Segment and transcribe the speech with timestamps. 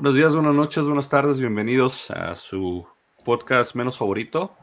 [0.00, 2.86] Buenos días, buenas noches, buenas tardes, bienvenidos a su
[3.24, 4.54] podcast menos favorito.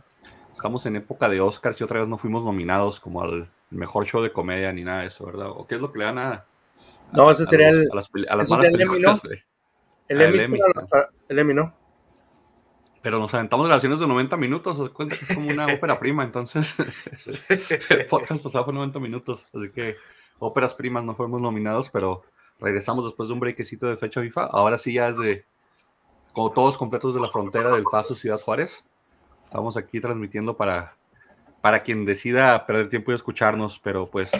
[0.54, 4.21] Estamos en época de Oscars y otra vez no fuimos nominados como al mejor show
[4.21, 5.50] de comedia ni nada de eso, ¿verdad?
[5.50, 6.46] ¿O qué es lo que le dan a,
[7.11, 9.19] No, ese sería el, a las, a las malas el Emmy, ¿no?
[10.07, 10.37] el Emmy.
[10.37, 10.60] el Emmy.
[10.89, 11.75] para- el Emmy, ¿no?
[13.02, 16.24] Pero nos aventamos grabaciones de 90 minutos, haz cuenta que es como una ópera prima,
[16.24, 16.75] entonces
[17.89, 19.97] el podcast pasado fue 90 minutos, así que
[20.39, 22.24] óperas primas no fuimos nominados, pero
[22.59, 24.45] regresamos después de un brequecito de fecha FIFA.
[24.51, 25.46] Ahora sí ya es de,
[26.33, 28.83] como todos completos de la frontera del Paso Ciudad Juárez.
[29.43, 30.96] Estamos aquí transmitiendo para,
[31.61, 34.31] para quien decida perder tiempo y escucharnos, pero pues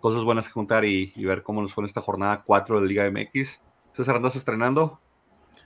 [0.00, 2.86] cosas buenas que contar y, y ver cómo nos fue en esta jornada 4 de
[2.86, 3.60] Liga MX.
[3.94, 5.00] César, ¿andas estrenando?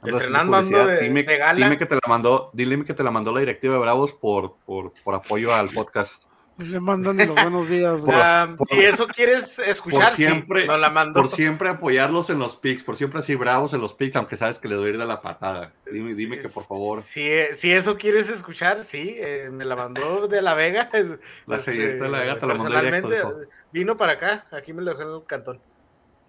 [0.01, 1.65] ¿Andas Estrenando, ando de- dime, de gala.
[1.65, 4.55] dime que te la mandó, dile que te la mandó la directiva de Bravos por,
[4.65, 6.23] por, por apoyo al podcast.
[6.59, 8.19] Le mandan los buenos días, güey.
[8.21, 11.21] Ah, por- si eso quieres escuchar, por siempre, sí, nos la mandó.
[11.21, 14.59] por siempre apoyarlos en los picks, por siempre así bravos en los picks, aunque sabes
[14.59, 15.73] que le doy ir de la patada.
[15.91, 17.01] Dime, dime que por favor.
[17.01, 17.23] Si,
[17.55, 20.91] si eso quieres escuchar, sí, eh, me la mandó de La Vega.
[20.95, 23.39] es- La este, señorita de la Vega te la mandó directo.
[23.73, 25.61] Vino para acá, aquí me lo dejó en el cantón.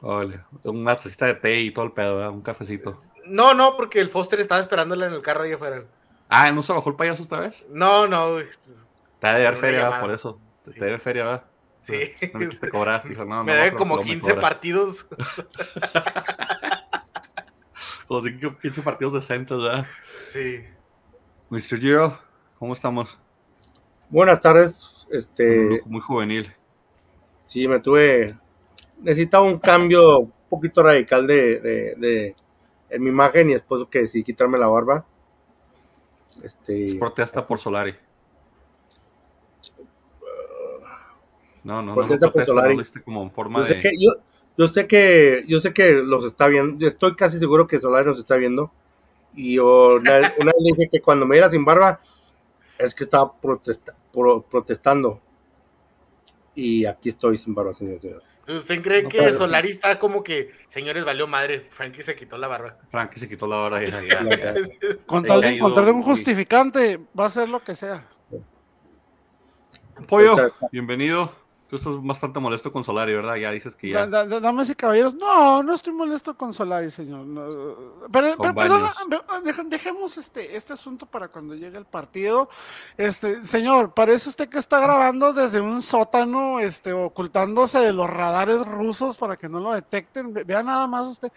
[0.02, 2.31] Órale, una tacita de té y todo el pedo, ¿verdad?
[2.31, 2.94] un cafecito.
[3.25, 5.83] No, no, porque el Foster estaba esperándola en el carro ahí afuera.
[6.30, 7.66] Ah, ¿no se bajó el payaso esta vez?
[7.69, 8.45] No, no, güey.
[9.20, 10.39] Te ha de dar Una feria, por eso.
[10.58, 10.72] Sí.
[10.73, 11.45] Te debe feria, ¿verdad?
[11.81, 12.00] Sí.
[12.34, 13.08] No me quisiste cobrar.
[13.08, 14.42] Dijo, no, me no, debe como luego me 15 cobra.
[14.42, 15.08] partidos.
[18.08, 19.86] Como si que 15 partidos decentes, ¿verdad?
[20.20, 20.64] Sí.
[21.50, 21.78] Mr.
[21.80, 22.20] Giro,
[22.58, 23.20] ¿cómo estamos?
[24.09, 25.06] Buenas tardes.
[25.12, 26.52] Este, muy juvenil.
[27.45, 28.36] sí, me tuve.
[29.00, 32.36] Necesitaba un cambio un poquito radical de, de, de-
[32.90, 35.06] en mi imagen y después que decidí quitarme la barba.
[36.44, 37.96] Este, Es protesta por Solari.
[41.64, 42.70] No, no, no, Protesta no por protesta, Solari.
[42.70, 43.80] no lo viste como en forma yo sé de...
[43.81, 44.12] que yo,
[44.58, 46.86] yo sé que yo sé que los está viendo.
[46.88, 48.72] Estoy casi seguro que Solari nos está viendo.
[49.36, 52.02] Y yo una, vez- una vez dije que cuando me iera sin barba
[52.78, 55.22] es que estaba protesta- pro- protestando.
[56.56, 58.02] Y aquí estoy sin barba, señor.
[58.02, 58.24] señor.
[58.48, 59.34] ¿Usted cree No que puede.
[59.34, 61.68] Solari está como que, señores, valió madre?
[61.69, 62.78] Frankie se quitó la barba.
[62.90, 64.53] Frankie se quitó la y ya, ya, ya.
[65.06, 68.08] Con tal de encontrar un justificante, va a hacer lo que sea.
[70.08, 70.36] Pollo,
[70.72, 71.31] bienvenido.
[71.69, 73.35] Tú estás bastante molesto con Solari, ¿verdad?
[73.35, 74.07] Ya dices que ya...
[74.07, 77.25] da- da- Damas y caballeros, no, no estoy molesto con Solari, señor.
[77.28, 77.46] no,
[78.12, 78.90] pero, pero-
[79.66, 82.50] dejemos este, este asunto para cuando llegue el partido.
[82.97, 88.66] Este, señor, parece usted que está grabando desde un sótano, este, ocultándose de los radares
[88.66, 90.34] rusos para que no lo detecten.
[90.34, 91.31] Ve- Vea nada más usted.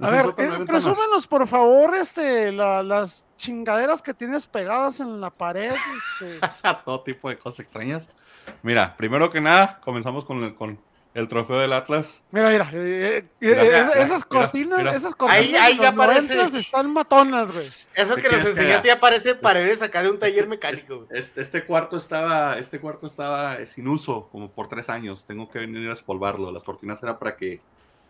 [0.00, 5.28] A ver, eh, presúmenos, por favor, este, la- las chingaderas que tienes pegadas en la
[5.28, 5.74] pared.
[5.74, 6.40] Este.
[6.86, 8.08] Todo tipo de cosas extrañas.
[8.62, 10.78] Mira, primero que nada, comenzamos con el, con
[11.14, 12.20] el trofeo del Atlas.
[12.30, 15.76] Mira, mira, eh, eh, Mira, eh, mira, esas, mira, esas cortinas, esas cortinas Ahí- ahí
[15.76, 16.36] ya los aparece.
[16.36, 17.66] 90 están matonas, güey.
[17.94, 21.06] Eso ¿Qué que nos enseñaste ya parece paredes acá de un taller mecánico.
[21.10, 25.24] Este, este cuarto estaba, este cuarto estaba sin uso como por tres años.
[25.26, 26.52] Tengo que venir a espolvarlo.
[26.52, 27.60] Las cortinas eran para que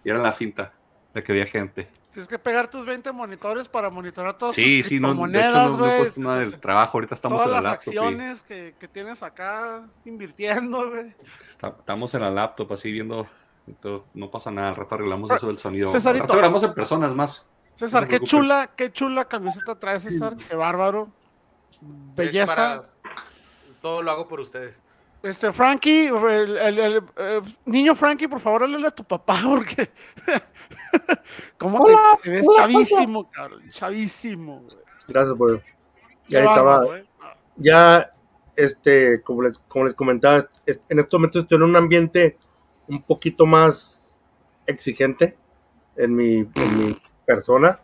[0.05, 0.73] dieran la finta
[1.15, 1.89] de que había gente.
[2.13, 5.23] Tienes que pegar tus 20 monitores para monitorar todas Sí, tus sí, no, de hecho
[5.23, 5.99] criptomonedas, no, no he güey.
[6.01, 6.99] puesto nada del trabajo.
[6.99, 7.93] Ahorita estamos todas en la las laptop.
[7.95, 11.15] y- acciones que, que tienes acá invirtiendo, güey.
[11.79, 13.29] Estamos en la laptop así viendo.
[13.81, 15.89] todo, No pasa nada, al rato arreglamos eso del sonido.
[15.89, 16.25] Cesarito.
[16.25, 17.47] Al rato grabamos en personas más.
[17.77, 21.09] César, No qué chula, qué chula camiseta trae César, qué bárbaro.
[21.81, 22.47] Belleza.
[22.55, 22.89] para-
[23.81, 24.83] Todo lo hago por ustedes.
[25.23, 29.91] Este, Frankie, el, el- el, eh, niño Frankie, por favor, háblale a tu papá, porque.
[31.59, 33.63] ¿Cómo te, Hola, te ves hola, chavísimo, cabrón?
[33.71, 34.77] Chavísimo, güey.
[35.09, 35.37] Gracias.
[36.27, 37.09] Qué Ya estaba, güey.
[37.57, 38.13] ya,
[38.57, 42.39] este, como les, como les comentaba, en estos momentos estoy en un ambiente
[42.89, 44.19] un poquito más
[44.67, 45.37] exigente
[45.97, 47.79] en mi, en mi persona.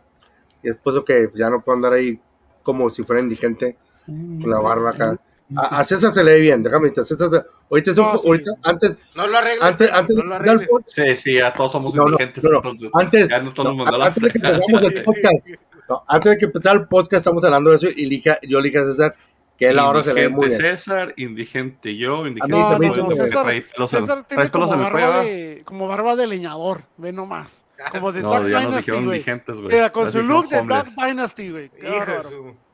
[0.63, 2.19] Y después de que ya no puedo andar ahí
[2.63, 5.17] como si fuera indigente con la barba acá.
[5.55, 8.17] A, a César se le ve bien, déjame decirte, César se- ahorita, es un- No,
[8.17, 8.27] sí.
[8.27, 9.63] ahorita antes, No lo arregles.
[9.63, 10.69] antes, antes no de lo empezar el arregles.
[10.69, 12.43] pod- Sí, sí, ya todos somos No, no, indigentes.
[12.43, 12.57] no, no.
[12.57, 15.49] entonces, Antes- ya no nos no, antes de que empezamos el podcast,
[15.89, 18.59] no, antes de que empezara el podcast, estamos hablando de eso y le dije- yo
[18.59, 19.15] le dije a César
[19.57, 20.77] que él ahora se le ve muy Indigente bien.
[20.77, 26.15] César, indigente yo, indigente se No, no, no, César, tiene como barba, de, como barba
[26.15, 27.63] de leñador, ve nomás.
[27.91, 29.71] Como de No, Dark ya nos Dynasty, indigentes, güey.
[29.75, 30.61] Mira, con su look de.
[30.63, 31.71] Dark Dynasty, güey.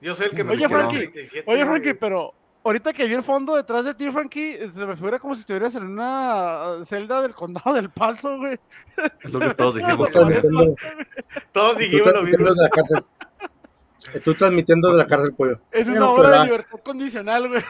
[0.01, 1.65] Yo soy el que me Oye, Frankie, 37, Oye.
[1.65, 5.35] Frankie, pero ahorita que vi el fondo detrás de ti, Frankie, se me figura como
[5.35, 8.57] si estuvieras en una celda del condado del Paso, güey.
[9.21, 10.09] Es lo que todos dijimos.
[11.51, 12.49] Todos dijimos lo mismo.
[12.49, 13.03] desde la cárcel.
[14.13, 15.59] Estoy transmitiendo de la cárcel pollo.
[15.71, 17.61] En una hora de libertad condicional, güey.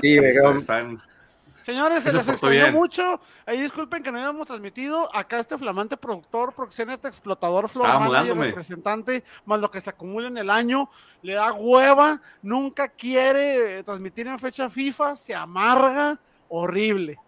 [0.00, 0.98] Sí, en-
[1.64, 2.72] Señores, se Se les extrañó bien.
[2.74, 3.20] mucho.
[3.46, 5.08] Ahí disculpen que no habíamos transmitido.
[5.16, 8.46] Acá este flamante productor, proxeneta, explotador, Estaba manager, mudándome.
[8.48, 10.90] representante, más lo que se acumula en el año,
[11.22, 17.18] le da hueva, nunca quiere transmitir en fecha FIFA, se amarga, horrible.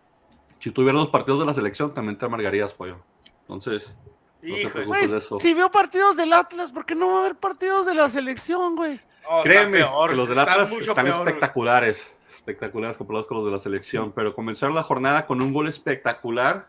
[0.59, 2.99] Si tuvieras los partidos de la selección, también te amargarías, pollo.
[3.41, 5.41] Entonces, no te Hijo, preocupes Güey, de eso.
[5.41, 8.77] si vio partidos del Atlas, ¿por qué no va a haber partidos de la selección,
[8.77, 9.00] güey?
[9.31, 11.27] oh, Créeme peor, que los del Atlas están peor, güey.
[11.29, 12.12] espectaculares.
[12.37, 14.12] Espectaculares comparados con los de la selección.
[14.12, 16.67] Pero comenzar la jornada con un gol espectacular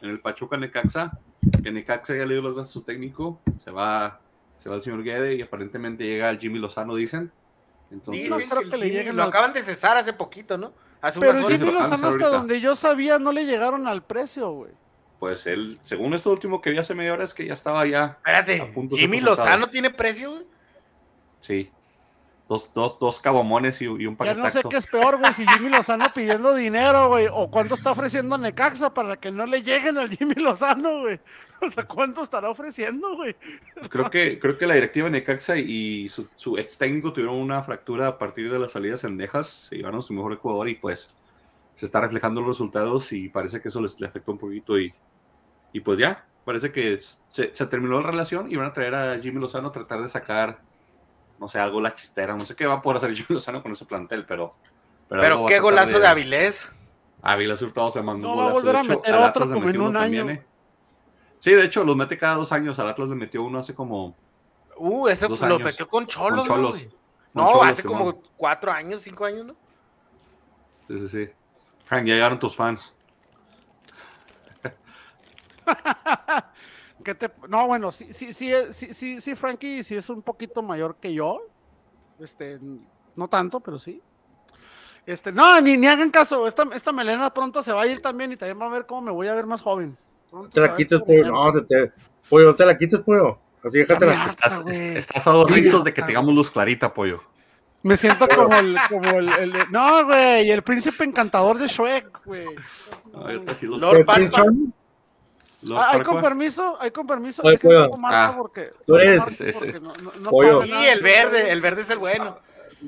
[0.00, 1.18] en el Pachuca Necaxa.
[1.62, 3.40] Que Necaxa ya le dio los datos a su técnico.
[3.62, 4.20] Se va,
[4.56, 7.30] se va el señor Guede y aparentemente llega el Jimmy Lozano, dicen.
[7.90, 10.72] Entonces, Dicen No creo que le Jimmy- lo acaban de cesar hace poquito, ¿no?
[11.00, 11.58] Hace Pero unas horas.
[11.60, 14.72] Jimmy Lozano, hasta donde yo sabía, no le llegaron al precio, güey.
[15.18, 18.04] pues él, según esto último que vi hace media hora, es que ya estaba ya.
[18.04, 19.20] A Espérate, punto ¿Jimmy.
[19.20, 20.46] Lozano tiene precio, güey?
[21.40, 21.70] Sí.
[22.48, 24.68] Dos, dos, dos cabomones y, y un Ya no sé paquetaxo.
[24.70, 28.94] qué es peor, güey, si Jimmy Lozano pidiendo dinero, güey, o cuánto está ofreciendo Necaxa
[28.94, 31.20] para que no le lleguen al Jimmy Lozano, güey.
[31.60, 33.34] O sea, ¿cuánto estará ofreciendo, güey?
[33.90, 37.62] Creo que, creo que la directiva de Necaxa y su, su ex técnico tuvieron una
[37.62, 41.14] fractura a partir de las salidas cendejas, se llevaron a su mejor jugador y pues
[41.74, 44.94] se está reflejando los resultados y parece que eso les le afectó un poquito y,
[45.72, 46.98] y pues ya, parece que
[47.28, 50.08] se, se terminó la relación y van a traer a Jimmy Lozano a tratar de
[50.08, 50.62] sacar,
[51.38, 53.72] no sé, algo la chistera, no sé qué va a poder hacer Jimmy Lozano con
[53.72, 54.52] ese plantel, pero...
[55.08, 56.70] Pero qué golazo de Avilés.
[57.22, 59.80] Avilés Hurtado se mandó No va a volver de a hecho, meter otro como en
[59.80, 60.28] un año.
[60.28, 60.44] ¿eh?
[61.38, 62.78] Sí, de hecho, los mete cada dos años.
[62.78, 64.14] Al Atlas le metió uno hace como
[64.76, 65.60] Uh, ese Dos lo años.
[65.62, 66.82] metió con Cholos, Con ¿no, Cholos.
[66.82, 66.92] con
[67.34, 69.56] No, Cholos, hace como cuatro años, cinco años, ¿no?
[70.86, 71.30] Sí, sí, sí.
[71.84, 72.94] Frank, ya llegaron tus fans.
[77.08, 77.30] ¿Qué te...
[77.48, 81.14] No, bueno, sí, sí, sí, sí, sí, sí, Frankie, sí es un poquito mayor que
[81.14, 81.40] yo.
[82.20, 82.58] Este,
[83.16, 84.02] no tanto, pero sí.
[85.06, 86.46] Este, no, ni, ni hagan caso.
[86.46, 89.00] Esta, esta melena pronto se va a ir también y también va a ver cómo
[89.00, 89.96] me voy a ver más joven.
[90.30, 91.24] Pronto te la quites, pollo.
[91.32, 91.92] No, se te.
[92.28, 93.38] Pollo, no te la quites, pollo.
[93.64, 94.24] Así déjatela.
[94.24, 97.22] harta, Estás, estás a dos rizos de que tengamos luz clarita, pollo.
[97.82, 102.44] Me siento como el, como el, no, güey, el príncipe encantador de Shrek, güey.
[103.62, 104.30] Los- Lord Eh, Prince Parpa.
[104.30, 106.04] Charming, los Ah, hay Parpa.
[106.04, 107.42] con permiso, hay con permiso.
[107.44, 110.64] Ay, tomar Ah, porque, tú eres- porque no- no- no Pollo.
[110.64, 110.92] nada.
[110.92, 112.38] el verde, el verde es el bueno.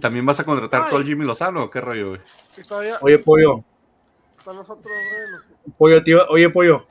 [0.01, 0.97] ¿También vas a contratar Ay.
[0.97, 2.21] al Jimmy Lozano o qué rollo, güey?
[2.69, 3.65] Todavía Oye, pollo.
[4.39, 4.93] están los otros,
[5.77, 6.25] Pollo, tío.
[6.29, 6.87] Oye, pollo.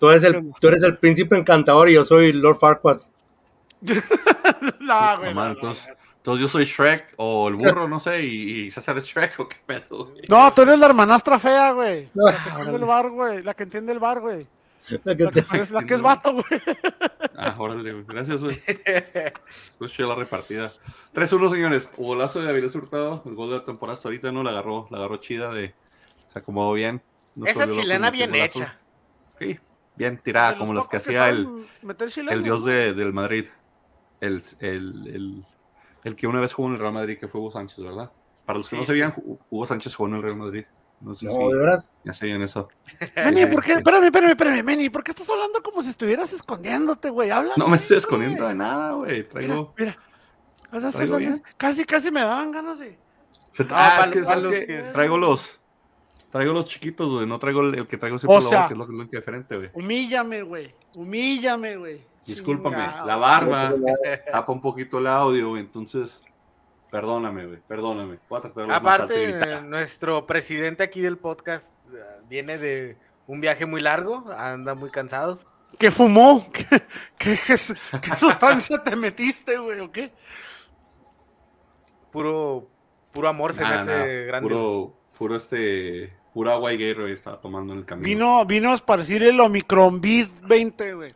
[0.00, 3.00] Tú eres, el, tú eres el príncipe encantador y yo soy Lord Farquaad.
[4.80, 5.28] No, güey.
[5.30, 8.66] No, man, no, no, entonces, entonces yo soy Shrek o el burro, no sé, y,
[8.66, 10.22] y César es Shrek o qué pedo, güey.
[10.28, 12.08] No, tú eres la hermanastra fea, güey.
[12.14, 13.42] La que Ah, entiende el bar, güey.
[13.42, 14.46] La que entiende el bar, güey.
[15.04, 16.44] La que La que, te- parece- la que es vato, güey.
[17.36, 18.04] Ah, órale, güey.
[18.06, 18.60] Gracias, güey.
[19.72, 20.72] Escuché la repartida.
[21.14, 21.88] 3-1, señores.
[21.96, 23.22] Golazo de Avilés Hurtado.
[23.26, 24.86] El gol de la temporada hasta ahorita no la agarró.
[24.90, 25.74] La agarró chida de.
[26.28, 27.02] Se acomodó bien.
[27.34, 28.58] No Esa chilena bien golazo.
[28.60, 28.78] hecha.
[29.38, 29.58] Sí,
[29.96, 31.48] bien tirada, De como las que hacía el,
[32.30, 33.46] el dios de, del Madrid.
[34.20, 35.44] El, el, el,
[36.04, 38.10] el que una vez jugó en el Real Madrid, que fue Hugo Sánchez, ¿verdad?
[38.44, 40.66] Para los que Sí, no sabían, Hu- Hugo Sánchez jugó en el Real Madrid.
[41.00, 41.90] No sé No, si de veras.
[42.04, 42.68] ya sabían eso.
[43.16, 43.72] Meni, ¿por qué?
[43.74, 44.90] Espérame, espérame, espérame, Meni.
[44.90, 47.30] ¿Por qué estás hablando como si estuvieras escondiéndote, güey?
[47.30, 47.54] Habla.
[47.56, 49.26] No me estoy escondiendo de nada, güey.
[49.28, 49.72] Traigo.
[49.78, 49.96] Mira,
[50.72, 50.78] mira.
[50.78, 51.54] Estás traigo hablando- bien.
[51.56, 52.98] Casi, casi me daban ganas de.
[53.52, 55.58] Se Ah, ah, es que, Traigo los.
[56.30, 57.26] Traigo los chiquitos, güey.
[57.26, 58.92] No traigo el, el que traigo siempre O la sea- boca, que es lo que
[58.92, 59.70] es lo diferente, güey.
[59.72, 60.74] Humíllame, güey.
[60.94, 62.00] Humíllame, güey.
[62.24, 62.76] Discúlpame.
[62.76, 63.06] Chingado.
[63.06, 63.74] La barba
[64.30, 65.62] tapa un poquito el audio, güey.
[65.62, 66.20] Entonces,
[66.90, 67.58] perdóname, güey.
[67.66, 68.18] Perdóname.
[68.28, 73.66] Voy a tratar más Aparte, nuestro presidente aquí del podcast eh, viene de un viaje
[73.66, 75.38] muy largo, anda muy cansado.
[75.78, 76.46] ¿Qué fumó?
[76.52, 76.64] ¿Qué,
[77.16, 79.80] qué, qué su- qué sustancia te metiste, güey?
[79.80, 80.12] ¿O qué?
[82.10, 82.68] Puro,
[83.12, 84.04] puro amor se mete nada.
[84.04, 84.48] grande.
[84.48, 86.12] Puro, puro este.
[86.32, 88.06] Pura agua y guerra estaba tomando en el camino.
[88.06, 91.14] Vino, vino a esparcir el Omicron Beat 20, güey.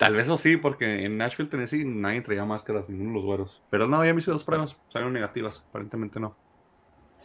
[0.00, 3.62] Tal vez eso sí, porque en Nashville, Tennessee, nadie traía máscaras, ninguno de los güeros.
[3.68, 4.74] Pero no, ya me hice dos pruebas.
[4.88, 5.62] Salieron negativas.
[5.68, 6.34] Aparentemente no.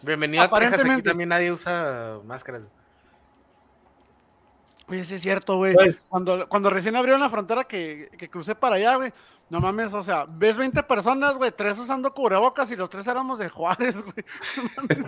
[0.01, 1.09] Bienvenido a Texas, aquí Aparentemente.
[1.09, 2.69] también nadie usa máscaras.
[4.89, 5.73] Oye, sí es cierto, güey.
[5.73, 9.13] Pues- Cuando, cuando recién abrieron la frontera que, que crucé para allá, güey.
[9.49, 13.39] No mames, o sea, ves 20 personas, güey, tres usando cubrebocas y los tres éramos
[13.39, 14.25] de Juárez, güey.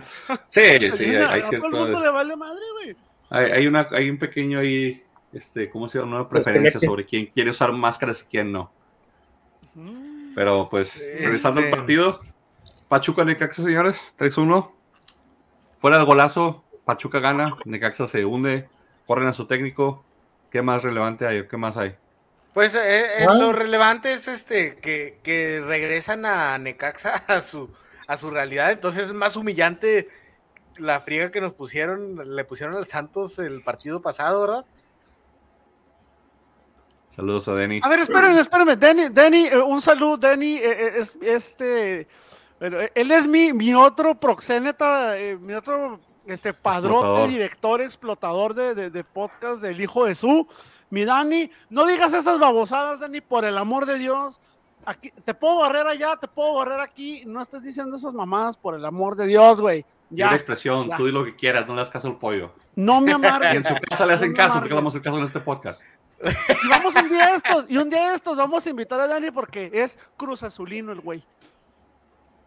[0.51, 0.62] Sí,
[0.93, 2.95] sí, hay, a hay todo el mundo le vale madre, güey.
[3.29, 5.03] Hay, hay una, hay un pequeño ahí,
[5.34, 6.17] este, ¿cómo se llama?
[6.22, 8.72] Una preferencia Este, sobre quién quiere usar máscaras y quién no.
[9.75, 10.34] Mm.
[10.36, 12.22] Pero pues, Este- regresando al partido,
[12.88, 14.72] Pachuca Necaxa, señores, 3-1.
[15.79, 18.67] Fuera del golazo, Pachuca gana, Necaxa se hunde,
[19.05, 20.03] corren a su técnico.
[20.51, 21.48] ¿Qué más relevante hay?
[21.48, 21.96] ¿Qué más hay?
[22.53, 22.79] Pues eh,
[23.22, 23.34] eh, Ah.
[23.36, 27.69] lo relevante es este que, que regresan a Necaxa a su,
[28.07, 28.72] a su realidad.
[28.72, 30.07] Entonces es más humillante
[30.77, 34.65] la friega que nos pusieron, le pusieron al Santos el partido pasado, ¿verdad?
[37.09, 37.79] Saludos a Denny.
[37.83, 38.75] A ver, espérenme, espérenme.
[38.75, 40.55] Denny, Denny eh, un saludo, Denny.
[40.57, 42.07] eh, eh, es, este,
[42.59, 47.29] bueno, él es mi, mi otro proxeneta, eh, mi otro este, padrote, Explotador.
[47.29, 50.47] director, explotador de, de, de podcast del hijo de su.
[50.89, 54.39] Mi Dani, no digas esas babosadas, Dani, por el amor de Dios.
[54.85, 57.23] Aquí, te puedo barrer allá, te puedo barrer aquí.
[57.25, 59.83] No estés diciendo esas mamadas por el amor de Dios, güey.
[60.09, 60.33] Ya.
[60.33, 60.95] Expresión, ya.
[60.95, 62.53] tú di lo que quieras, no le das caso al pollo.
[62.75, 63.55] no me Y amargues.
[63.55, 65.39] en su casa le hacen No caso, porque le vamos a hacer caso en este
[65.41, 65.81] podcast.
[66.63, 69.07] Y vamos un día de estos, y un día de estos vamos a invitar a
[69.07, 71.24] Dani porque es Cruz Azulino el güey.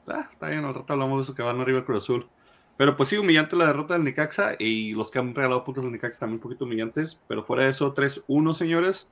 [0.08, 2.28] Ah, está bien, al rato hablamos de eso que van arriba el Cruz Azul.
[2.76, 5.92] Pero pues sí, humillante la derrota del Necaxa y los que han regalado puntos del
[5.92, 7.20] Necaxa también un poquito humillantes.
[7.28, 9.06] Pero fuera de eso, 3-1, señores.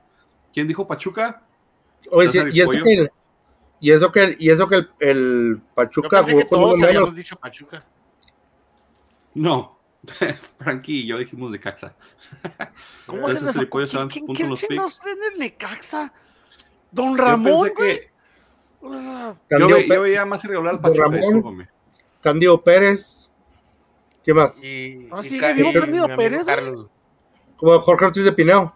[0.51, 1.43] ¿Quién dijo Pachuca?
[2.09, 3.09] Oye, sí, César y eso que el,
[3.79, 6.59] y eso que el, y eso que el, el Yo Pachuca pensé jugó que con
[6.59, 6.89] todos menos.
[6.89, 7.85] habíamos dicho Pachuca.
[9.35, 9.78] No.
[10.57, 11.95] Frankie y yo dijimos Necaxa.
[13.05, 13.87] ¿Cómo se les ocurre?
[13.87, 14.97] ¿Quién, los picks.
[14.99, 16.13] traen el Necaxa?
[16.91, 17.99] Don Yo Ramón, güey.
[17.99, 18.09] que.
[18.81, 21.69] Yo, Candido, ve- yo veía más irregular al Don Pachuca, Ramón.
[22.21, 23.29] Candido Pérez.
[24.23, 24.61] ¿Qué más?
[24.63, 26.45] Y, Ah, y sigue vivo amigo Pérez.
[27.57, 28.73] Como Jorge Ortiz de Pineo.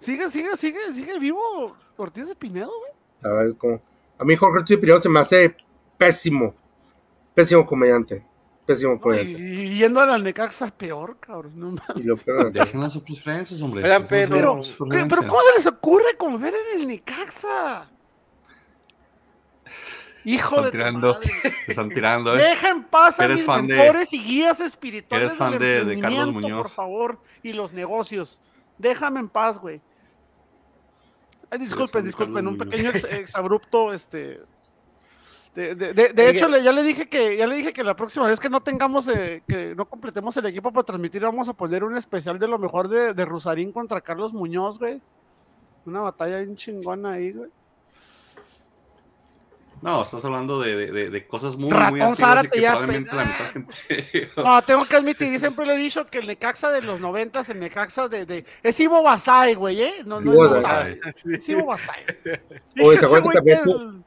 [0.00, 3.48] Sigue, sigue, sigue, sigue vivo Ortiz de Pinedo, güey.
[3.48, 3.80] Es como-
[4.18, 5.56] a mí Jorge Ortiz de Pineo se me hace
[5.98, 6.54] pésimo.
[7.34, 8.26] Pésimo comediante.
[8.66, 11.52] Pésimo Y, yendo a la Necaxa peor, cabrón.
[11.56, 11.96] no mames.
[11.96, 13.82] Y lo peor- Dejen las sus preferencias, hombre.
[13.82, 15.18] Dejen pero- sus ¿Qué- preferencias.
[15.18, 17.88] pero ¿cómo se les ocurre confiar en el Necaxa?
[20.24, 21.18] Hijo Están de tirando.
[21.66, 22.38] están tirando, ¿eh?
[22.50, 25.58] Deja en paz a Eres mis fan de- mentores y guías espirituales eres fan del
[25.88, 26.62] de- de Carlos Muñoz.
[26.62, 28.40] por favor, y los negocios.
[28.78, 29.80] Déjame en paz, güey.
[31.50, 34.40] Ay, disculpen, disculpen, un pequeño ex, exabrupto, este.
[35.54, 38.26] De, de- de- hecho, le- ya le dije que ya le dije que la próxima
[38.26, 41.84] vez que no tengamos, eh, que no completemos el equipo para transmitir, vamos a poner
[41.84, 45.00] un especial de lo mejor de, de Rusarín contra Carlos Muñoz, güey.
[45.84, 47.50] Una batalla bien chingona ahí, güey.
[49.82, 53.16] No, estás hablando de, de- cosas muy, Ratón muy antiguas y Zárate que ya probablemente
[53.16, 56.18] la espe- mitad de gente- No, tengo que admitir, y siempre le he dicho que
[56.18, 59.94] el Necaxa de los noventas, el Necaxa de, de es Ivo Basay, güey, ¿eh?
[60.06, 61.00] No, no Ivo es Basay.
[61.34, 62.04] Es Ivo Basay.
[62.80, 64.04] Oye, ¿te acuerdas también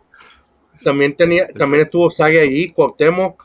[0.86, 3.44] También tenía, también estuvo Saga ahí, Cuauhtémoc,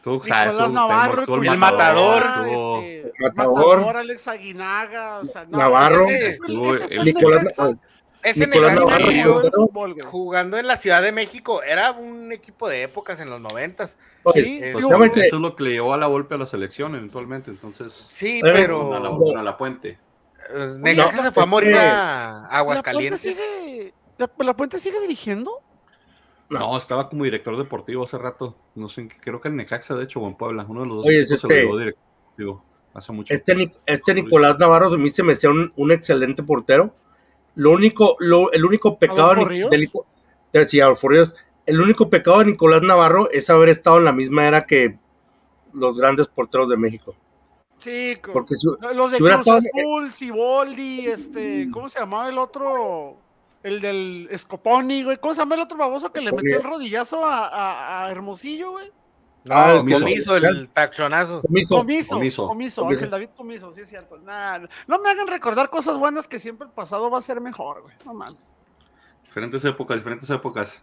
[0.00, 3.76] Tú, Nicolás Navarro, estuvo el matador, estuvo- este, Matador.
[3.78, 6.04] Matador, Alex Aguinaga, o sea, no, Navarro.
[6.08, 7.60] ese- el- el- el Nicolás,
[8.22, 9.40] Ese Nicolás Navarro,
[9.72, 10.00] güey.
[10.04, 13.96] jugando en la Ciudad de México, era un equipo de épocas en los noventas.
[14.22, 16.38] Oye, Sí, pues, Pues, obviamente- eso es lo que le llevó a la golpe a
[16.38, 18.94] la selección eventualmente, entonces Sí, Eh, a la, pero
[19.38, 19.98] a la puente.
[20.78, 23.20] Necaxa no, se fue a es morir que- a ¿La Puente Aguascalientes.
[23.20, 25.60] sigue, la, la Puente sigue dirigiendo?
[26.50, 26.60] No.
[26.60, 28.56] No, estaba como director deportivo hace rato.
[28.74, 30.64] No sé, creo que en Necaxa, de hecho, o en Puebla.
[30.68, 32.64] Uno de los dos Oye, es se lo este- llevó directivo
[32.94, 33.34] hace mucho.
[33.34, 36.94] Este, Ni- este Nicolás Navarro a mí se me hacía un, un excelente portero.
[37.54, 40.80] Lo único, lo, el único pecado ¿Adolfo de, sí,
[41.66, 44.98] el único pecado de Nicolás Navarro es haber estado en la misma era que
[45.74, 47.14] los grandes porteros de México.
[47.80, 53.16] Sí, Porque si, los de si Cruz Azul, Siboldi, este, ¿cómo se llamaba el otro?
[53.62, 55.16] El del Scoponi, güey.
[55.18, 58.72] ¿Cómo se llama el otro baboso que le metió el rodillazo a, a- a Hermosillo,
[58.72, 58.90] güey?
[59.44, 60.36] No, Ah, el Comiso, Comiso.
[60.36, 61.42] el tachonazo.
[61.42, 62.46] Comiso, Comiso, Comiso.
[62.48, 62.88] Comiso, Comiso.
[62.88, 64.18] Ángel David Comiso, sí es cierto.
[64.18, 67.82] Nah, no me hagan recordar cosas buenas que siempre el pasado va a ser mejor,
[67.82, 67.94] güey.
[68.04, 68.36] No mames.
[69.24, 70.82] Diferentes épocas, diferentes épocas.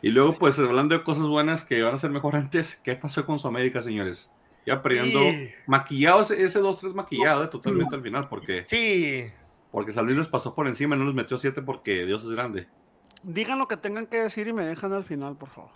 [0.00, 3.26] Y luego, pues, hablando de cosas buenas que van a ser mejor antes, ¿qué pasó
[3.26, 4.30] con su América, señores?
[4.64, 9.30] Ya perdiendo, Y- maquillado ese, ese 2-3 maquillado, eh, totalmente al final, porque, Sí,
[9.70, 12.30] porque San Luis les pasó por encima y no les metió 7 porque Dios es
[12.30, 12.68] grande.
[13.22, 15.70] Digan lo que tengan que decir y me dejan al final, por favor.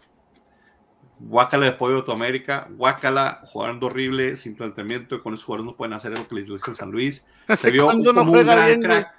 [1.18, 5.66] Guácala de pollo de tu América, guácala, jugando horrible, sin planteamiento, y con esos jugadores
[5.70, 7.24] no pueden hacer lo que les hizo el San Luis.
[7.56, 9.12] Se vio no como un gran bien, crack.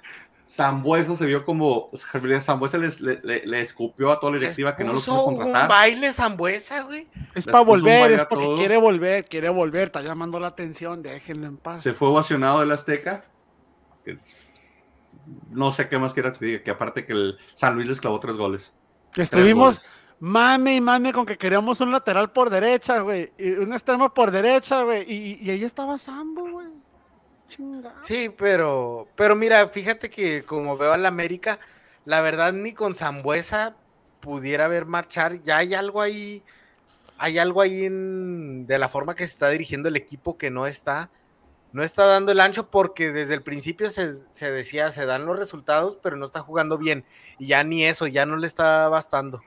[0.46, 1.90] Zambuesa se vio como
[2.40, 5.36] Zambuesa les- le, le- le escupió a toda la directiva que no lo quiso un
[5.38, 5.68] contratar.
[5.68, 7.08] baile Zambuesa, güey.
[7.34, 8.58] Es Les para un volver, es porque todos.
[8.60, 11.82] quiere volver, quiere volver, está llamando la atención, déjenlo en paz.
[11.82, 13.24] Se fue ovacionado del Azteca.
[15.50, 18.00] No sé qué más quiera que te diga, que aparte que el San Luis les
[18.00, 18.72] clavó tres goles.
[19.12, 19.90] Tres Estuvimos goles.
[20.20, 24.30] mame y mame con que queríamos un lateral por derecha, güey, y un extremo por
[24.30, 26.68] derecha, güey, y, y ahí estaba Sambo, güey.
[27.48, 28.02] Chingado.
[28.02, 31.58] Sí, pero, pero mira, fíjate que como veo al América,
[32.04, 33.76] la verdad ni con Zambuesa
[34.20, 35.42] pudiera ver marchar.
[35.42, 36.42] Ya hay algo ahí,
[37.18, 40.66] hay algo ahí en, de la forma que se está dirigiendo el equipo que no
[40.66, 41.10] está,
[41.74, 45.36] no está dando el ancho porque desde el principio se, se decía, se dan los
[45.36, 47.04] resultados, pero no está jugando bien.
[47.36, 49.42] Y ya ni eso, ya no le está bastando.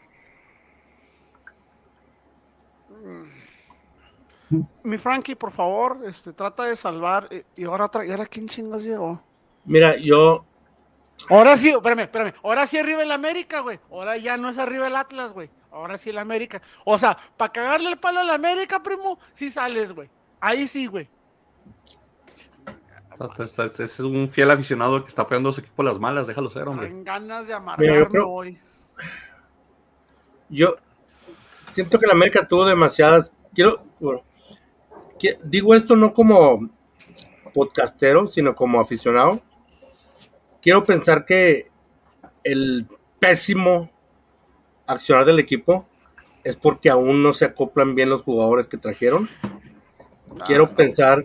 [4.83, 7.29] mi Frankie, por favor, este, trata de salvar.
[7.31, 9.21] eh, Y ahora, ¿y ahora quién chingos llegó?
[9.63, 10.43] Mira, yo,
[11.29, 12.33] Ahora sí, espérame, espérame.
[12.43, 13.79] Ahora sí arriba el América, güey.
[13.89, 15.49] Ahora ya no es arriba el Atlas, güey.
[15.71, 16.61] Ahora sí el América.
[16.83, 20.09] O sea, para cagarle el palo al América, primo, sí sales, güey.
[20.41, 21.09] Ahí sí, güey.
[23.19, 26.27] Está- está- Es un fiel aficionado que está apoyando a su equipo a las malas,
[26.27, 26.87] déjalo ser, hombre.
[26.87, 28.59] Traen ganas de Mira, amargarme yo creo- hoy.
[30.49, 30.75] yo
[31.71, 33.33] siento que la América tuvo demasiadas.
[33.53, 34.23] Quiero, bueno,
[35.19, 36.69] que- digo esto no como
[37.53, 39.41] podcastero, sino como aficionado.
[40.61, 41.69] Quiero pensar que
[42.43, 42.87] el
[43.19, 43.89] pésimo
[44.85, 45.87] accionar del equipo
[46.43, 49.27] es porque aún no se acoplan bien los jugadores que trajeron.
[50.45, 51.23] Quiero pensar.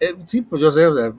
[0.00, 1.12] Eh, sí, pues yo sé, o sea,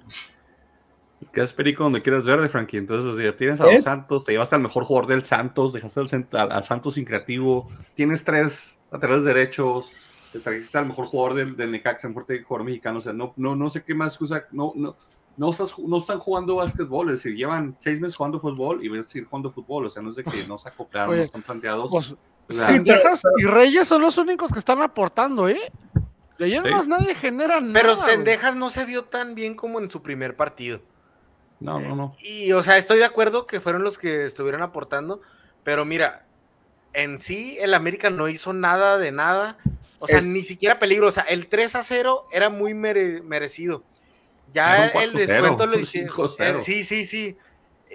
[1.33, 2.77] Que es perico donde quieres verde, Frankie.
[2.77, 3.75] Entonces, tienes a ¿Eh?
[3.75, 7.05] los Santos, te llevaste al mejor jugador del Santos, dejaste al, al- al Santos sin
[7.05, 9.91] creativo, tienes tres laterales derechos,
[10.31, 12.99] te trajiste al mejor jugador del, del Necaxa, mejor técnico jugador mexicano.
[12.99, 14.45] O sea, no, no, no sé qué más excusa.
[14.51, 14.93] No, no,
[15.37, 19.01] no, estás, no están jugando básquetbol, es decir, llevan seis meses jugando fútbol y van
[19.01, 19.85] a seguir jugando fútbol.
[19.85, 21.91] O sea, no es de que no se acoplaron, Oye, no están planteados.
[21.91, 25.71] Pues, O sea, Sí, pero- Sendejas y Reyes son los únicos que están aportando, ¿eh?
[26.39, 26.69] De ahí en Sí.
[26.71, 27.73] más nadie genera nada.
[27.73, 27.95] Pero.
[27.95, 30.81] Sendejas no se vio tan bien como en su primer partido.
[31.59, 32.13] no, no, no.
[32.21, 35.21] Y, o sea, estoy de acuerdo que fueron los que estuvieron aportando,
[35.65, 36.25] pero mira,
[36.93, 39.57] en sí el América no hizo nada de nada,
[39.99, 43.21] o sea, Es- ni siquiera peligro, o sea, el 3 a 0 era muy mere-
[43.21, 43.83] merecido.
[44.53, 46.09] Ya el 4-0, descuento lo hicieron.
[46.15, 46.59] 5-0.
[46.59, 47.37] eh, Sí, sí, sí.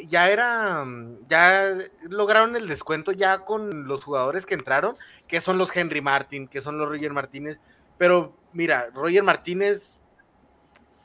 [0.08, 0.84] Ya era,
[1.28, 1.74] ya
[2.10, 4.96] lograron el descuento ya con los jugadores que entraron,
[5.26, 7.58] que son los Henry Martin, que son los Roger Martínez.
[7.98, 9.98] Pero mira, Roger Martínez,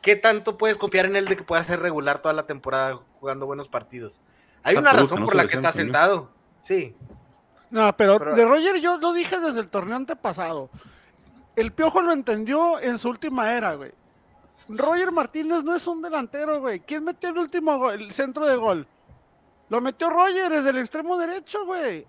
[0.01, 3.45] ¿qué tanto puedes confiar en él de que pueda ser regular toda la temporada jugando
[3.45, 4.21] buenos partidos?
[4.63, 6.29] Hay una razón no por la que está sentado.
[6.61, 6.95] Sí.
[7.69, 10.69] No, pero, Pero- de Roger yo lo dije desde el torneo antepasado.
[11.55, 13.91] El Piojo lo entendió en su última era, güey.
[14.69, 16.79] Roger Martínez no es un delantero, güey.
[16.81, 18.87] ¿Quién metió el último gol, el centro de gol?
[19.69, 22.05] Lo metió Roger desde el extremo derecho, güey.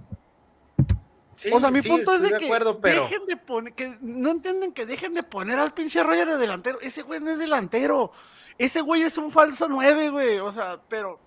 [1.40, 3.96] Sí, o sea, mi sí, punto es de que acuerdo, pero dejen de poner, que
[4.02, 6.78] no entienden que dejen de poner al pinche Roger de delantero.
[6.82, 8.12] Ese güey no es delantero.
[8.58, 10.38] Ese güey es un falso nueve, güey.
[10.38, 11.18] O sea, pero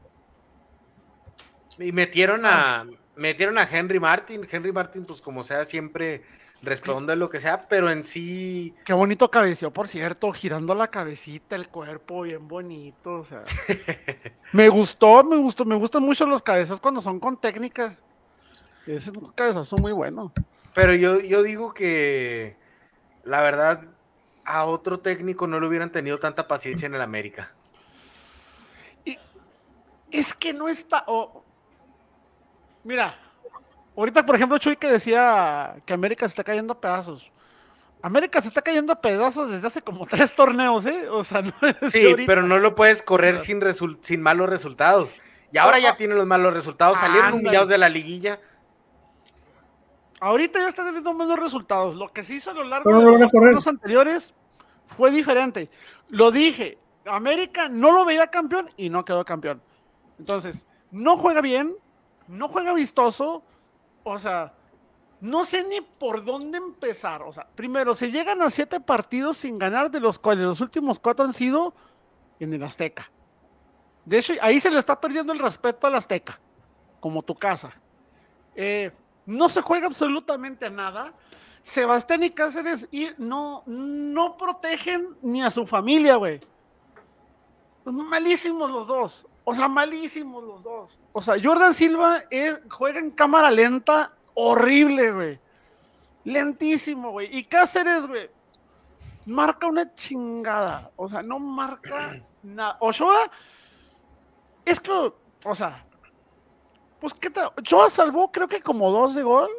[1.79, 4.47] y metieron a metieron a Henry Martin.
[4.49, 6.23] Henry Martin, pues como sea, siempre
[6.61, 11.55] responde lo que sea, pero en sí qué bonito cabeció, por cierto, girando la cabecita,
[11.55, 13.15] el cuerpo, bien bonito.
[13.15, 13.43] O sea,
[14.53, 17.97] me gustó, me gustó, me gustan mucho los cabezas cuando son con técnica.
[18.85, 20.31] Ese es un cabezazo muy bueno.
[20.73, 22.57] Pero yo, yo digo que
[23.23, 23.81] la verdad
[24.45, 27.51] a otro técnico no le hubieran tenido tanta paciencia en el América.
[30.11, 31.03] Es que no está.
[32.83, 33.17] Mira,
[33.97, 37.31] ahorita, por ejemplo, Chuy que decía que América se está cayendo a pedazos.
[37.99, 41.07] América se está cayendo a pedazos desde hace como tres torneos, ¿eh?
[41.09, 42.27] O sea, no es Sí, ahorita.
[42.27, 43.59] pero no lo puedes correr sin,
[44.01, 45.09] sin malos resultados.
[45.51, 46.99] Y ahora ya tiene los malos resultados.
[46.99, 48.39] Salieron humillados de la liguilla.
[50.23, 51.95] Ahorita ya está teniendo menos resultados.
[51.95, 53.49] Lo que se hizo a lo largo Pero de no los van a correr.
[53.49, 54.33] torneos anteriores
[54.87, 55.69] fue diferente.
[56.07, 59.61] Lo dije, América no lo veía campeón y no quedó campeón.
[60.17, 61.75] Entonces, no juega bien,
[62.29, 63.43] no juega vistoso,
[64.05, 64.53] o sea,
[65.19, 67.21] no sé ni por dónde empezar.
[67.23, 71.01] O sea, primero, se llegan a siete partidos sin ganar, de los cuales los últimos
[71.01, 71.73] cuatro han sido
[72.39, 73.11] en el Azteca.
[74.05, 76.39] De hecho, ahí se le está perdiendo el respeto al Azteca,
[77.01, 77.73] como tu casa.
[78.55, 78.89] Eh,
[79.25, 81.13] no se juega absolutamente a nada.
[81.61, 86.41] Sebastián y Cáceres no, no protegen ni a su familia, güey.
[87.85, 89.25] Malísimos los dos.
[89.45, 90.99] O sea, malísimos los dos.
[91.11, 92.21] O sea, Jordan Silva
[92.69, 95.39] juega en cámara lenta, horrible, güey.
[96.25, 97.35] Lentísimo, güey.
[97.37, 98.29] Y Cáceres, güey,
[99.25, 100.91] marca una chingada.
[100.95, 102.77] O sea, no marca nada.
[102.79, 103.29] Ochoa,
[104.65, 105.85] es que, o sea,
[107.03, 107.51] pues qué tal.
[107.57, 109.49] Ochoa salvó, creo que como dos de gol.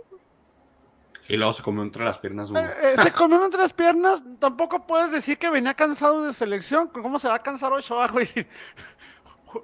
[1.28, 2.58] Y luego se comió entre las piernas uno.
[2.58, 4.22] Eh, eh, se comió entre las piernas.
[4.38, 6.88] Tampoco puedes decir que venía cansado de selección.
[6.88, 8.26] ¿Cómo se va a cansar Ochoa, güey?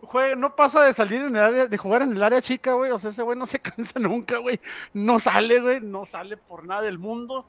[0.02, 2.90] Jue- no pasa de salir en el área, de jugar en el área chica, güey.
[2.90, 4.60] O sea, ese güey no se cansa nunca, güey.
[4.92, 5.80] No sale, güey.
[5.80, 7.46] No sale por nada del mundo.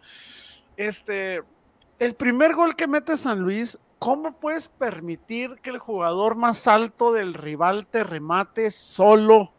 [0.78, 1.44] Este,
[2.00, 7.12] el primer gol que mete San Luis, ¿cómo puedes permitir que el jugador más alto
[7.12, 9.52] del rival te remate solo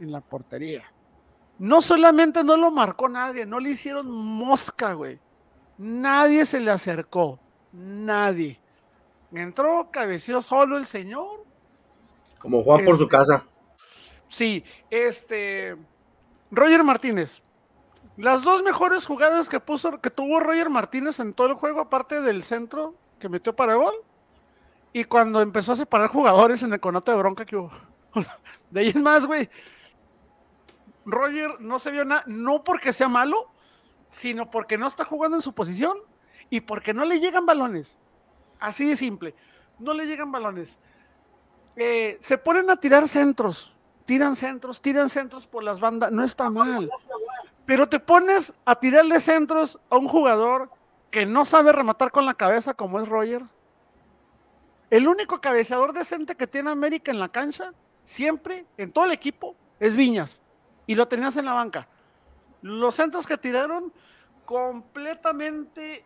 [0.00, 0.90] en la portería?
[1.58, 5.18] No solamente no lo marcó nadie, no le hicieron mosca, güey.
[5.78, 7.38] Nadie se le acercó.
[7.72, 8.58] Nadie.
[9.32, 11.44] Entró, cabeció solo el señor.
[12.38, 13.44] como Juan por su casa.
[14.26, 15.76] Sí, este.
[16.50, 17.42] Roger Martínez.
[18.16, 22.20] Las dos mejores jugadas que puso, que tuvo Roger Martínez en todo el juego, aparte
[22.20, 23.94] del centro que metió para gol,
[24.92, 27.70] y cuando empezó a separar jugadores en el conato de bronca que hubo.
[28.70, 29.48] De ahí es más, güey.
[31.04, 33.50] Roger no se vio nada, no porque sea malo,
[34.08, 35.96] sino porque no está jugando en su posición
[36.50, 37.98] y porque no le llegan balones.
[38.58, 39.34] Así de simple.
[39.78, 40.78] No le llegan balones.
[41.76, 46.50] Eh, se ponen a tirar centros, tiran centros, tiran centros por las bandas, no está
[46.50, 46.90] mal.
[47.64, 50.70] Pero te pones a tirarle centros a un jugador
[51.10, 53.44] que no sabe rematar con la cabeza como es Roger.
[54.90, 57.72] El único cabeceador decente que tiene América en la cancha,
[58.04, 60.42] siempre, en todo el equipo, es Viñas.
[60.90, 61.86] Y lo tenías en la banca.
[62.62, 63.92] Los centros que tiraron,
[64.44, 66.04] completamente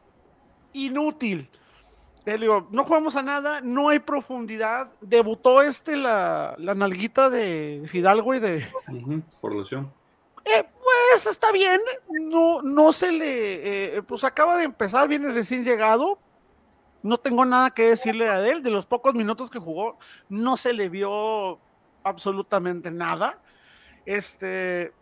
[0.74, 1.48] inútil.
[2.22, 4.90] Te digo, no jugamos a nada, no hay profundidad.
[5.00, 8.68] Debutó este la, la nalguita de Fidalgo y de.
[9.40, 9.90] Por lesión.
[10.44, 11.80] Eh, pues está bien,
[12.20, 13.96] no, no se le.
[13.96, 16.18] eh, pues acaba de empezar, viene recién llegado.
[17.02, 18.62] No tengo nada que decirle a él.
[18.62, 19.96] De los pocos minutos que jugó,
[20.28, 21.58] no se le vio
[22.02, 23.38] absolutamente nada.
[24.06, 24.92] Este.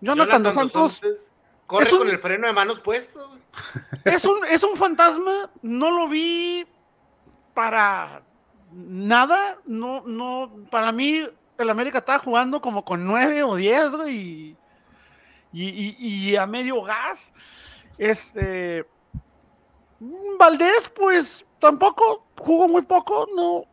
[0.00, 1.00] Jonathan, dos Santos.
[1.66, 3.30] corre es un- con el freno de manos puesto.
[4.04, 6.66] Es un, es un fantasma, no lo vi
[7.54, 8.22] para
[8.72, 11.28] nada, no, no, para mí
[11.58, 14.56] el América estaba jugando como con nueve o diez, y,
[15.52, 15.96] y, y-
[16.30, 17.32] y a medio gas.
[17.98, 18.86] Este,
[20.38, 23.64] Valdés, pues tampoco, jugó muy poco, no,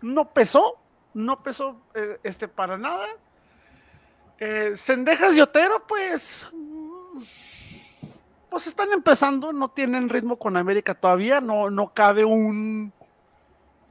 [0.00, 0.78] no pesó,
[1.12, 3.06] no pesó eh, este, para nada.
[4.38, 4.74] Eh,
[5.34, 6.46] y Otero, pues,
[8.50, 12.92] pues están empezando, no tienen ritmo con América todavía, no, no cabe un,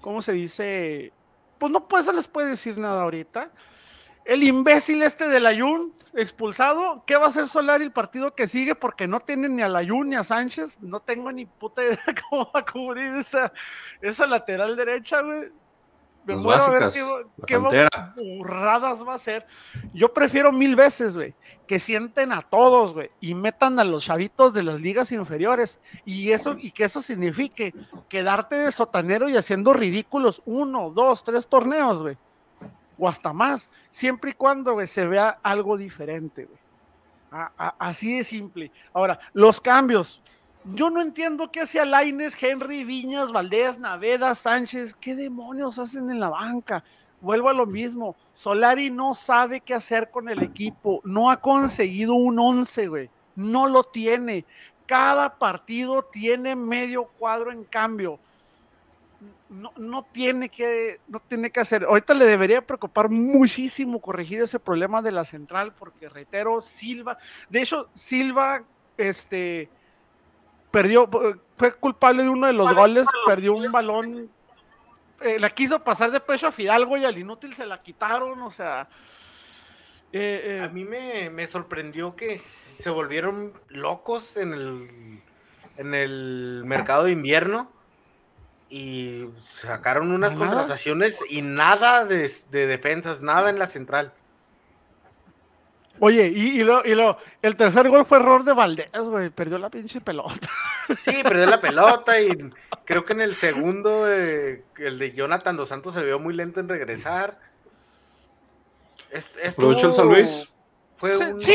[0.01, 1.13] ¿cómo se dice?
[1.57, 3.51] Pues no pues, se les puede decir nada ahorita.
[4.25, 8.75] El imbécil este del Ayun expulsado, ¿qué va a hacer Solari el partido que sigue?
[8.75, 12.49] Porque no tienen ni al Ayun ni a Sánchez, no tengo ni puta idea cómo
[12.53, 13.51] va a cubrir esa,
[14.01, 15.51] esa lateral derecha, güey.
[16.25, 16.89] Me muero a ver
[17.45, 19.45] qué, burradas va a hacer.
[19.93, 21.35] Yo prefiero mil veces, güey,
[21.67, 25.79] que sienten a todos, güey, y metan a los chavitos de las ligas inferiores.
[26.05, 27.73] Y eso, y que eso signifique
[28.07, 32.17] quedarte de sotanero y haciendo ridículos uno, dos, tres torneos, güey.
[32.97, 36.59] O hasta más, siempre y cuando güey, se vea algo diferente, güey.
[37.57, 38.71] Así de simple.
[38.93, 40.21] Ahora, los cambios.
[40.65, 44.95] Yo no entiendo qué hacía Laines, Henry, Viñas, Valdés, Naveda, Sánchez.
[44.95, 46.83] ¿Qué demonios hacen en la banca?
[47.19, 48.15] Vuelvo a lo mismo.
[48.33, 51.01] Solari no sabe qué hacer con el equipo.
[51.03, 53.09] No ha conseguido un 11, güey.
[53.35, 54.45] No lo tiene.
[54.85, 58.17] Cada partido tiene medio cuadro en cambio.
[59.49, 61.83] No, no tiene que, no tiene que hacer.
[61.83, 67.17] Ahorita le debería preocupar muchísimo corregir ese problema de la central, porque reitero, Silva,
[67.49, 68.63] de hecho, Silva,
[68.97, 69.69] este,
[70.73, 71.07] perdió,
[71.55, 74.27] fue culpable de uno de los goles, perdió un balón,
[75.21, 78.49] eh, la quiso pasar de pecho a Fidalgo y al inútil se la quitaron, o
[78.49, 78.87] sea.
[80.11, 82.41] eh, eh, A mí me, me sorprendió que
[82.79, 85.21] se volvieron locos en el,
[85.77, 87.71] en el mercado de invierno
[88.67, 90.47] y sacaron unas ¿Nada?
[90.47, 94.11] contrataciones y nada de, de defensas, nada en la central.
[95.99, 99.57] Oye, y, y, lo, y lo, el tercer gol fue error de Valdés, güey, perdió
[99.57, 100.49] la pinche pelota.
[101.03, 102.29] Sí, perdió la pelota y
[102.83, 106.59] creo que en el segundo, eh, el de Jonathan Dos Santos se vio muy lento
[106.59, 107.39] en regresar.
[109.11, 110.49] Est- Aprovechó el estuvo- San Luis.
[110.97, 111.53] Fue Sí, un- sí.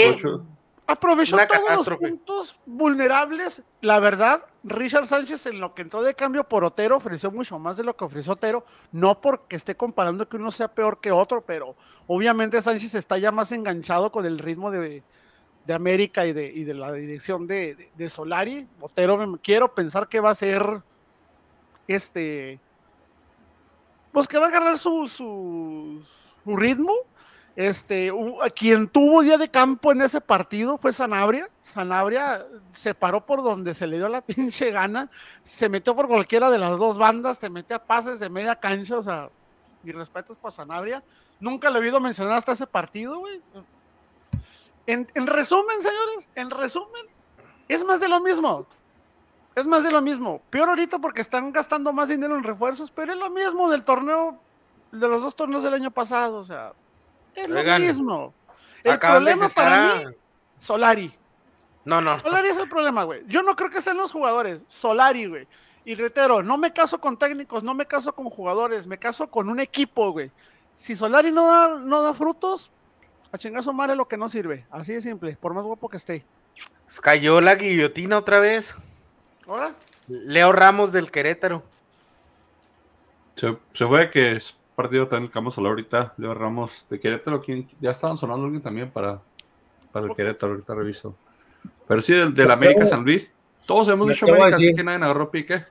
[0.91, 1.37] Aprovechó.
[1.37, 3.63] Una todos los puntos vulnerables.
[3.83, 7.77] La verdad, Richard Sánchez en lo que entró de cambio por Otero ofreció mucho más
[7.77, 8.65] de lo que ofreció Otero.
[8.91, 13.31] No porque esté comparando que uno sea peor que otro, pero obviamente Sánchez está ya
[13.31, 15.03] más enganchado con el ritmo de,
[15.67, 18.67] de América y de, y de la dirección de, de- de Solari.
[18.81, 20.83] Otero, quiero pensar que va a ser
[21.87, 22.59] este.
[24.13, 26.03] Pues que va a agarrar su, su,
[26.45, 26.93] su ritmo.
[27.59, 28.13] Este,
[28.55, 31.49] quien tuvo día de campo en ese partido fue Sanabria.
[31.61, 35.11] Sanabria se paró por donde se le dio la pinche gana,
[35.43, 38.99] se metió por cualquiera de las dos bandas, te mete a pases de media cancha,
[38.99, 39.29] o sea,
[39.83, 41.03] mis respetos para Sanabria.
[41.41, 43.43] Nunca le he oído mencionar hasta ese partido, güey.
[44.87, 47.07] En resumen, señores, en resumen,
[47.67, 48.69] es más de lo mismo.
[49.57, 50.41] Es más de lo mismo.
[50.51, 54.39] Peor ahorita porque están gastando más dinero en refuerzos, pero es lo mismo del torneo,
[54.93, 56.73] de los dos torneos del año pasado, o sea,
[57.35, 58.35] es Oigan, lo mismo.
[58.85, 60.05] El problema para a- mí,
[60.59, 61.13] Solari.
[61.85, 62.19] No, no.
[62.21, 63.23] Solari es el problema, güey.
[63.27, 64.61] Yo no creo que sean los jugadores.
[64.69, 65.47] Solari, güey.
[65.85, 69.49] Y reitero, no me caso con técnicos, no me caso con jugadores, me caso con
[69.49, 70.31] un equipo, güey.
[70.77, 72.71] Si Solari no da, no da frutos,
[73.31, 74.65] A chingar su madre lo que no sirve.
[74.71, 76.25] Así de simple, por más guapo que esté.
[77.03, 78.75] Cayó la guillotina otra vez.
[79.47, 79.75] ¿Ahora?
[80.09, 81.63] Leo Ramos del Querétaro.
[83.35, 86.15] Se, se fue que es partido también el Campo Solar ahorita.
[86.19, 87.43] Leo Ramos de Querétaro.
[87.43, 87.69] ¿quién?
[87.81, 89.21] Ya estaban sonando alguien también para,
[89.91, 90.53] para el Querétaro.
[90.53, 91.17] Ahorita reviso.
[91.89, 93.33] Pero sí, del, América San Luis.
[93.67, 95.65] Todos hemos dicho a América, así que nadie agarró pique.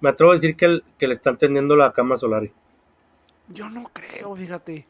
[0.00, 2.52] Me atrevo a decir que, el- que le están tendiendo la cama a Solari.
[3.48, 4.86] Yo no creo, fíjate.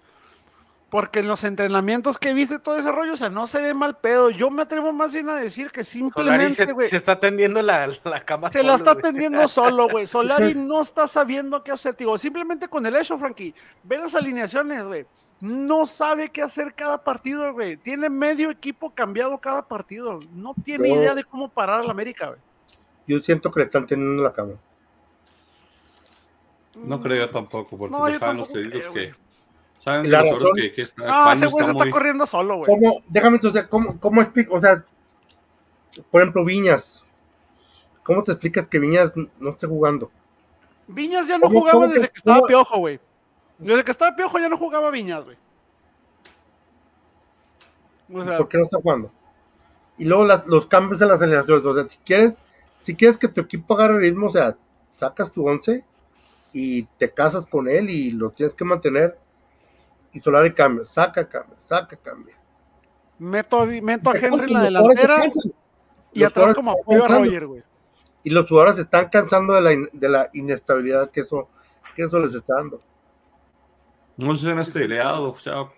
[0.90, 3.98] Porque en los entrenamientos que viste todo ese rollo, o sea, no se ve mal
[3.98, 4.30] pedo.
[4.30, 7.92] Yo me atrevo más bien a decir que simplemente, se, güey, se está tendiendo la,
[8.04, 8.50] la cama.
[8.50, 9.02] se la solo, está güey.
[9.02, 10.06] tendiendo solo, güey.
[10.06, 12.16] Solari no está sabiendo qué hacer, tío.
[12.16, 15.04] Simplemente con el hecho, Frankie, ve las alineaciones, güey.
[15.40, 17.76] No sabe qué hacer cada partido, güey.
[17.76, 20.18] Tiene medio equipo cambiado cada partido.
[20.32, 22.40] No tiene idea de cómo parar al América, güey.
[23.06, 24.54] Yo siento que le están tendiendo la cama.
[26.74, 29.14] No creo yo tampoco, porque No, no, yo saben los creo, que.
[29.78, 32.66] Saben la razón- que, que está, No, ese güey se está muy- corriendo solo, güey.
[32.68, 33.02] ¿Cómo?
[33.08, 34.54] Déjame, o sea, ¿cómo, cómo explico?
[34.56, 34.84] O sea,
[36.10, 37.04] por ejemplo, Viñas.
[38.02, 40.10] ¿Cómo te explicas que Viñas no esté jugando?
[40.88, 43.00] Viñas ya no ¿Cómo- jugaba que- desde que estaba cómo- piojo, güey.
[43.58, 45.36] Desde que estaba piojo ya no jugaba Viñas, güey.
[48.12, 49.10] O sea, ¿Por qué no está jugando?
[49.98, 51.64] Y luego las- los cambios en las alineaciones.
[51.64, 52.38] O sea, si quieres,
[52.80, 54.56] si quieres que tu equipo agarre ritmo, o sea,
[54.96, 55.84] sacas tu once
[56.52, 59.18] y te casas con él y lo tienes que mantener.
[60.12, 62.34] Y Solari cambia, saca, cambia, saca, cambia.
[63.18, 65.20] meto, a- meto a Henry en la se delantera
[66.12, 67.08] y los atrás como se apoyo a.
[67.08, 67.62] Roger, güey.
[68.24, 71.48] Y los jugadores se están cansando de la, in- de la inestabilidad que eso,
[71.94, 72.80] que eso les está dando.
[74.16, 75.68] No sé si han esteleado, o sea,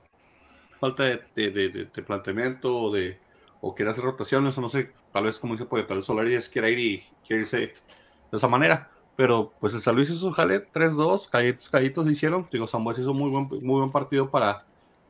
[0.81, 3.19] falta de, de, de- de- de planteamiento o de
[3.61, 6.35] o quiere hacer rotaciones, o no sé, tal vez como dice puede tal vez Solari
[6.35, 7.75] es quiere ir y quiere irse de
[8.33, 8.91] esa manera.
[9.17, 12.49] Pero pues el San Luis hizo un jale 3-2, callitos, callitos hicieron.
[12.51, 14.65] Digo, San Luis hizo muy buen, muy buen partido para,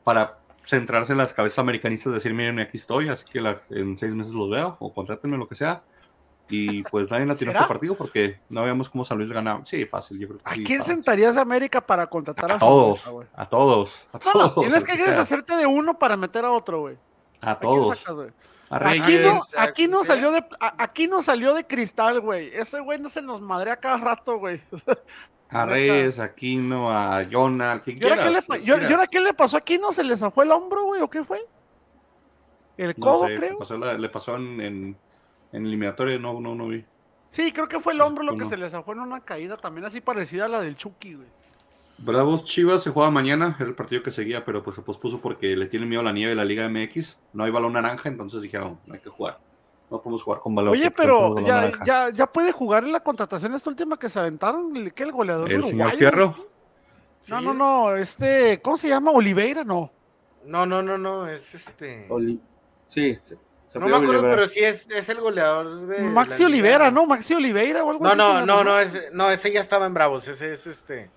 [0.04, 4.12] para centrarse en las cabezas americanistas, decir, miren, aquí estoy, así que la- en seis
[4.14, 5.82] meses los veo, o contrátenme, lo que sea.
[6.52, 7.60] Y pues nadie latinó ¿Será?
[7.64, 9.64] este partido porque no veíamos cómo San Luis ganaba.
[9.64, 10.94] Sí, fácil, yo creo que ¿A sí, quién fácil.
[10.96, 13.28] sentarías a América para contratar a, A todos, Zambuesa, güey?
[13.36, 14.66] a todos, a No, no, todos.
[14.66, 16.96] tienes que deshacerte de uno para meter a otro, güey.
[17.40, 17.96] A ¿A quién todos.
[17.98, 18.16] sacas,
[18.72, 22.50] Aquí no, aquí no salió de, a- aquí no salió de cristal, güey.
[22.54, 24.61] Ese güey no se nos madrea cada rato, güey.
[25.48, 29.20] A Reyes, a Aquino, a Jonah, al que ¿Y ahora qué, le, y ahora- qué
[29.20, 29.76] le pasó aquí?
[29.78, 31.02] ¿No se le zafó el hombro, güey?
[31.02, 31.44] ¿O qué fue?
[32.76, 33.50] El No codo, sé, creo.
[33.54, 34.96] Le pasó, la- le pasó en, en,
[35.52, 36.85] en eliminatoria, no, no, no vi.
[37.30, 39.85] Sí, creo que fue el hombro lo que se le zafó en una caída también
[39.87, 41.28] así parecida a la del Chucky, güey.
[42.02, 45.54] Bravos Chivas se juega mañana, era el partido que seguía, pero pues se pospuso porque
[45.56, 47.16] le tiene miedo a la nieve de la Liga MX.
[47.32, 49.38] No hay balón naranja, entonces dijeron, no hay que jugar.
[49.90, 50.72] No podemos jugar con balón.
[50.72, 51.84] Oye, no pero balón ya, naranja".
[51.84, 55.02] ya, ya puede jugar en la contratación esta última que se aventaron, el- ¿qué?
[55.02, 56.36] El goleador El de señor Uruguay, Fierro?
[57.28, 59.10] No, no, no, este, ¿cómo se llama?
[59.10, 59.92] Oliveira, no.
[60.46, 62.06] No, no, no, no, es este.
[62.08, 62.40] Oli-
[62.86, 63.36] Sí, se,
[63.68, 66.00] se No me acuerdo, pero sí es, es el goleador de.
[66.02, 66.90] Maxi liga.
[66.90, 67.04] ¿no?
[67.06, 68.18] Maxi Oliveira o algo No, así.
[68.18, 71.10] no, llama, no, no, ese, no, ese ya estaba en Bravos, ese es este.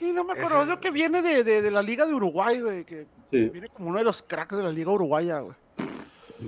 [0.00, 2.60] Sí, no me acuerdo, es- lo que viene de, de, de la Liga de Uruguay,
[2.60, 3.48] güey, que Sí.
[3.50, 5.54] viene como uno de los cracks de la Liga Uruguaya, güey.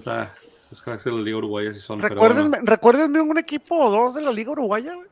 [0.06, 0.28] ah,
[0.70, 2.00] los cracks de la Liga Uruguaya sí son.
[2.00, 2.64] pero Recuérdenme, bueno.
[2.66, 5.06] recuérdenme un equipo o dos de la Liga Uruguaya, güey.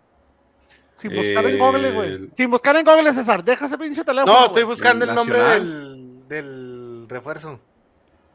[0.96, 2.30] Sin buscar en Eh, Google, güey.
[2.36, 3.44] Sin buscar en Google, César.
[3.44, 4.32] Deja ese pinche teléfono.
[4.32, 6.26] No, estoy buscando el, El nombre Nacional.
[6.28, 7.60] del, del refuerzo.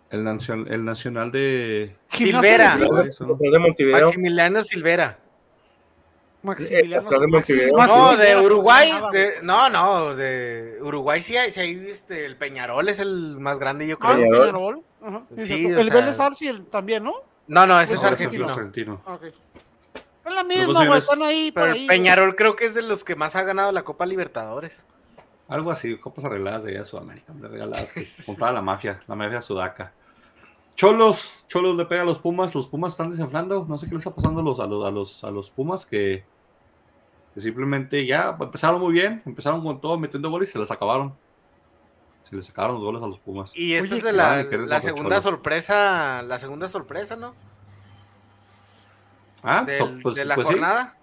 [0.10, 1.96] El, nacion- el nacional de.
[2.10, 2.78] Gimnasia Silvera.
[2.78, 3.92] de-.
[3.92, 5.20] Maximiliano Silvera.
[6.46, 7.10] Maximiliano.
[7.10, 8.92] No, de Uruguay.
[9.12, 13.60] De- no, no, de Uruguay sí hay, sí hay este, el Peñarol es el más
[13.60, 14.30] grande, yo Ah, creo.
[14.30, 14.46] Peñarol.
[14.46, 14.82] Peñarol.
[15.04, 17.16] Ajá, Sí, o el sea- Vélez Arce el- también, ¿no?
[17.48, 18.50] No, no, ese Pues es Ese argentino.
[18.50, 19.02] argentino.
[19.06, 19.24] Ok.
[19.26, 21.00] Es la misma, pues, güey.
[21.00, 21.72] Están ahí Pero ahí.
[21.82, 21.88] el güey.
[21.88, 24.84] Peñarol creo que es de los que más ha ganado la Copa Libertadores.
[25.48, 29.14] Algo así, copas arregladas de allá de Sudamérica, hombre, regaladas que compraba la mafia, la
[29.16, 29.94] mafia sudaca.
[30.76, 34.00] Cholos, Cholos le pega a los Pumas, los Pumas están desinflando, no sé qué le
[34.00, 36.26] está pasando a los, a los, a los, a los Pumas que,
[37.36, 41.14] que simplemente ya empezaron muy bien, empezaron con todo metiendo goles y se les acabaron.
[42.24, 43.52] Se les acabaron los goles a los Pumas.
[43.54, 45.24] Y esta Oye, es de la, la segunda Cholos.
[45.24, 47.36] sorpresa, la segunda sorpresa, ¿no?
[49.44, 50.54] Ah, Del- pues, de la pues sí.
[50.54, 50.96] jornada.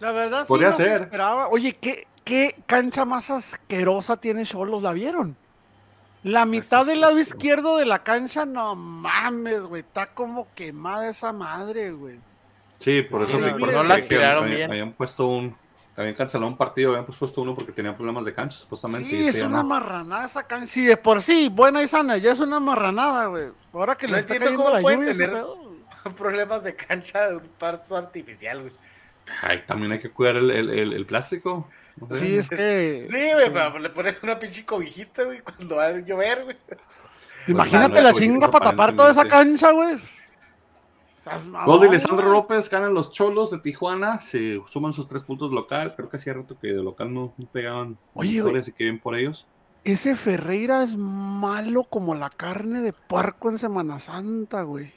[0.00, 1.02] La verdad, sí, Podría no se ser.
[1.02, 1.48] esperaba.
[1.48, 4.82] Oye, ¿qué, ¿qué cancha más asquerosa tiene Cholos?
[4.82, 5.36] ¿La vieron?
[6.22, 9.82] La mitad Pues, del lado izquierdo de la cancha, no mames, güey.
[9.82, 12.18] Está como quemada esa madre, güey.
[12.78, 14.70] Sí, por Sí, eso no- me no parece la que- que aspiraron habían- bien.
[14.70, 15.56] Habían puesto un,
[15.96, 19.08] habían cancelado un partido, habían pues puesto uno porque tenían problemas de cancha, supuestamente.
[19.08, 19.68] y Sí, es este ya una no.
[19.68, 20.66] marranada esa cancha.
[20.66, 23.48] Sí, de por sí, buena y sana, ya es una marranada, güey.
[23.72, 25.44] Ahora que No le está cayendo cómo la lluvia, tener-.
[26.16, 28.72] Problemas de cancha de un parzo artificial, güey.
[29.42, 31.68] Ay, también hay que cuidar el, el, el, el plástico.
[31.96, 32.20] No sé.
[32.20, 33.02] Sí, es que.
[33.04, 36.56] Sí, güey, pero le pones una pinche cobijita, güey, cuando va a llover, güey.
[37.48, 39.96] Imagínate Pues, la pues, chinga para tapar toda esa cancha, güey.
[41.64, 42.00] Gol de güey.
[42.30, 45.94] López, ganan los cholos de Tijuana, se suman sus tres puntos local.
[45.96, 49.00] Creo que hacía rato que de local no, no pegaban Oye, victorias y que bien
[49.00, 49.46] por ellos.
[49.82, 54.92] Ese Ferreira es malo como la carne de puerco en Semana Santa, güey.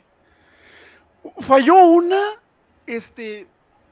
[1.39, 2.21] Falló una,
[2.85, 3.47] este,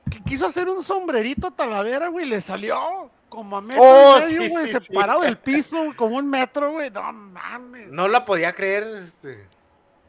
[0.10, 4.22] que quiso hacer un sombrerito a Talavera, güey, le salió como a metro Oh, y
[4.22, 4.80] medio, sí, güey, sí, sí.
[4.86, 6.90] separado del piso, como un metro, güey.
[6.90, 7.90] No mames.
[7.90, 9.48] No la podía creer, este.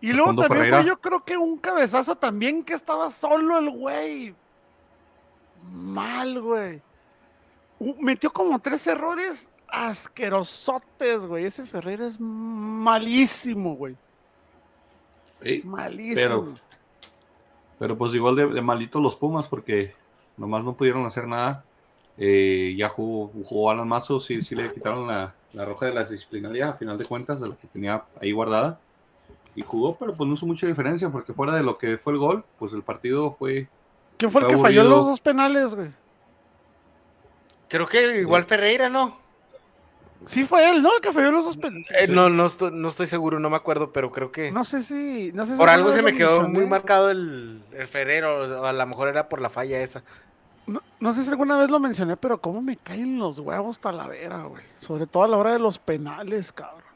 [0.01, 0.79] Y luego Facundo también Ferreira.
[0.83, 4.35] fue yo creo que un cabezazo también que estaba solo el güey.
[5.73, 6.81] Mal, güey.
[8.01, 11.45] Metió como tres errores asquerosotes, güey.
[11.47, 13.97] Ese Ferreira es malísimo, güey.
[15.43, 16.15] Sí, Malísimo.
[16.15, 16.55] Pero-
[17.79, 19.95] Pero pues igual de, de malitos los Pumas porque
[20.37, 21.65] nomás no pudieron hacer nada.
[22.17, 26.03] Eh, ya jugó, jugó Alan Mazo, sí, sí le quitaron la, la roja de la
[26.03, 28.81] disciplinaria a final de cuentas, de la que tenía ahí guardada.
[29.59, 32.21] Y jugó, pero pues no hizo mucha diferencia porque fuera de lo que fue el
[32.21, 33.67] gol, pues el partido fue...
[34.17, 34.99] ¿Quién fue el que falló aburrido.
[34.99, 35.91] los dos penales, güey?
[37.69, 39.19] Creo que igual Ferreira, ¿no?
[40.27, 40.95] Sí fue él, ¿no?
[40.95, 41.89] El que falló los dos penales.
[41.91, 44.53] Eh, no, no estoy, no estoy seguro, no me acuerdo, pero creo que.
[44.53, 45.33] No sé si.
[45.35, 48.73] No sé si por algo se me quedó muy marcado el, el Ferrero, o a
[48.73, 50.05] lo mejor era por la falla esa.
[50.69, 54.45] No, no sé si alguna vez lo mencioné, pero cómo me caen los huevos Talavera,
[54.45, 54.63] güey.
[54.81, 56.88] Sobre todo a la hora de los penales, cabrón.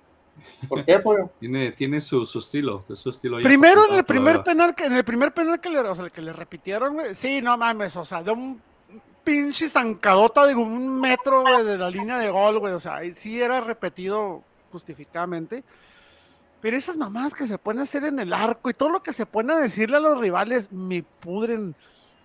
[0.69, 1.31] ¿Por qué, pollo?
[1.41, 3.39] Tiene, tiene su, su estilo, su estilo.
[3.43, 6.23] Primero en el primer penal que en el primer penal que le, o sea, que
[6.23, 7.15] le repitieron, güey.
[7.15, 8.61] Sí, no mames, o sea, de un
[9.25, 12.73] pinche zancadota de un metro, güey, de la línea de gol, güey.
[12.75, 15.63] O sea, sí era repetido justificadamente.
[16.61, 19.27] Pero esas mamadas que se pueden hacer en el arco y todo lo que se
[19.27, 21.75] pone a decirle a los rivales, me pudren,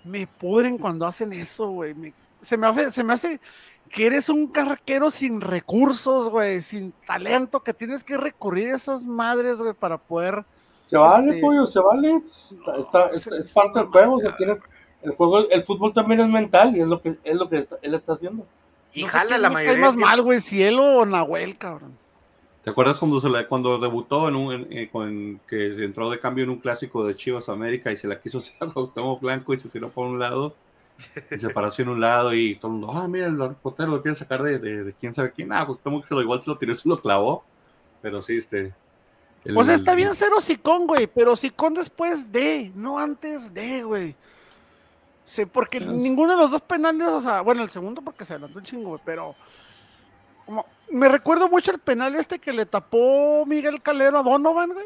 [0.04, 1.94] me pudren cuando hacen eso, güey.
[1.96, 3.40] Me- se, me hace, se me hace
[3.90, 9.06] que eres un carquero sin recursos, güey, sin talento, que tienes que recurrir a esas
[9.06, 10.44] madres, güey, para poder
[10.86, 12.22] Se vale, Este- pollo, se vale.
[12.52, 14.16] Está, está- No, es, se- es parte del juego.
[14.16, 14.58] O sea, tienes,
[15.02, 17.78] el juego, el fútbol también es mental y es lo que es lo que está-
[17.82, 18.46] él está haciendo.
[18.94, 19.86] Y No jala la mayoría.
[19.86, 21.98] más mal, güey, Cielo o Nahuel, cabrón.
[22.64, 26.20] ¿Te acuerdas cuando se le, cuando debutó en un en- eh, con- que entró de
[26.20, 29.54] cambio en un clásico de Chivas América y se la quiso hacer a Cuauhtémoc Blanco
[29.54, 30.54] y se tiró por un lado
[31.32, 33.90] y se paró así en un lado y todo el mundo, ah, mira, el portero
[33.90, 35.52] lo quiere sacar de, de, de quién sabe quién.
[35.54, 37.44] Ah, Cuauhtémoc se lo igual se lo tiró se lo clavó.
[38.02, 38.74] Pero sí, este.
[39.46, 43.84] el- O sea, está bien ser hocicón, güey, pero hocicón después de, no antes de,
[43.84, 44.16] güey.
[45.24, 48.34] Sí, porque Es- ninguno de los dos penales, o sea, bueno, el segundo porque se
[48.34, 49.36] adelantó un chingo, güey, pero
[50.46, 54.86] como, me recuerdo mucho el penal este que le tapó Miguel Calero a Donovan, güey.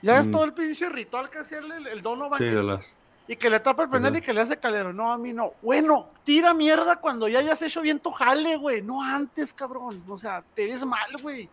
[0.00, 0.32] Ya es Mm.
[0.32, 2.38] todo el pinche ritual que hacía el, el Donovan.
[2.38, 2.92] Sí, que- de las.
[3.28, 4.92] Y que le tapa el penal y que le hace Calero.
[4.92, 5.54] No, a mí no.
[5.62, 8.82] Bueno, tira mierda cuando ya hayas hecho bien tu jale, güey.
[8.82, 10.02] No antes, cabrón.
[10.08, 11.48] O sea, te ves mal, güey.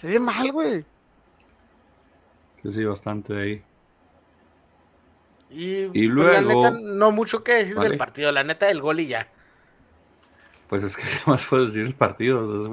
[0.00, 0.84] Se ve mal, güey.
[2.62, 3.62] Sí, sí, bastante de ahí.
[5.50, 7.90] Y, Y pues, la luego- neta, no mucho que decir Vale.
[7.90, 9.28] del partido, la neta del gol y ya.
[10.68, 12.44] Pues es que, ¿qué más puedo decir el partido?
[12.44, 12.72] O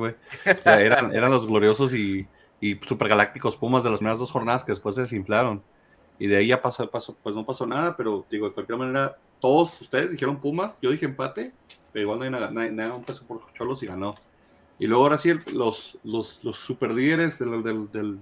[0.64, 2.28] sea, eran, eran los gloriosos y,
[2.60, 5.62] y supergalácticos Pumas de las primeras dos jornadas que después se desinflaron.
[6.22, 9.18] Y de ahí ya pasó, pasó, pues no pasó nada, pero digo, de cualquier manera,
[9.40, 11.52] todos ustedes dijeron Pumas, yo dije empate,
[11.92, 14.14] pero igual nadie, nadie, nadie un peso por Cholos y ganó.
[14.78, 18.20] Y luego ahora sí, el- los, los, los super líderes del, del, del,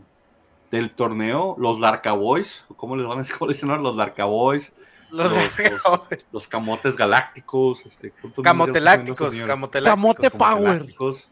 [0.72, 3.82] del torneo, los Larca Boys, ¿cómo les van a ahora?
[3.82, 4.72] Los Larca Boys,
[5.12, 10.30] Los, Los- los- los Camotes Galácticos, este, ¿cuántos nombres ya están poniendo camotelácticos, camotelácticos.
[10.32, 10.64] Camote Power.
[10.74, 11.28] Galácticos.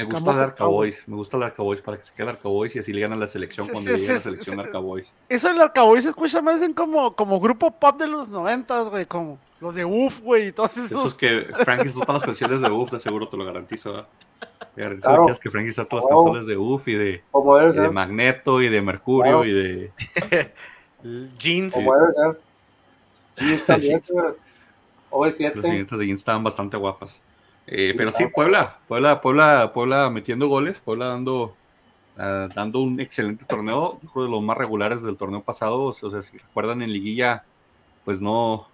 [0.00, 0.74] Me gusta Camote el Arca Power.
[0.74, 2.92] Boys, me gusta el Arca Boys para que se quede el Arca Boys y así
[2.92, 4.62] le ganan la selección Sí, cuando sí, llegue la selección sí.
[4.62, 5.12] Arca Boys.
[5.28, 9.06] Eso del Arcaboy se escucha más en como, como grupo pop de los noventas, güey.
[9.06, 10.48] Como los de UF, güey.
[10.48, 10.92] Y todos esos.
[10.92, 13.92] Esos que Frankie está todas las canciones de UF, de seguro te lo garantizo.
[13.92, 14.08] ¿verdad?
[14.74, 15.26] Te garantizo Claro.
[15.26, 16.24] que es que Frankie está todas las Wow.
[16.24, 17.90] canciones de UF y de, Como debe y de.
[17.90, 19.92] Magneto y de Mercurio y de.
[21.38, 21.74] Jeans.
[21.74, 22.40] Como debe ser.
[23.54, 24.38] Está bien, señor.
[25.10, 25.62] Los OV7.
[25.62, 27.20] siguientes de Jeans estaban bastante guapas.
[27.70, 28.26] Eh, pero sí.
[28.26, 31.54] Puebla, Puebla, Puebla, Puebla metiendo goles, Puebla dando,
[32.18, 35.82] ah, dando un excelente torneo, creo de los más regulares del torneo pasado.
[35.84, 37.44] O sea, si recuerdan en liguilla,
[38.04, 38.68] pues no,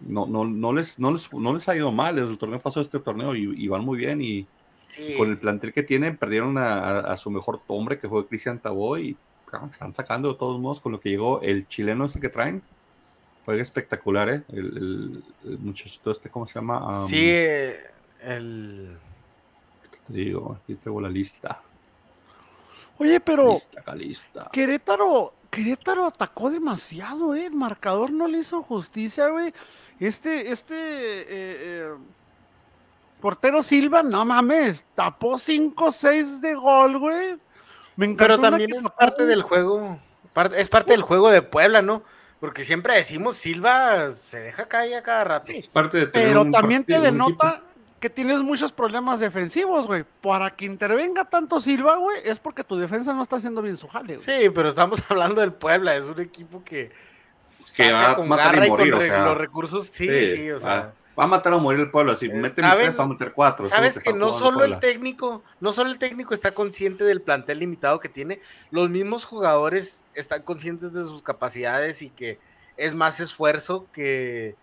[0.00, 2.82] no, no, no les, no les, no les ha ido mal desde el torneo pasado
[2.82, 4.46] este torneo y, y van muy bien y
[4.86, 5.14] Sí.
[5.16, 9.16] con el plantel que tienen perdieron a, su mejor hombre que fue Cristian Tabó y
[9.46, 12.60] claro, están sacando de todos modos con lo que llegó el chileno este que traen.
[13.44, 14.42] Juega espectacular, ¿eh?
[14.48, 16.88] El, el- el muchachito este, ¿cómo se llama?
[16.88, 17.76] Am, Sí, eh,
[18.22, 18.98] el.
[20.06, 21.62] Te digo, aquí tengo la lista.
[22.98, 24.48] Oye, pero Lista, acá lista.
[24.52, 27.46] Querétaro Querétaro atacó demasiado, eh.
[27.46, 29.52] El marcador no le hizo justicia, güey.
[29.98, 31.94] Este, este eh, eh,
[33.20, 37.36] portero Silva, no mames, tapó 5-6 de gol, güey.
[37.96, 39.98] Me Pero también es parte del juego.
[40.56, 42.02] Es parte del juego de Puebla, ¿no?
[42.38, 45.52] Porque siempre decimos Silva se deja caer a cada rato.
[45.52, 47.62] Es parte de Pero también te denota
[48.00, 50.04] que tienes muchos problemas defensivos, güey.
[50.22, 53.86] Para que intervenga tanto Silva, güey, es porque tu defensa no está haciendo bien su
[53.86, 54.26] jale, güey.
[54.26, 56.90] Sí, pero estamos hablando del Puebla, es un equipo que,
[57.76, 60.94] que va a matar y morir, o sea, los recursos, sí, sí, o sea.
[61.18, 63.66] Va, a matar o morir el pueblo, si mete tres, va a meter cuatro.
[63.66, 68.00] Sabes que, no solo el técnico, no solo el técnico está consciente del plantel limitado
[68.00, 68.40] que tiene,
[68.70, 72.38] los mismos jugadores están conscientes de sus capacidades y que
[72.78, 74.54] es más esfuerzo que,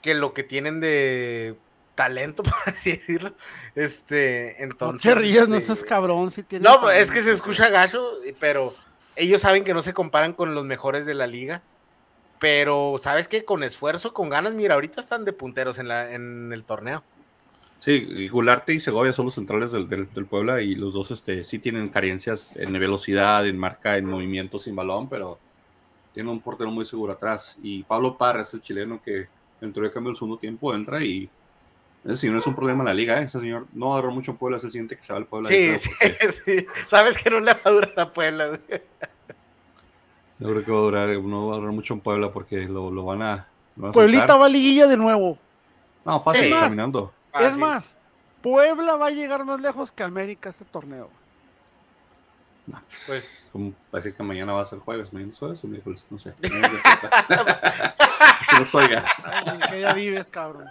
[0.00, 1.56] que lo que tienen de
[1.94, 3.34] talento, por así decirlo.
[3.74, 5.04] Este, entonces.
[5.06, 6.30] No te rías, no este, seas cabrón.
[6.30, 8.06] Si no, es que se escucha gacho,
[8.40, 8.74] pero
[9.16, 11.62] ellos saben que no se comparan con los mejores de la liga.
[12.38, 13.44] Pero, ¿sabes qué?
[13.44, 17.04] Con esfuerzo, con ganas, mira, ahorita están de punteros en, la, en el torneo.
[17.78, 21.58] Sí, Gularte y Segovia son los centrales del, del, Puebla y los dos este, sí
[21.58, 25.38] tienen carencias en velocidad, en marca, en movimiento sin balón, pero
[26.12, 27.56] tiene un portero muy seguro atrás.
[27.62, 29.26] Y Pablo Parra es el chileno que
[29.60, 31.28] entró de cambio el segundo tiempo, entra y
[32.04, 33.24] ese señor es un problema en la liga, ¿eh?
[33.24, 35.48] ese señor no agarró mucho Puebla, se siente que se va al Puebla.
[35.48, 35.90] Sí, sí,
[36.44, 38.58] sí, sabes que no le va a durar a Puebla.
[40.38, 42.90] Yo creo que va a durar, no va a durar mucho en Puebla porque lo,
[42.90, 43.46] lo van a...
[43.92, 45.38] Pueblita va a liguilla de nuevo.
[46.04, 47.12] No, fácil, caminando.
[47.40, 47.96] Es más,
[48.42, 51.08] Puebla va a llegar más lejos que América este torneo.
[52.66, 53.50] No, pues
[53.90, 56.32] parece que mañana va a ser jueves, mañana es jueves o miércoles, no sé.
[56.40, 56.50] que
[58.58, 59.04] nos oiga.
[59.70, 60.70] que ya vives, cabrón.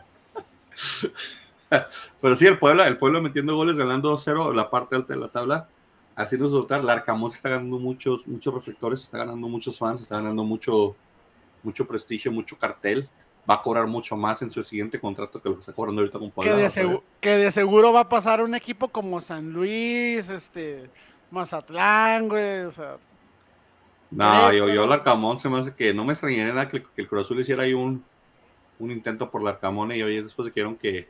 [2.21, 5.29] Pero sí, el Puebla, el Puebla metiendo goles, ganando 2-0 la parte alta de la
[5.29, 5.67] tabla,
[6.15, 6.83] haciendo soltar.
[6.83, 10.95] La Arcamón está ganando muchos, muchos reflectores, está ganando muchos fans, está ganando mucho,
[11.63, 13.07] mucho prestigio, mucho cartel.
[13.49, 16.19] Va a cobrar mucho más en su siguiente contrato que lo que está cobrando ahorita
[16.19, 16.55] con Puebla.
[16.55, 20.89] Que de, seguro, que de seguro va a pasar un equipo como San Luis, este,
[21.31, 22.97] Mazatlán, güey, o sea.
[24.11, 27.01] No, yo, yo el Arcamón se me hace que no me extrañaría nada que, que
[27.01, 28.03] el Cruz Azul hiciera ahí un,
[28.81, 31.07] un intento por la Arcamone y hoy después dijeron que,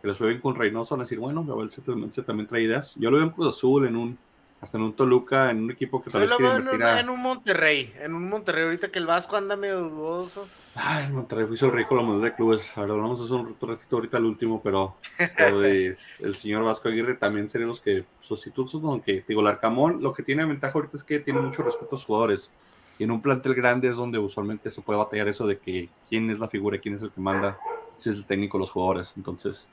[0.00, 2.94] que les fue bien con Reynoso, a decir, bueno, Gabriel se, se, también trae ideas.
[2.96, 4.18] Yo lo veo en Cruz Azul, en un,
[4.60, 7.20] hasta en un Toluca, en un equipo que tal vez quiere invertir en, en un
[7.20, 10.46] Monterrey, en un Monterrey, ahorita que el Vasco anda medio dudoso.
[10.74, 12.76] Ah, el Monterrey hizo el rico la moneda de clubes.
[12.76, 14.96] Ahora vamos a hacer un ratito ahorita el último, pero
[15.38, 20.22] el señor Vasco Aguirre también serían los que sustitutos, aunque digo, el Arcamón, lo que
[20.22, 22.50] tiene ventaja ahorita es que tiene mucho respeto a los jugadores.
[22.98, 26.30] Y en un plantel grande es donde usualmente se puede batallar eso de que quién
[26.30, 27.58] es la figura, quién es el que manda,
[27.98, 29.12] si es el técnico, los jugadores.
[29.16, 29.66] Entonces,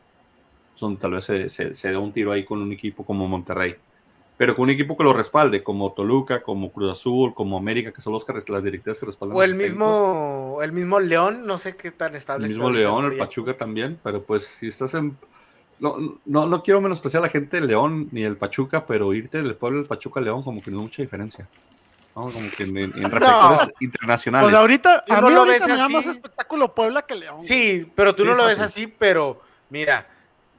[0.76, 3.76] son, tal vez se, se, da un tiro ahí con un equipo como Monterrey.
[4.36, 8.02] Pero con un equipo que lo respalde, como Toluca, como Cruz Azul, como América, que
[8.02, 9.38] son los, las directivas que respaldan.
[9.38, 13.18] O el mismo, el mismo León, no sé qué tan estable El mismo León, el
[13.18, 15.16] Pachuca también, pero pues si estás en...
[15.80, 19.42] No, no, no quiero menospreciar a la gente de León ni el Pachuca, pero irte
[19.42, 21.48] del pueblo del Pachuca a León como que no hay mucha diferencia.
[22.14, 24.50] Como que en, reflectores internacionales.
[24.50, 27.42] Pues ahorita, a mí no lo ves me más espectáculo Puebla que León.
[27.42, 30.08] Sí, pero tú no lo ves así, pero mira,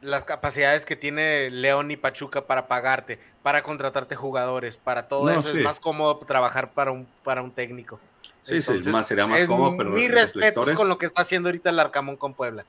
[0.01, 5.49] las capacidades que tiene León y Pachuca para pagarte, para contratarte jugadores, para todo eso,
[5.51, 8.01] es más cómodo trabajar para un, para un técnico.
[8.43, 9.91] Sí, sí, más, sería más cómodo, pero.
[9.91, 12.65] Mi respeto con lo que está haciendo ahorita el Arcamón con Puebla.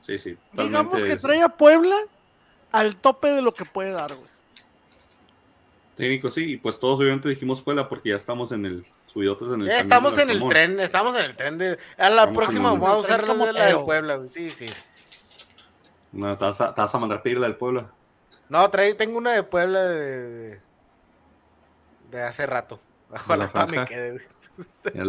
[0.00, 0.36] Sí, sí.
[0.52, 1.96] Digamos que trae a Puebla
[2.72, 4.33] al tope de lo que puede dar, güey.
[5.96, 9.60] Técnico, sí, y pues todos obviamente dijimos Puebla porque ya estamos en el subidotes en
[9.62, 12.88] el ya estamos en el tren, estamos en el tren de a la próxima vamos
[12.88, 14.66] a usar la de la Puebla, sí, sí.
[16.10, 17.90] No, ¿te vas, a, a mandar pedir la del Puebla?
[18.48, 20.60] No, trae, tengo una de Puebla de,
[22.10, 22.80] de, hace rato.
[23.10, 24.20] Ojalá me quede,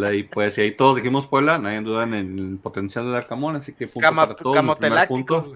[0.04, 3.72] ahí, pues, y ahí todos dijimos Puebla, nadie duda en el potencial del Arcamón, así
[3.72, 4.54] que punto para todos.
[4.54, 5.52] Camotelácticos.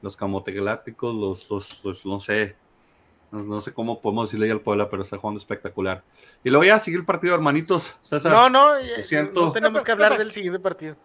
[0.00, 2.54] Los camotelácticos, los, los, los, no sé,
[3.30, 6.02] no, sé cómo podemos decirle al Puebla, pero está jugando espectacular.
[6.42, 7.94] Y luego ya sigue el partido, hermanitos.
[8.02, 8.74] César, no, no,
[9.34, 10.96] no tenemos que hablar del siguiente partido.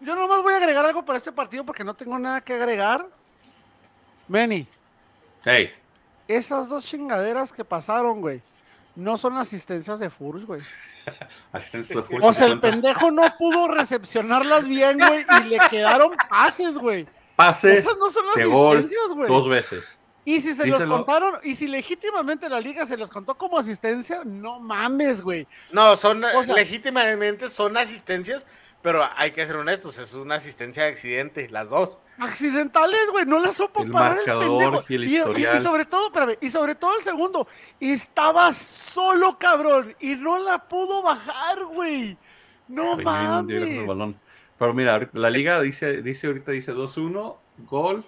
[0.00, 3.06] Yo nomás voy a agregar algo para este partido porque no tengo nada que agregar.
[4.26, 4.66] Benny.
[5.44, 5.72] Hey.
[6.26, 8.42] Esas dos chingaderas que pasaron, güey,
[8.94, 10.60] no son asistencias de Furs, güey.
[11.52, 16.76] asistencias de O sea, el pendejo no pudo recepcionarlas bien, güey, y le quedaron pases,
[16.76, 17.06] güey.
[17.34, 17.78] Pases.
[17.78, 19.28] Esas no son asistencias, güey.
[19.28, 19.97] Dos veces.
[20.28, 24.20] Y si se los contaron, y si legítimamente la liga se los contó como asistencia,
[24.26, 25.46] no mames, güey.
[25.72, 26.22] No, son
[26.54, 28.44] legítimamente son asistencias,
[28.82, 31.98] pero hay que ser honestos, es una asistencia de accidente, las dos.
[32.18, 34.84] Accidentales, güey, no las supo El parar marcador pendejo.
[34.88, 35.62] y el y, y historial.
[35.62, 37.48] sobre todo, espérame, y sobre todo el segundo,
[37.80, 42.18] estaba solo, cabrón, y no la pudo bajar, güey.
[42.68, 43.86] No Ay, el mames.
[43.86, 44.20] balón.
[44.58, 47.34] Pero mira, la liga dice, dice ahorita dice 2-1,
[47.66, 48.04] gol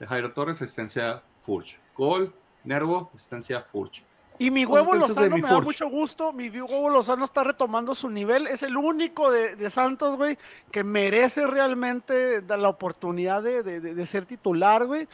[0.00, 1.78] de Jairo Torres, asistencia Furch.
[1.96, 2.34] Gol,
[2.64, 4.02] Nervo, asistencia Furch.
[4.38, 6.30] Y mi huevo Lozano me da mucho gusto.
[6.32, 8.46] Mi huevo Lozano está retomando su nivel.
[8.48, 10.36] Es el único de, de Santos, güey,
[10.70, 15.08] que merece realmente la oportunidad de, de- de- de ser titular, güey.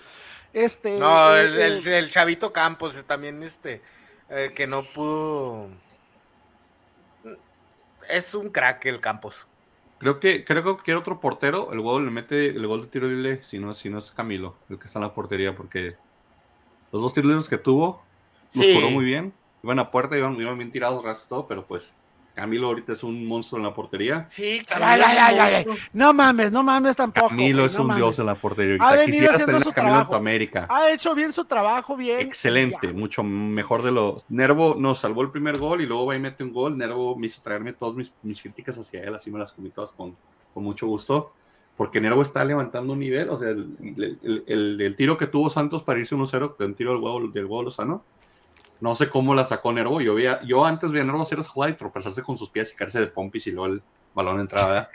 [0.52, 3.80] Este, No, eh, el, el- eh, el chavito Campos es también este,
[4.28, 5.68] eh, que no pudo.
[8.08, 9.46] Es un crack el Campos.
[9.98, 11.72] Creo que, creo que quiere otro portero.
[11.72, 14.56] El gol le mete el gol de tiro libre, si no, si no es Camilo,
[14.68, 15.96] el que está en la portería, porque
[16.92, 18.02] los dos tiros libres que tuvo
[18.54, 18.74] los Sí.
[18.74, 19.32] cobró muy bien.
[19.64, 21.92] Iban a puerta, iban, iban bien tirados, resto todo, pero pues
[22.34, 24.24] Camilo ahorita es un monstruo en la portería.
[24.26, 25.64] Sí, Ay, ay, ay, ay, ay.
[25.92, 27.28] No mames, no mames tampoco.
[27.28, 28.02] Camilo es no un mames.
[28.02, 28.76] dios en la portería.
[28.80, 30.10] Ha venido Quisieras haciendo tener su Camilo trabajo.
[30.12, 30.66] tu América.
[30.70, 32.20] Ha hecho bien su trabajo, bien.
[32.20, 32.92] Excelente, Ya.
[32.94, 34.16] mucho mejor de lo.
[34.30, 36.76] Nervo nos salvó el primer gol y luego va y mete un gol.
[36.78, 39.92] Nervo me hizo traerme todas mis, mis críticas hacia él, así me las comí todas
[39.92, 40.16] con,
[40.54, 41.32] con mucho gusto.
[41.76, 43.30] Porque Nervo está levantando un nivel.
[43.30, 43.76] O sea, el,
[44.22, 47.20] el- el- el tiro que tuvo Santos para irse 1-0, de un tiro del huevo,
[47.28, 48.04] del huevo Lozano.
[48.80, 50.00] No sé cómo la sacó Nervo.
[50.00, 52.72] Yo, veía, yo antes veía a Nervo hacer esa jugada y tropezarse con sus pies
[52.72, 53.82] y caerse de pompis y luego el
[54.14, 54.88] balón entraba.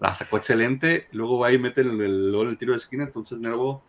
[0.00, 1.06] La sacó excelente.
[1.12, 3.04] Luego va y mete el tiro de esquina.
[3.04, 3.82] Entonces Nervo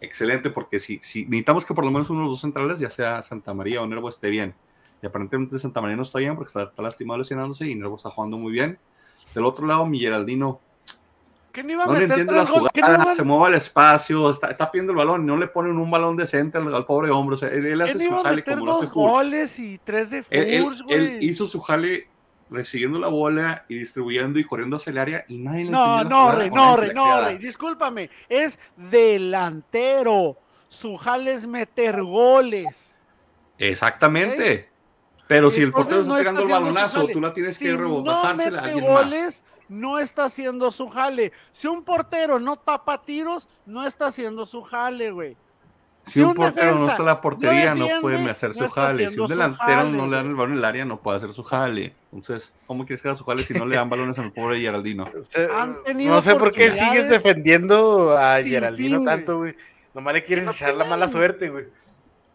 [0.00, 2.88] excelente porque si, si necesitamos que por lo menos uno de los dos centrales, ya
[2.90, 4.54] sea Santa María o Nervo, esté bien.
[5.02, 8.10] Y aparentemente Santa María no está bien porque está, está lastimado lesionándose y Nervo está
[8.10, 8.78] jugando muy bien.
[9.34, 10.60] Del otro lado, mi Geraldino
[11.58, 12.70] ¿Qué no iba a no le meter entiende las goles?
[12.72, 15.48] ¿Qué no jugadas, iba se mueve al espacio, está, está pidiendo el balón no le
[15.48, 17.34] ponen un balón decente al, al pobre hombre.
[17.34, 19.78] O sea, él, él ¿Qué hace no su jale como lo hace dos goles y
[19.78, 22.06] tres de Él, hizo su jale
[22.48, 26.04] recibiendo la bola y distribuyendo y corriendo hacia el área y nadie le No, la
[26.04, 27.22] no, Rey, no, Rey, le no.
[27.22, 28.08] Rey, discúlpame.
[28.28, 30.36] Es delantero.
[30.68, 33.00] Su jale es meter goles.
[33.58, 34.68] Exactamente.
[35.26, 37.78] Pero si el portero está no pegando el balonazo, tú la tienes Si que no
[37.78, 39.42] rebotársela a mete alguien más.
[39.68, 41.32] No está haciendo su jale.
[41.52, 45.36] Si un portero no tapa tiros, no está haciendo su jale, güey.
[46.06, 48.68] Si un un portero no está en la portería, no, defiende, puede hacer no su
[48.70, 49.10] jale.
[49.10, 51.32] Si un delantero jale, no le dan el balón en el área, no puede hacer
[51.32, 51.94] su jale.
[52.12, 55.10] Entonces, ¿cómo quieres que haga su jale si no le dan balones al pobre Geraldino?
[55.94, 59.54] No sé por qué sigues defendiendo a Geraldino fin, tanto, güey.
[59.92, 61.66] Nomás le quieres no echar la mala suerte, güey.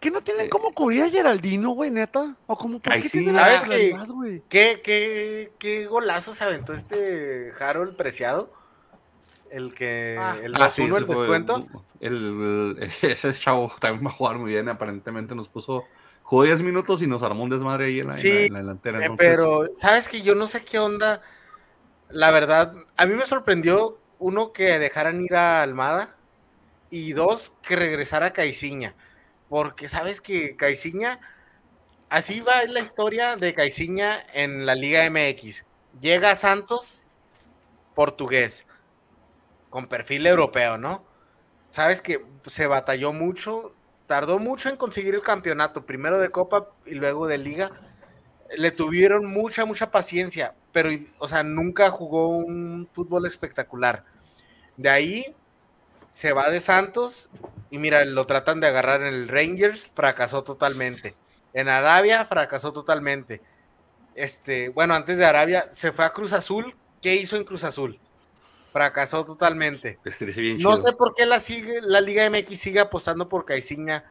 [0.03, 2.35] ¿Qué no tienen cómo cubrir a Geraldino, güey, neta?
[2.45, 3.19] ¿O como por Ay, qué sí.
[3.19, 3.67] tienen la ¿Sabes qué?
[3.69, 4.43] realidad, güey?
[4.49, 8.51] ¿Qué, qué, qué golazo se aventó este Harold Preciado?
[9.49, 10.17] El que.
[10.19, 10.35] Ah.
[10.43, 11.67] el 2-1, Ah, sí, el descuento.
[12.01, 14.67] el- el- ese chavo también va a jugar muy bien.
[14.67, 15.85] Aparentemente nos puso.
[16.23, 18.53] Jugó 10 minutos y nos armó un desmadre ahí en la, en la- Sí, en
[18.53, 18.99] la delantera.
[18.99, 21.21] Eh, entonces- pero, ¿sabes que Yo no sé qué onda.
[22.09, 26.15] La verdad, a mí me sorprendió, uno, que dejaran ir a Almada.
[26.89, 28.95] Y dos, que regresara Caiciña.
[29.53, 31.19] Porque sabes que Caiciña.
[32.09, 35.63] Así va la historia de Caiciña en la Liga MX.
[36.01, 37.03] Llega a Santos,
[37.93, 38.65] portugués,
[39.69, 41.05] con perfil europeo, ¿no?
[41.69, 43.75] Sabes que se batalló mucho,
[44.07, 47.73] tardó mucho en conseguir el campeonato, primero de Copa y luego de Liga
[48.57, 50.89] le tuvieron mucha, mucha paciencia, pero,
[51.19, 54.03] o sea, nunca jugó un fútbol espectacular.
[54.77, 55.35] De ahí
[56.13, 57.31] se va de Santos
[57.71, 61.15] y mira, lo tratan de agarrar en el Rangers, fracasó totalmente.
[61.53, 63.41] En Arabia, fracasó totalmente.
[64.13, 66.75] Este, bueno, antes de Arabia, se fue a Cruz Azul.
[67.01, 67.99] ¿Qué hizo en Cruz Azul?
[68.71, 69.97] Fracasó totalmente.
[70.05, 74.05] Este, bien No sé por qué la, sigue, la Liga MX sigue apostando por Caiciña.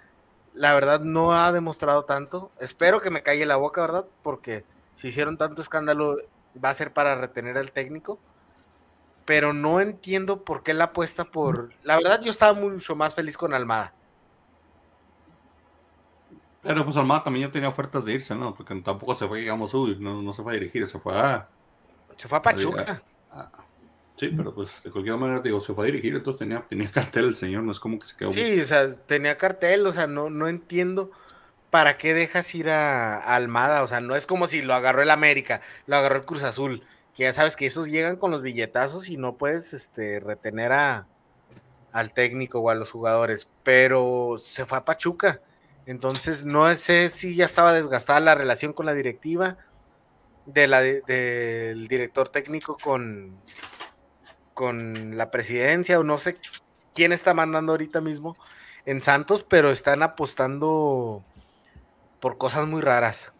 [0.54, 2.50] La verdad no ha demostrado tanto.
[2.58, 4.06] Espero que me calle la boca, ¿verdad?
[4.24, 4.64] Porque
[4.96, 6.16] si hicieron tanto escándalo
[6.62, 8.18] va a ser para retener al técnico.
[9.24, 11.74] Pero no entiendo por qué la apuesta por...
[11.82, 13.94] La verdad yo estaba mucho más feliz con Almada.
[16.62, 18.54] Pero pues Almada también ya tenía ofertas de irse, ¿no?
[18.54, 21.48] Porque tampoco se fue, digamos, uy, no, no se fue a dirigir, se fue a.
[22.16, 23.02] Se fue a Pachuca.
[23.30, 23.66] a-
[24.16, 27.26] sí, pero pues de cualquier manera, digo, se fue a dirigir, entonces tenía, tenía cartel
[27.26, 28.32] el señor, no es como que se quedó.
[28.32, 31.10] Sí, o sea, tenía cartel, o sea, no, no entiendo
[31.70, 35.10] para qué dejas ir a Almada, o sea, no es como si lo agarró el
[35.10, 36.84] América, lo agarró el Cruz Azul,
[37.14, 41.06] que ya sabes que esos llegan con los billetazos y no puedes este, retener a,
[41.92, 45.40] al técnico o a los jugadores, pero se fue a Pachuca,
[45.86, 49.58] entonces no sé si ya estaba desgastada la relación con la directiva,
[50.46, 53.40] de del director técnico con,
[54.54, 56.36] con la presidencia o no sé
[56.94, 58.36] quién está mandando ahorita mismo
[58.84, 61.24] en Santos, pero están apostando
[62.20, 63.31] por cosas muy raras.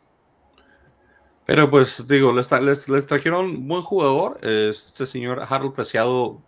[1.52, 4.38] Pero pues digo, les, les, les trajeron un buen jugador.
[4.40, 6.40] Este señor Harold Preciado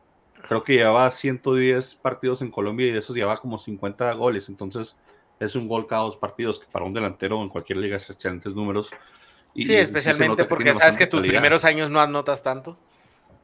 [0.48, 4.48] creo que llevaba 110 partidos en Colombia y de esos llevaba como 50 goles.
[4.48, 4.96] Entonces
[5.38, 8.54] es un gol cada dos partidos, que para un delantero en cualquier liga es excelentes
[8.54, 8.88] números.
[9.52, 12.78] Y, sí, especialmente porque sabes que tus primeros años no anotas tanto.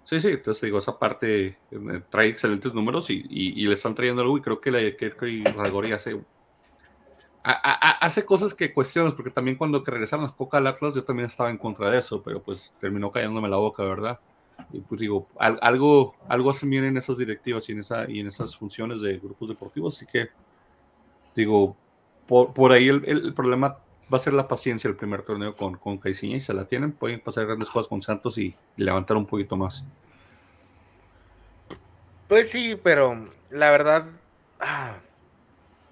[0.05, 4.23] Sí, sí, entonces digo, esa parte eh, trae excelentes números y, y, le están trayendo
[4.23, 6.19] algo y creo que, la, que, que hace,
[7.43, 11.27] hace cosas que cuestionas, porque también cuando te regresaron las Coca al Atlas yo también
[11.27, 14.21] estaba en contra de eso, pero pues terminó cayéndome la boca, ¿verdad?
[14.73, 18.27] Y pues digo, algo, algo hacen bien en esas directivas y en, esa, y en
[18.27, 20.29] esas funciones de grupos deportivos, así que
[21.35, 21.77] digo,
[22.27, 23.79] por, por ahí el, el, problema
[24.13, 26.93] va a ser la paciencia el primer torneo con, con Caiciña y se la tienen,
[26.93, 29.85] pueden pasar grandes cosas con Santos y, levantar un poquito más.
[32.29, 34.07] Pues sí, pero la verdad,
[34.61, 34.97] ah,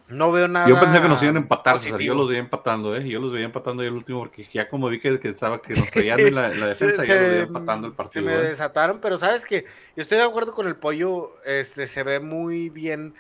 [0.09, 0.69] no veo nada.
[0.69, 3.09] Yo pensé que nos iban a empatar, yo los veía empatando, ¿eh?
[3.09, 5.91] Yo los veía empatando el último porque ya como vi que, que estaba que nos
[5.91, 8.27] traían en la, defensa, ya los veía empatando el partido.
[8.27, 8.49] Se me ¿eh?
[8.49, 9.65] desataron, pero sabes que
[9.97, 13.15] yo estoy de acuerdo con el pollo, este se ve muy bien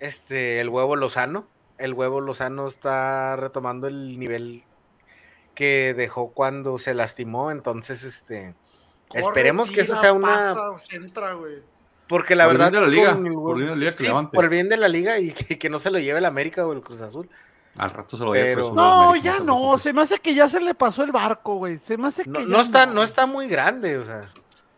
[0.00, 1.48] este el huevo Lozano
[1.78, 4.64] el huevo Lozano está retomando el nivel
[5.54, 8.54] que dejó cuando se lastimó, entonces este
[9.14, 10.54] esperemos que eso sea una
[12.08, 16.18] porque la verdad por, el bien de la liga y que, no se lo lleve
[16.18, 17.28] el América o el Cruz Azul.
[17.76, 20.74] Al rato se lo lleve No, ya no, se me hace que ya se le
[20.74, 21.78] pasó el barco, güey.
[21.78, 24.24] Se me hace que no, está no está muy grande, o sea.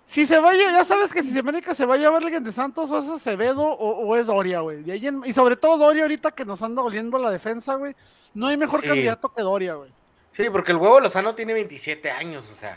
[0.05, 2.91] Si se vaya, ya sabes que si América se va a llevar alguien de Santos,
[2.91, 4.83] o es Acevedo o, es Doria, güey.
[4.91, 7.95] Y, sobre todo Doria ahorita que nos anda doliendo la defensa, güey.
[8.35, 9.93] No hay mejor candidato que Doria, güey.
[10.33, 12.75] Sí, porque el huevo Lozano tiene 27 años, o sea.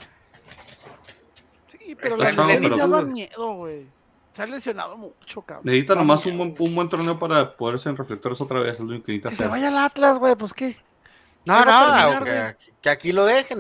[1.68, 3.88] Sí, pero la lesión ya da miedo, güey.
[4.34, 5.66] Se ha lesionado mucho, cabrón.
[5.66, 8.74] Necesita nomás un buen, un buen, torneo para poderse en reflectores otra vez.
[8.74, 10.76] Es lo que necesita que se vaya al Atlas, güey, pues qué.
[11.46, 12.26] No, no,
[12.82, 13.60] que, aquí lo dejen.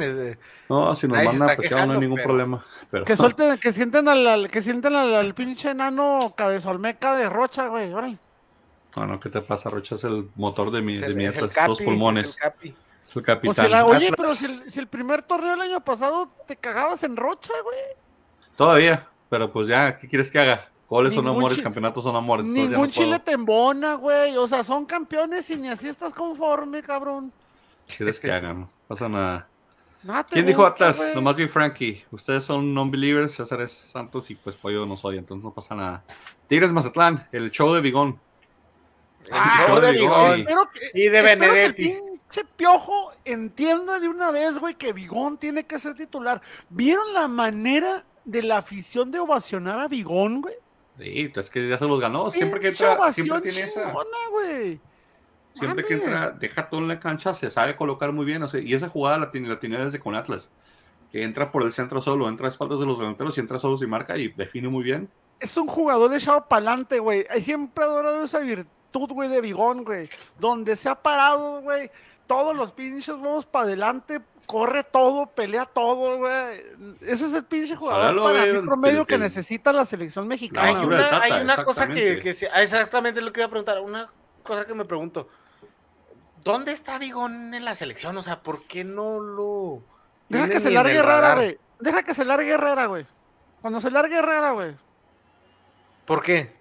[0.69, 2.65] no, si nos mandan a no hay ningún problema.
[3.05, 9.05] Que suelten, que sienten al, que sienten al, pinche enano cabezolmeca de Rocha, güey, No,
[9.05, 9.69] no, ¿qué te pasa?
[9.69, 12.29] Rocha es el motor de mi, de mi dos pulmones.
[12.29, 12.75] Es el, capi.
[13.09, 13.73] es el capitán.
[13.83, 17.53] oye, pero si el, si el, primer torneo del año pasado te cagabas en Rocha,
[17.63, 17.77] güey.
[18.55, 20.69] Todavía, pero pues ya, ¿qué quieres que haga?
[20.87, 22.45] Goles son amores, campeonatos son amores.
[22.45, 24.37] Ningún Chile te embona, güey.
[24.37, 27.33] O sea, son campeones y ni así estás conforme, cabrón.
[27.97, 28.59] ¿Quieres que hagan?
[28.59, 29.47] No pasa nada.
[30.29, 31.01] ¿Quién dijo Atlas?
[31.15, 32.05] Nomás vi Frankie.
[32.11, 36.03] Ustedes son non-believers, César es Santos y pues Pollo no soy, entonces no pasa nada.
[36.47, 38.19] Tigres Mazatlán, el show de Bigón.
[39.25, 40.45] El ah, show de Bigón.
[40.93, 41.89] Y, de Benedetti.
[41.89, 46.39] pinche piojo entienda de una vez, güey, que Bigón tiene que ser titular.
[46.69, 50.55] ¿Vieron la manera de la afición de ovacionar a Bigón, güey?
[50.97, 52.29] Sí, es que ya se los ganó.
[52.29, 53.93] Siempre que entra, siempre tiene esa.
[54.31, 54.79] güey.
[55.53, 58.43] Siempre que entra, deja todo en la cancha, se sabe colocar muy bien.
[58.63, 60.49] y esa jugada la tiene, la tiene desde con Atlas.
[61.11, 63.77] Que entra por el centro solo, entra a espaldas de los delanteros y entra solo
[63.79, 65.09] y marca y define muy bien.
[65.39, 67.25] Es un jugador echado para adelante, güey.
[67.41, 70.09] Siempre adorado esa virtud, güey, de Bigón, güey.
[70.39, 71.91] Donde se ha parado, güey.
[72.27, 76.63] Todos los pinches vamos para adelante, corre todo, pelea todo, güey.
[77.01, 80.69] Ese es el pinche jugador para el promedio que, necesita la selección mexicana.
[81.21, 84.09] hay una, cosa que, que, exactamente lo que iba a preguntar, una
[84.41, 85.27] cosa que me pregunto.
[86.43, 88.17] ¿dónde está Bigón en la selección?
[88.17, 89.81] O sea, ¿por qué no lo.
[90.29, 91.57] Deja que se largue Herrera, güey.
[91.79, 93.05] Deja que se largue Herrera, güey.
[93.61, 94.75] Cuando se largue Herrera, güey.
[96.05, 96.53] ¿Por qué?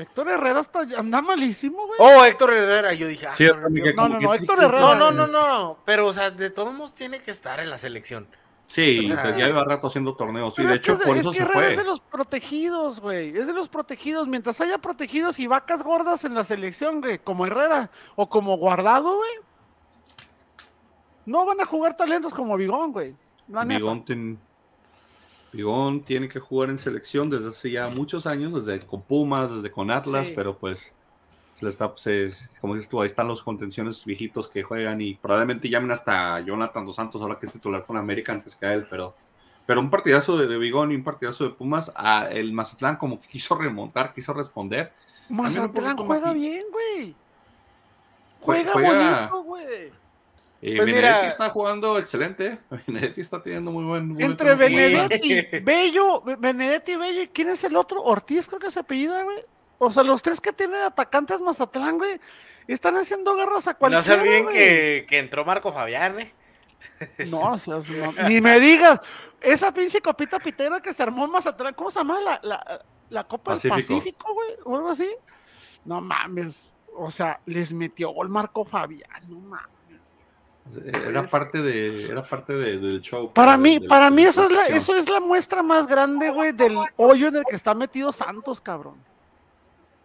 [0.00, 1.98] Héctor Herrera está, anda malísimo, güey.
[1.98, 3.26] Oh, Héctor Herrera, yo dije.
[3.26, 4.80] Ah, no, no, no, Héctor Herrera.
[4.80, 5.78] No, no, no, no.
[5.84, 8.26] Pero, o sea, de todos modos tiene que estar en la selección.
[8.66, 10.54] Sí, ya lleva rato haciendo torneos.
[10.54, 11.72] Sí, de hecho, por eso se fue.
[11.72, 13.36] Es de los protegidos, güey.
[13.36, 14.28] Es de los protegidos.
[14.28, 19.16] Mientras haya protegidos y vacas gordas en la selección, güey, como Herrera o como Guardado,
[19.16, 19.30] güey,
[21.26, 23.16] no van a jugar talentos como Bigón, güey.
[23.48, 24.04] Bigón,
[26.04, 29.90] tiene que jugar en selección desde hace ya muchos años, desde con Pumas, desde con
[29.90, 30.92] Atlas, pero pues
[31.60, 31.92] está,
[32.60, 36.86] como dices tú, ahí están los contenciones viejitos que juegan y probablemente llamen hasta Jonathan
[36.86, 39.14] Dos Santos ahora que es titular con América antes que a él, pero,
[39.66, 43.20] pero un partidazo de, de Bigón y un partidazo de Pumas, a el Mazatlán como
[43.20, 44.92] que quiso remontar, quiso responder.
[45.28, 47.14] Mazatlán juega bien, güey.
[48.40, 49.92] Juega, bonito, güey.
[50.62, 52.58] Eh, pues Benedetti está jugando excelente.
[52.86, 54.20] Benedetti está teniendo muy buen.
[54.20, 58.02] Entre Benedetti, Bello, Benedetti y Bello, ¿quién es el otro?
[58.02, 59.38] Ortiz, creo que se apellida, güey.
[59.78, 62.20] O sea, los tres que tienen atacantes Mazatlán, güey,
[62.68, 64.00] están haciendo garras a cualquiera.
[64.00, 66.34] No se olviden que, que, entró Marco Fabián, ¿eh?
[67.26, 67.78] No, o sea,
[68.28, 69.00] ni me digas.
[69.40, 72.20] Esa pinche copita pitera que se armó en Mazatlán, ¿cómo se llama?
[72.20, 75.08] La, la, la Copa del Pacífico, güey, o algo así.
[75.86, 76.68] No mames.
[76.94, 79.79] O sea, les metió gol Marco Fabián, no mames.
[80.84, 83.32] Era parte de, era parte de- del show.
[83.32, 86.30] Para de- mí, de para mí eso es la, eso es la muestra más grande,
[86.30, 88.96] güey, del hoyo en el que está metido Santos, cabrón.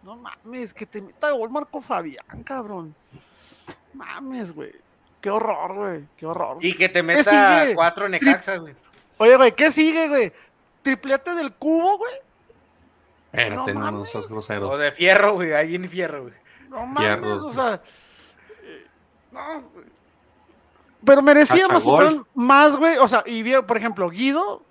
[0.02, 2.94] No mames, que te meta gol Marco Fabián, cabrón.
[3.94, 4.72] Mames, güey.
[5.20, 6.04] Qué horror, güey.
[6.16, 6.58] Qué horror.
[6.60, 8.74] Y que te ¿Qué meta cuatro Necaxa, güey.
[9.18, 10.32] Oye, güey, ¿qué sigue, güey?
[10.82, 12.12] Triplete del cubo, güey.
[13.32, 14.68] Espérate, No no, seas grosero.
[14.70, 15.52] O de fierro, güey.
[15.52, 16.34] Ahí en fierro, güey.
[16.68, 17.80] No mames, Fierros, o sea.
[18.62, 18.86] eh,
[19.32, 19.86] No, güey.
[21.06, 21.82] Pero merecíamos
[22.34, 22.98] más, güey.
[22.98, 24.62] O sea, y bien, por ejemplo, Guido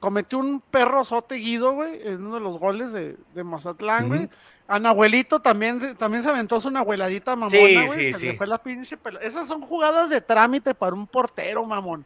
[0.00, 4.24] cometió un perro sote Guido, güey, en uno de los goles de, de Mazatlán, güey.
[4.24, 4.30] Ujú.
[4.68, 7.88] A Nahuelito también, se- también se aventó su Nahueladita mamona, Sí, güey.
[7.98, 8.26] sí, se sí.
[8.26, 12.04] le fue la pinche pela- Esas son jugadas de trámite para un portero, mamón.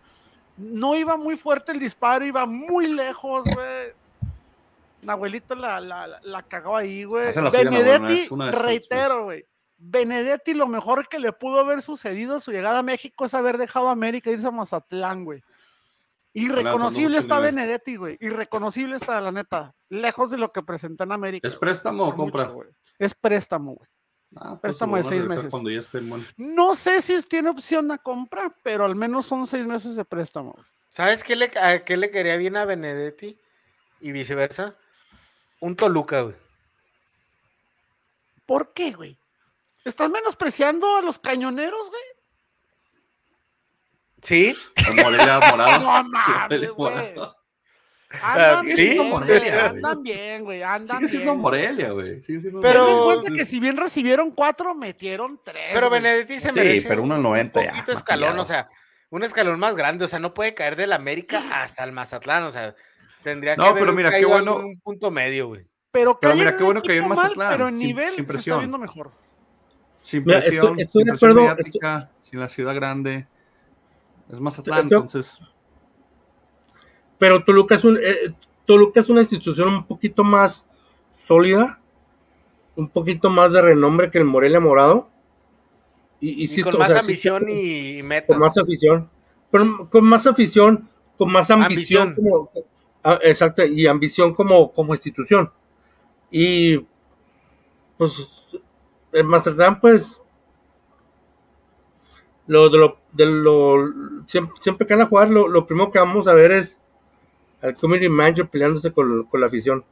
[0.57, 3.93] No iba muy fuerte el disparo, iba muy lejos, güey.
[5.03, 7.27] Nahuelito la, la, la, la cagó ahí, güey.
[7.51, 9.45] Benedetti, es una de sus, reitero, güey.
[9.85, 13.59] Benedetti, lo mejor que le pudo haber sucedido a su llegada a México es haber
[13.59, 15.43] dejado a América e irse a Mazatlán, güey.
[16.35, 17.57] Irreconocible está nivel.
[17.57, 18.17] Benedetti, güey.
[18.21, 19.75] Irreconocible está, la neta.
[19.89, 21.49] Lejos de lo que presentó en América.
[21.49, 21.61] ¿Es güey.
[21.61, 22.49] préstamo o compra?
[22.49, 23.89] mucho, es préstamo, güey.
[24.37, 25.51] Ah, pues Préstamo de seis meses.
[25.51, 29.47] Cuando ya esté en No sé si tiene opción a compra, pero al menos son
[29.49, 30.53] seis meses de préstamo.
[30.53, 30.65] güey.
[30.89, 33.37] ¿Sabes qué le, a qué le quería bien a Benedetti?
[34.01, 34.77] Y viceversa.
[35.61, 36.37] Un Toluca, güey.
[38.47, 39.19] ¿Por qué, güey?
[39.85, 42.03] ¿Estás menospreciando a los cañoneros, güey?
[44.23, 44.55] Sí.
[45.03, 45.81] Morelia morado.
[45.81, 47.15] No mames, güey.
[48.23, 51.41] Andan Sí, bien, Morelia, andan bien, güey, andan Sigue siendo bien.
[51.41, 52.23] Morelia, güey.
[52.23, 55.71] Siendo Pero- Ten en cuenta que si bien recibieron cuatro, metieron tres.
[55.73, 55.89] Pero.
[55.89, 58.69] Benedetti se Sí, merece pero uno al 90 un poquito escalón, o sea,
[59.09, 62.51] un escalón más grande, o sea, no puede caer del América hasta el Mazatlán, o
[62.51, 62.75] sea,
[63.23, 64.57] tendría que No, haber pero mira, qué bueno.
[64.57, 65.67] algún punto medio, güey.
[65.91, 68.29] Pero, Pero mira, qué un bueno que hay mal, Mazatlán, Pero en sin- nivel sin
[68.29, 69.11] se está viendo mejor.
[70.03, 73.27] Sin Mira, presión, estoy- estoy sin presión acuerdo, mediática, sin la ciudad grande.
[74.31, 75.39] Es Mazatlán, Estoy- entonces.
[77.19, 78.33] Pero Toluca es, un, eh,
[78.67, 80.67] Toluca es una institución un poquito más
[81.13, 81.81] sólida,
[82.75, 85.09] un poquito más de renombre que el Morelia Morado.
[86.21, 88.29] Y, y Y sí, con más sea, ambición y, y metas.
[88.29, 89.09] Con más afición.
[89.51, 90.89] Pero con más afición,
[91.19, 92.09] con más ambición.
[92.09, 92.47] Ambición.
[92.47, 92.51] Como,
[93.05, 95.53] ah, exacto, y ambición como, como institución.
[96.31, 96.79] Y
[97.99, 98.57] pues
[99.13, 100.21] en Mazatlán, pues
[102.47, 103.93] lo de lo, de lo
[104.27, 106.79] siempre, siempre que van a jugar, lo, lo primero que vamos a ver es
[107.61, 109.85] al community manager peleándose con, con la afición.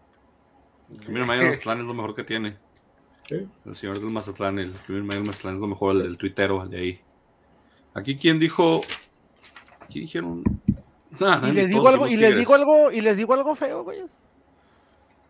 [1.06, 2.58] El mayor de Mazatlán es lo mejor que tiene.
[3.28, 3.48] Sí.
[3.64, 6.70] El señor del Mazatlán, el mayor de Mazatlán es lo mejor, el del tuitero, el
[6.70, 7.00] de ahí.
[7.94, 8.80] Aquí, ¿quién dijo?
[9.80, 10.42] Aquí dijeron.
[11.18, 14.00] Nah, Y les digo algo, y les digo algo, y les digo algo feo, güey.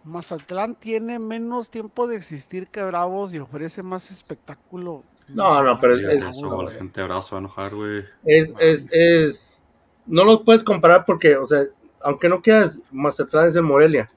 [0.05, 5.03] Mazatlán tiene menos tiempo de existir que Bravos y ofrece más espectáculo.
[5.29, 8.05] No, no, pero es- eso, la gente de Bravos se va a enojar, güey.
[8.25, 9.63] Es, es, es,
[10.07, 11.61] no los puedes comparar porque, o sea,
[12.01, 14.11] aunque no quieras, Mazatlán es el Morelia.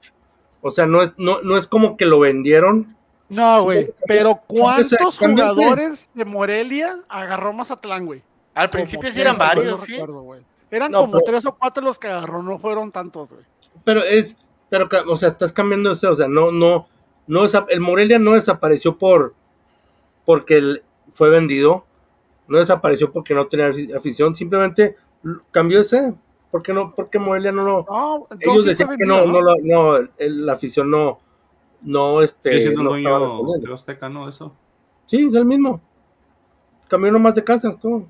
[0.62, 2.96] O sea, no es, no, no es como que lo vendieron.
[3.28, 3.92] No, güey.
[4.06, 8.22] Pero ¿cuántos jugadores de Morelia agarró Mazatlán, güey?
[8.54, 9.92] Al Como principio sí tres, eran güey, no varios, sí.
[9.92, 10.42] recuerdo, güey.
[10.70, 13.44] Eran No, como pero- tres o cuatro los que agarró, no fueron tantos, güey.
[13.84, 14.36] Pero es,
[14.88, 16.88] pero, o sea, estás cambiando eso, o sea, no, no,
[17.26, 19.34] no, el Morelia no desapareció por,
[20.24, 21.84] porque él fue vendido,
[22.48, 24.96] no desapareció porque no tenía afi- afición, simplemente
[25.50, 26.14] cambió ese,
[26.50, 29.96] porque no, porque Morelia no lo, No, ellos sí decían que no, no, lo- no,
[30.18, 31.20] el- la afición no,
[31.82, 33.68] no, este, el no estaba dueño respondiendo.
[33.68, 34.28] de Azteca, ¿no?
[34.28, 34.54] Eso.
[35.06, 35.80] Sí, es el mismo.
[36.88, 38.06] Cambió nomás de casa, todo.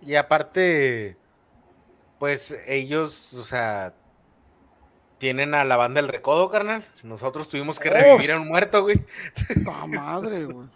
[0.00, 1.16] Y aparte,
[2.18, 3.94] pues ellos, o sea,
[5.22, 6.84] tienen a la banda del recodo, carnal.
[7.04, 9.00] Nosotros tuvimos que revivir a un muerto, güey.
[9.72, 10.66] Ah, madre, güey.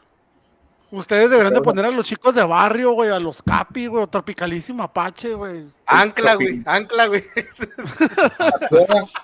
[0.93, 4.07] Ustedes deberían de poner a los chicos de barrio, güey, a los Capi, güey, o
[4.07, 5.67] Tropicalísimo Apache, güey.
[5.85, 7.25] Ancla, güey, ancla, güey.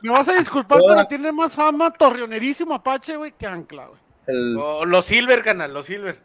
[0.03, 4.01] Me vas a disculpar, pero tiene más fama Torreonerísimo Apache, güey, que Ancla, güey.
[4.27, 6.18] El, O los Silver, canal, los Silver.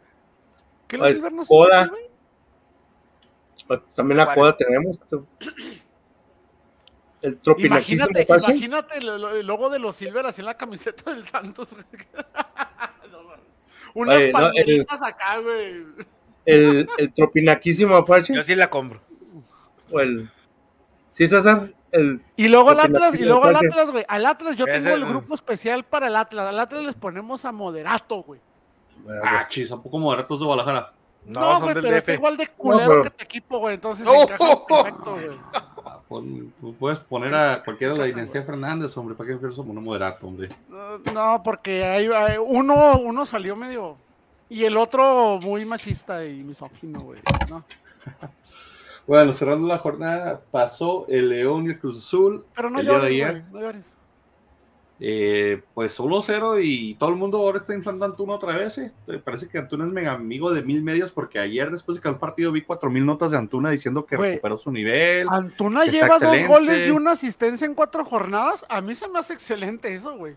[0.88, 3.80] ¿Qué Pues, los Silver no son así, güey?
[3.94, 4.98] también la coda tenemos.
[7.20, 8.52] El Imagínate, Apache.
[8.52, 11.68] imagínate el, el logo de los Silver así en la camiseta del Santos.
[13.10, 13.18] No.
[13.94, 15.84] Unas Oye, no, el- acá, güey.
[16.44, 18.34] el, el tropinaquísimo Apache.
[18.34, 19.00] Yo sí la compro.
[19.90, 20.30] O el.
[21.14, 21.72] ¿Sí, César?
[21.90, 23.56] El, Y luego el Atlas, y luego el.
[23.56, 24.04] Atlas, güey.
[24.06, 26.46] Al Atlas yo Ese tengo el grupo especial para el Atlas.
[26.48, 28.40] Al Atlas les ponemos a Moderato, güey.
[29.24, 30.92] Ah, chis, ¿a poco moderatos de Guadalajara?
[31.24, 33.74] No, No, son güey, del pero está igual de culero pero- que tu equipo, güey.
[33.74, 34.66] Entonces encaja oh.
[34.66, 35.30] perfecto, güey.
[36.08, 39.14] Pon- tú puedes poner a cualquiera de la dinastía Fernández, hombre.
[39.14, 40.48] ¿Para qué quieres poner moderato, hombre?
[41.12, 43.96] No, porque hay, hay- uno, uno salió medio
[44.48, 47.20] Y el otro muy machista y misógino, güey.
[47.48, 47.64] ¿no?
[49.06, 52.44] Bueno, cerrando la jornada, pasó el León y el Cruz Azul.
[52.54, 53.30] Pero no el día de llores, ayer.
[53.40, 53.52] güey.
[53.52, 53.84] No llores.
[55.00, 58.78] Eh, pues 1-0 y todo el mundo ahora está inflando a Antuna otra vez.
[58.78, 58.92] eh.
[59.24, 62.16] Parece que Antuna es mega amigo de mil medios porque ayer después de que el
[62.16, 65.28] partido vi cuatro mil notas de Antuna diciendo que recuperó su nivel.
[65.30, 68.66] Antuna lleva dos goles y una asistencia en cuatro jornadas.
[68.68, 70.36] A mí se me hace excelente eso, güey.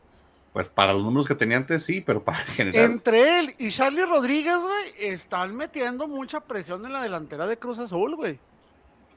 [0.54, 2.92] Pues para los números que tenía antes sí, pero para general.
[2.92, 7.80] Entre él y Charlie Rodríguez, güey, están metiendo mucha presión en la delantera de Cruz
[7.80, 8.38] Azul, güey.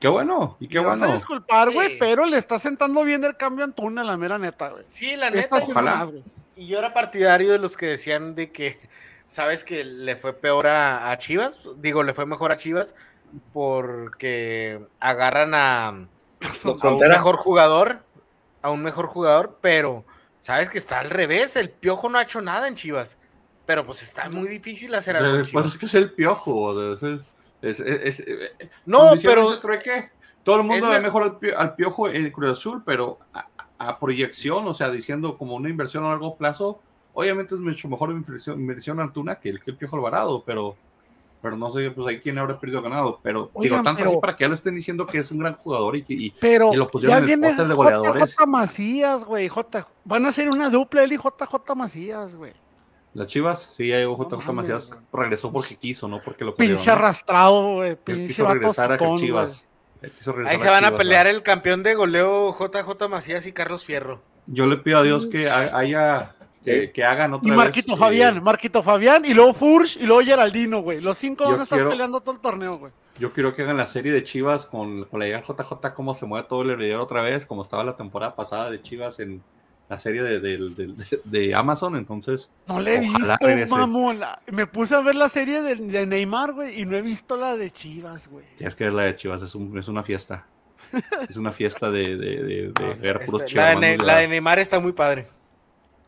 [0.00, 1.14] Qué bueno, y qué Me vas a bueno.
[1.14, 1.96] disculpar, güey, Sí.
[1.98, 4.84] pero le está sentando bien el cambio a Antuna, la mera neta, güey.
[4.88, 5.56] Sí, la neta.
[5.56, 5.96] haciendo ojalá.
[5.96, 6.24] más, güey.
[6.56, 8.78] Y yo era partidario de los que decían de que,
[9.26, 11.60] ¿sabes que le fue peor a, a Chivas?
[11.78, 12.94] Digo, le fue mejor a Chivas
[13.52, 18.00] porque agarran a, un mejor jugador,
[18.62, 20.04] a un mejor jugador, pero
[20.38, 23.16] sabes que está al revés, el Piojo no ha hecho nada en Chivas,
[23.64, 25.66] pero pues está muy difícil hacer algo en Pues Chivas.
[25.66, 26.94] es que es el piojo.
[26.94, 27.20] es-
[27.64, 30.10] es- es- es- eh, No, pero trueque,
[30.42, 33.46] todo el mundo ve me- mejor al, Pio- al piojo en Cruz Azul, pero a,
[33.78, 36.80] a proyección, o sea, diciendo como una inversión a largo plazo,
[37.12, 40.76] obviamente es mucho mejor inversión, inversión Antuna que el, que el piojo Alvarado, pero,
[41.42, 43.20] pero no sé, pues ahí quién habrá perdido ganado.
[43.22, 45.54] Pero digo, tanto pero- así para que ya le estén diciendo que es un gran
[45.56, 46.14] jugador y que.
[46.14, 48.30] y- Pero Y lo pusieron ya en el póster de goleadores.
[48.34, 49.48] JJ Macías, güey.
[49.48, 49.86] J.
[50.04, 52.52] Van a hacer una dupla él y JJ Macías, güey.
[53.14, 56.54] Las Chivas, sí, ya llegó No JJ mames, Macías, regresó porque quiso, no porque lo
[56.54, 56.92] Pinche ¿no?
[56.92, 57.90] arrastrado, güey.
[57.90, 59.66] Él Pinche quiso regresar a sacón, Chivas.
[60.02, 61.36] Él quiso regresar ahí se van a Chivas, pelear ¿verdad?
[61.38, 64.20] el campeón de goleo JJ Macías y Carlos Fierro.
[64.46, 66.34] Yo le pido a Dios que ha- haya.
[66.64, 70.06] Que, que hagan otra Y vez, Marquito eh, Fabián, Marquito Fabián, y luego Furch, y
[70.06, 70.98] luego Geraldino, güey.
[71.02, 72.90] Los cinco van a estar quiero- peleando todo el torneo, güey.
[73.18, 76.24] Yo quiero que hagan la serie de Chivas con, con la del JJ, cómo se
[76.24, 79.42] mueve todo el heredero otra vez, como estaba la temporada pasada de Chivas en
[79.94, 81.96] la serie de, de- de Amazon.
[81.96, 83.70] Entonces, No le he visto, regrese.
[83.70, 84.38] mamona.
[84.50, 87.56] Me puse a ver la serie de, de Neymar, güey, y no he visto la
[87.56, 88.44] de Chivas, güey.
[88.56, 90.46] tienes que ver la de Chivas, es, un- es una fiesta.
[91.28, 93.80] Es una fiesta de, de, de- de Este- ver puros este, la, de Chivas.
[93.80, 95.28] Ne- la de Neymar está muy padre.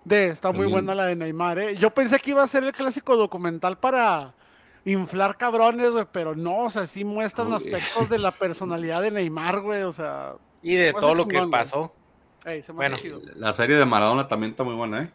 [0.05, 0.72] De, está muy También.
[0.72, 1.76] buena la de Neymar, ¿eh?
[1.76, 4.34] Yo pensé que iba a ser el clásico documental para
[4.84, 7.55] inflar cabrones, güey, pero no, o sea, sí muestran Uy.
[7.55, 11.93] aspectos de la personalidad de Neymar, güey, o sea, Y de todo lo que pasó.
[12.47, 12.97] Ey, se me Bueno.
[13.36, 15.11] La serie de Maradona también está muy buena, ¿eh?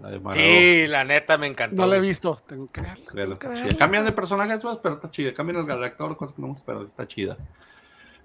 [0.00, 0.20] La de.
[0.32, 1.76] Sí, la neta me encantó.
[1.82, 2.80] No la he visto, tengo que
[3.12, 4.14] verla, Cambian de güey.
[4.14, 5.32] personajes más, pero está chida.
[5.34, 7.36] Cambian el actor, cosas que no hemos, pero está chida.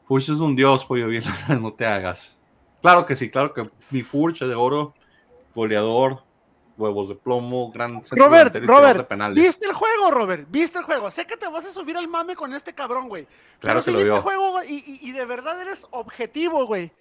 [0.07, 1.23] Furch es un dios, pollo bien,
[1.61, 2.35] no te hagas.
[2.81, 4.93] Claro que sí, claro que mi Furch de oro,
[5.55, 6.23] goleador,
[6.77, 9.09] huevos de plomo, gran Robert, de Robert.
[9.33, 10.47] ¿viste el juego, Robert?
[10.49, 11.09] ¿Viste el juego?
[11.09, 13.23] Sé que te vas a subir al mame con este cabrón, güey.
[13.59, 14.15] Claro Pero que sí lo viste vio.
[14.17, 16.91] el juego, y- y de verdad eres objetivo, güey.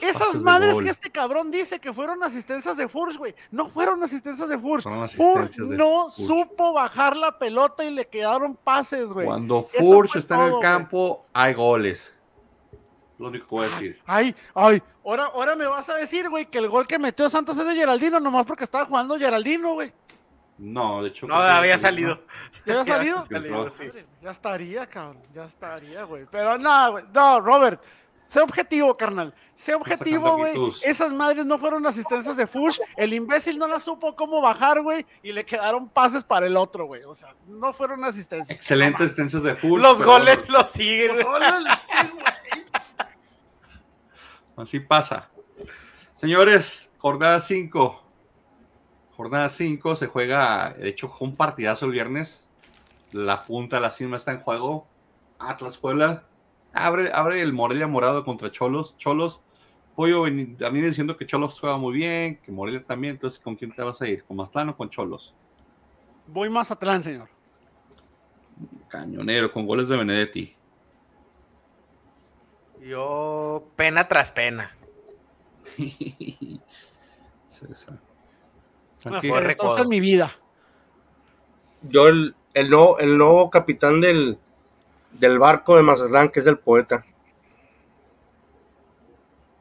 [0.00, 3.34] Esas madres que este cabrón dice que fueron asistencias de Furch, güey.
[3.50, 4.82] No fueron asistencias de Furch.
[4.82, 6.26] Fueron Furch asistencias de no Furch.
[6.26, 9.26] supo bajar la pelota y le quedaron pases, güey.
[9.26, 12.12] Cuando fue está en el campo, hay goles.
[13.18, 14.02] Lo único que voy a decir.
[14.06, 17.56] Ay, ay, ahora, ahora me vas a decir, güey, que el gol que metió Santos
[17.56, 19.92] es de Geraldino, nomás porque estaba jugando Geraldino, güey.
[20.58, 21.26] No, de hecho.
[21.26, 22.20] No, había salido.
[22.66, 23.68] ¿Ya había salido?
[23.68, 23.88] Sí.
[24.20, 25.22] Ya estaría, cabrón.
[25.34, 26.26] Ya estaría, güey.
[26.30, 27.04] Pero no, güey.
[27.12, 27.82] No, Robert.
[28.32, 29.34] Sé objetivo, carnal.
[29.54, 30.54] Sé objetivo, güey.
[30.84, 32.78] Esas madres no fueron asistencias de Fush.
[32.96, 35.04] El imbécil no la supo cómo bajar, güey.
[35.22, 37.04] Y le quedaron pases para el otro, güey.
[37.04, 38.48] O sea, no fueron asistencias.
[38.48, 39.82] Excelentes asistencias de Furch.
[39.82, 41.14] Los pero goles los siguen.
[41.14, 41.50] Los goles.
[44.56, 45.28] Así pasa.
[46.16, 48.02] Señores, jornada 5.
[49.14, 52.48] Jornada 5 se juega, de hecho, un partidazo el viernes.
[53.10, 54.88] La punta de la cima está en juego.
[55.38, 56.24] Atlas Puebla.
[56.72, 58.96] Abre, abre el Morelia Morado contra Cholos.
[58.96, 59.40] Cholos.
[59.94, 63.14] Pollo a mí diciendo que Cholos juega muy bien, que Morelia también.
[63.14, 64.24] Entonces, ¿con quién te vas a ir?
[64.24, 65.34] ¿Con Mazatlán o con Cholos?
[66.26, 67.28] Voy más atrás, señor.
[68.88, 70.56] Cañonero, con goles de Benedetti.
[72.80, 74.74] Yo, pena tras pena.
[77.46, 78.00] César.
[79.04, 80.36] Entonces en mi vida.
[81.82, 84.38] Yo, el, el, nuevo, el nuevo capitán del,
[85.12, 87.04] del barco de Mazatlán, que es el poeta.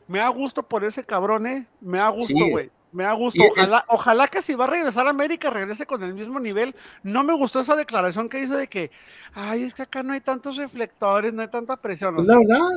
[0.07, 1.67] Me da gusto por ese cabrón, eh.
[1.79, 2.51] Me da gusto, Sí.
[2.51, 2.69] güey.
[2.91, 3.41] Me da gusto.
[3.49, 6.75] Ojalá, ojalá que si va a regresar a América, regrese con el mismo nivel.
[7.03, 8.91] No me gustó esa declaración que dice de que,
[9.33, 12.17] ay, es que acá no hay tantos reflectores, no hay tanta presión.
[12.17, 12.67] O Es sea, la verdad.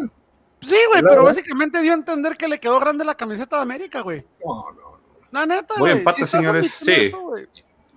[0.60, 1.22] sí, güey, pero verdad.
[1.24, 4.24] básicamente dio a entender que le quedó grande la camiseta de América, güey.
[4.44, 4.94] No, no.
[5.32, 5.98] La neta, güey.
[5.98, 6.92] empate, estás señores, sí.
[6.92, 7.48] eso, güey.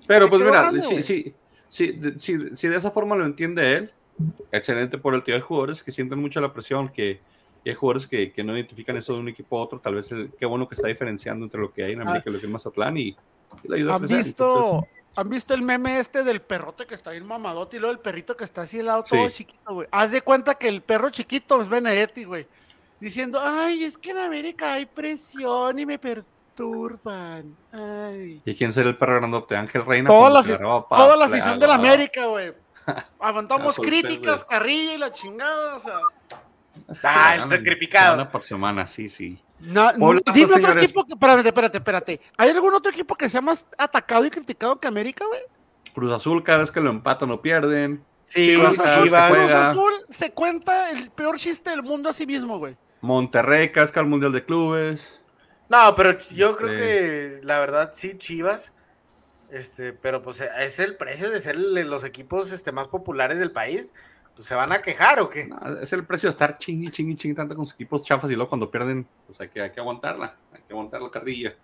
[0.07, 1.01] Pero pues mira, grande, sí, güey.
[1.01, 1.35] sí,
[1.67, 3.93] sí, de- si, si de esa forma lo entiende él,
[4.51, 7.19] excelente por el tío de jugadores que sienten mucho la presión, que
[7.65, 10.31] hay jugadores que, que no identifican eso de un equipo a otro, tal vez el-
[10.39, 12.49] qué bueno que está diferenciando entre lo que hay en América y lo que hay
[12.49, 13.15] en Mazatlán y, y
[13.67, 14.23] le ayuda a ¿Han crecer.
[14.25, 17.91] visto, Entonces, ¿Han visto el meme este del perrote que está bien mamadote y luego
[17.93, 19.35] el perrito que está así helado todo Sí.
[19.37, 19.87] chiquito, güey?
[19.91, 22.45] Haz de cuenta que el perro chiquito es Benedetti, güey.
[22.99, 27.55] Diciendo, ay, es que en América hay presión y me perturban.
[27.71, 28.41] Ay.
[28.45, 29.55] ¿Y quién será el perro grandote?
[29.55, 30.09] Ángel Reina.
[30.09, 30.43] Toda la
[30.89, 31.75] Toda la afición de la.
[31.75, 32.53] América, güey.
[33.19, 35.99] Aguantamos críticas, carrilla y la chingada, o sea.
[37.03, 38.17] Ah, el sacrificado.
[38.17, 39.41] ganan por semana, sí, sí.
[39.59, 40.83] Puebla, dime otro señores.
[40.83, 41.13] equipo que.
[41.13, 42.21] Espérate, espérate, espérate.
[42.37, 45.41] ¿Hay algún otro equipo que sea más atacado y criticado que América, güey?
[45.93, 48.03] Cruz Azul, cada vez que lo empatan, no pierden.
[48.21, 49.29] Sí, Chivas, Cruz juega.
[49.29, 52.77] Cruz Azul se cuenta el peor chiste del mundo a sí mismo, güey.
[53.01, 55.21] Monterrey, casca al Mundial de Clubes.
[55.69, 58.71] No, pero yo creo Este- que la verdad sí, Chivas.
[59.49, 63.93] Este, pero pues es el precio de ser los equipos este, más populares del país.
[64.35, 65.47] Pues, ¿Se van a quejar o qué?
[65.47, 68.35] No, es el precio de estar chingui, chingui, chingui tanto con sus equipos chafas y
[68.35, 70.35] luego cuando pierden, pues hay que, hay que aguantarla.
[70.53, 71.55] Hay que aguantar la carrilla.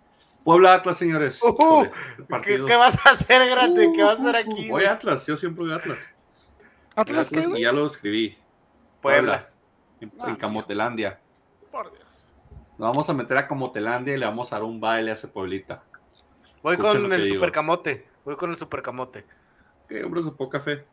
[0.42, 1.40] Puebla Atlas, señores.
[1.42, 2.66] Uh, qué ¿Qué, partido.
[2.66, 3.90] qué vas a hacer, grande?
[3.94, 4.68] ¿Qué vas a hacer aquí?
[4.68, 5.98] Voy a Atlas, yo siempre voy a Atlas.
[6.96, 8.36] ¿Atlas qué, Atlas, y ya lo escribí.
[9.00, 9.48] Puebla.
[10.00, 11.18] En, Ah, en Camotelandia.
[11.70, 12.04] Por Dios.
[12.76, 15.28] Nos vamos a meter a Camotelandia y le vamos a dar un baile a ese
[15.28, 15.82] pueblita.
[16.64, 17.34] Voy Escuchen con el digo.
[17.34, 18.06] supercamote.
[18.24, 19.24] Voy con el supercamote.
[19.86, 20.84] Qué hombre de poca fe.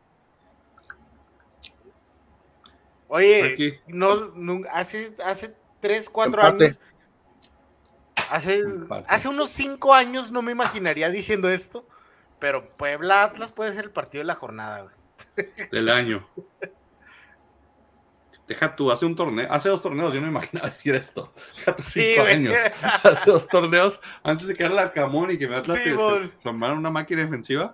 [3.07, 3.73] Oye, Aquí.
[3.87, 6.65] no, nun- hace, hace 3, 4 Empate.
[6.65, 6.79] años.
[8.29, 9.05] Hace, Empate.
[9.07, 11.87] hace unos 5 años no me imaginaría diciendo esto.
[12.39, 14.95] Pero Puebla Atlas puede ser el partido de la jornada, güey.
[15.71, 16.27] del año.
[18.51, 21.31] Deja tú, hace un torneo, hace dos torneos, yo no me imaginaba decir esto.
[21.55, 22.33] Deja tú, Sí, cinco güey.
[22.33, 22.53] años.
[23.03, 25.91] Hace dos torneos, antes de que era el Arcamón y que me Atlas Sí,
[26.43, 27.73] formaron una máquina defensiva.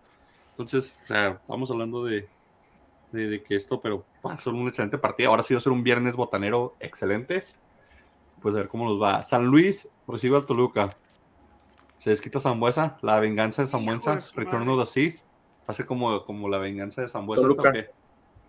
[0.51, 2.27] Entonces, o sea, estamos hablando de,
[3.11, 5.31] de, de que esto, pero va a ser un excelente partido.
[5.31, 7.43] Ahora sí va a ser un viernes botanero excelente.
[8.39, 9.23] Pues a ver cómo nos va.
[9.23, 10.95] San Luis recibe al Toluca.
[11.97, 15.11] Se desquita Zambuesa, la venganza de Zambuesa, Hijo de Sea.
[15.61, 17.41] Va a ser como, como la venganza de Zambuesa.
[17.41, 17.69] Toluca.
[17.69, 17.91] hasta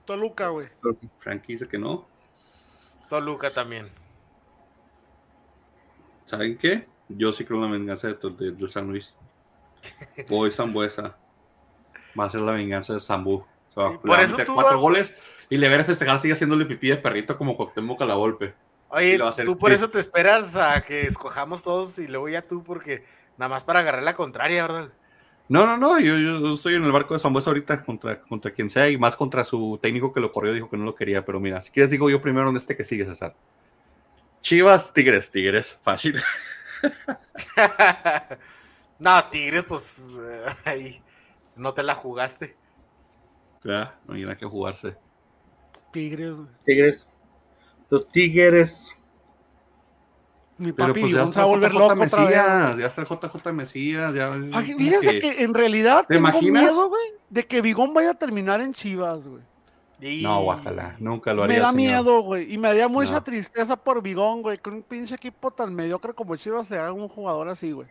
[0.04, 0.68] Toluca, güey.
[1.20, 2.06] Frankie dice que no.
[3.08, 3.86] Toluca también.
[6.24, 6.86] ¿Saben qué?
[7.08, 9.14] Yo sí creo en la venganza de, de- del San Luis.
[10.28, 11.16] Voy Zambuesa.
[12.18, 13.44] Va a ser la venganza de Zambú.
[13.70, 15.16] Se va, Y le por eso tú cuatro vas- goles
[15.48, 18.54] y le ver festejar sigue haciéndole pipí de perrito como Cuauhtémoc a la golpe.
[18.90, 23.04] Oye, tú por eso te esperas a que escojamos todos y luego ya tú, porque
[23.36, 24.88] nada más para agarrar la contraria, ¿verdad?
[25.48, 28.68] No, no, no, yo, yo estoy en el barco de Zambuesa ahorita contra, contra quien
[28.68, 31.40] sea y más contra su técnico que lo corrió, dijo que no lo quería, pero
[31.40, 33.34] mira, si quieres digo yo primero en este que sigue, César.
[34.42, 36.20] Chivas, Tigres, Tigres, fácil.
[38.98, 41.02] no, Tigres, pues eh, ahí
[41.56, 42.54] no te la jugaste.
[43.64, 44.96] Ya, no hay nada que jugarse.
[45.92, 46.48] Tigres, güey.
[46.64, 47.06] Tigres.
[47.90, 48.96] Los Tigres.
[50.58, 52.10] Mi Pero papi pues ya está a volver JJ loco otra vez.
[52.12, 52.24] güey.
[52.26, 54.28] Mesías, ya está el JJ Mesías, ya.
[54.30, 56.62] Como Fíjense que en realidad ¿Te tengo imaginas?
[56.64, 59.42] miedo, güey, de que Vigón vaya a terminar en Chivas, güey.
[60.00, 61.56] Y- No, guácala, nunca lo haría.
[61.56, 61.76] Me da señor.
[61.76, 62.52] miedo, güey.
[62.52, 63.22] Y me da mucha No.
[63.22, 64.58] tristeza por Vigón, güey.
[64.58, 67.88] Que un pinche equipo tan mediocre como Chivas se haga un jugador así, güey.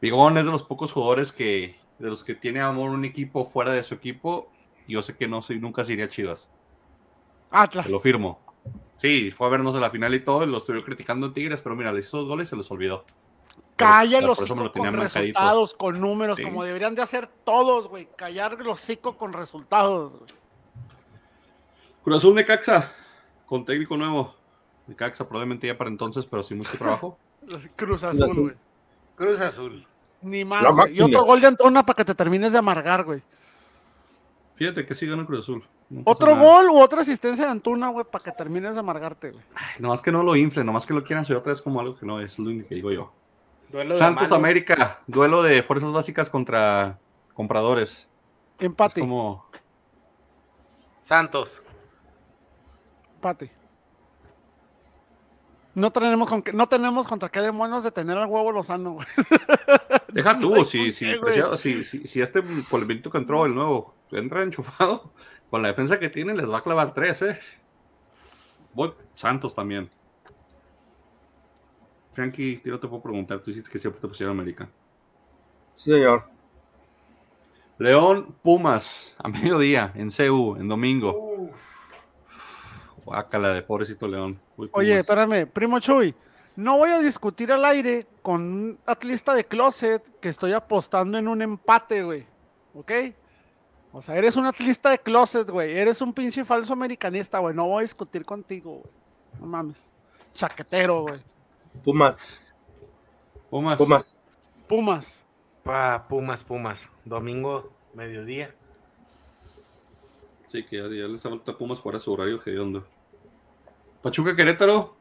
[0.00, 3.72] Vigón es de los pocos jugadores que, de los que tiene amor un equipo fuera
[3.72, 4.48] de su equipo.
[4.86, 6.48] Yo sé que no soy, nunca se iría a Chivas.
[7.50, 7.86] Atlas.
[7.86, 8.38] Te lo firmo.
[8.98, 11.62] Sí, fue a vernos a la final y todo, y lo estuve criticando en Tigres,
[11.62, 13.04] pero mira, le hizo dos goles y se los olvidó.
[13.76, 16.42] Calla los lo con resultados, con números, Sí.
[16.42, 18.08] como deberían de hacer todos, güey.
[18.16, 20.12] Callar los hocico con resultados.
[20.18, 20.30] güey.
[22.02, 22.92] Cruz Azul de Caxa,
[23.46, 24.34] con técnico nuevo.
[24.86, 27.18] De Caxa, probablemente ya para entonces, pero sin mucho trabajo.
[27.76, 28.54] Cruz Azul, güey.
[29.14, 29.86] Cruz Azul.
[30.22, 30.64] Ni más.
[30.90, 33.22] Y otro gol de Antona para que te termines de amargar, güey.
[34.56, 35.64] Fíjate que sí ganó Cruz Azul.
[36.04, 36.42] Otro nada.
[36.42, 39.42] gol u otra asistencia de Antuna, güey, para que termines de amargarte, güey.
[39.54, 41.96] Ay, nomás que no lo infle, nomás que lo quieran hacer otra vez como algo
[41.96, 43.10] que no es, es lo único que digo yo.
[43.70, 44.38] Duelo de Santos manos.
[44.38, 46.98] América, duelo de fuerzas básicas contra
[47.34, 48.08] compradores.
[48.58, 49.46] Es Empate, como
[51.00, 51.62] Santos.
[53.14, 53.50] empate.
[55.78, 59.06] No tenemos, con qué- no tenemos contra qué demonios de tener al huevo Lozano, güey.
[60.12, 61.14] Deja No tú, si, si.
[61.16, 65.12] Preciado- si, si, si este Polvito que entró, el nuevo, entra enchufado,
[65.50, 67.38] con la defensa que tiene, les va a clavar tres, ¿eh?
[68.74, 69.88] Voy, Santos también.
[72.12, 74.68] Frankie, yo te puedo preguntar, tú hiciste que siempre te pusieron América.
[75.74, 76.24] Sí, señor.
[77.78, 81.14] León, Pumas, a mediodía, en CU, en domingo.
[81.16, 81.67] Uf.
[83.08, 84.38] Guácala de pobrecito León.
[84.58, 86.14] Uy, Oye, espérame, primo Chuy.
[86.56, 91.26] No voy a discutir al aire con un atlista de closet que estoy apostando en
[91.26, 92.26] un empate, güey.
[92.74, 92.92] ¿Ok?
[93.92, 95.74] O sea, eres un atlista de closet, güey.
[95.74, 97.54] Eres un pinche falso americanista, güey.
[97.54, 98.92] No voy a discutir contigo, güey.
[99.40, 99.88] No mames.
[100.34, 101.22] Chaquetero, güey.
[101.82, 102.18] Pumas.
[103.48, 103.78] Pumas.
[103.78, 104.16] Pumas.
[104.68, 105.24] Pumas.
[105.62, 106.92] Pa Pumas, Pumas.
[107.06, 108.54] Domingo, mediodía.
[110.48, 112.86] Sí, que ya, ya les falta Pumas jugar a su horario hediondo.
[114.02, 114.96] Pachuca Querétaro.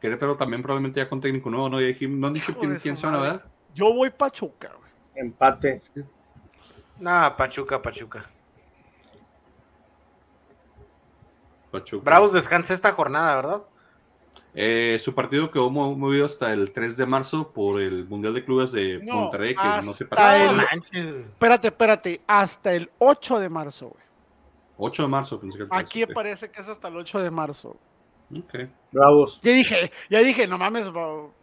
[0.00, 1.78] Querétaro también probablemente ya con técnico nuevo, ¿no?
[1.80, 3.32] No han dicho quién, quién su se van a madre.
[3.38, 3.42] ver.
[3.74, 4.90] Yo voy Pachuca, güey.
[5.14, 5.82] Empate.
[6.98, 8.24] Nah, Pachuca, Pachuca.
[11.70, 12.04] Pachuca.
[12.04, 13.62] Bravos descansa esta jornada, ¿verdad?
[14.54, 18.44] Eh, su partido quedó mo- movido hasta el 3 de marzo por el Mundial de
[18.44, 20.50] Clubes de No, Monterrey, que no se para.
[20.50, 20.60] el-.
[21.28, 22.20] Espérate, espérate.
[22.26, 24.02] Hasta el 8 de marzo, güey.
[24.78, 27.30] 8 de marzo, pensé que el 3, Aquí parece que es hasta el 8 de
[27.30, 27.76] marzo.
[28.92, 29.40] Bravos.
[29.42, 30.86] Ya dije, ya dije, no mames,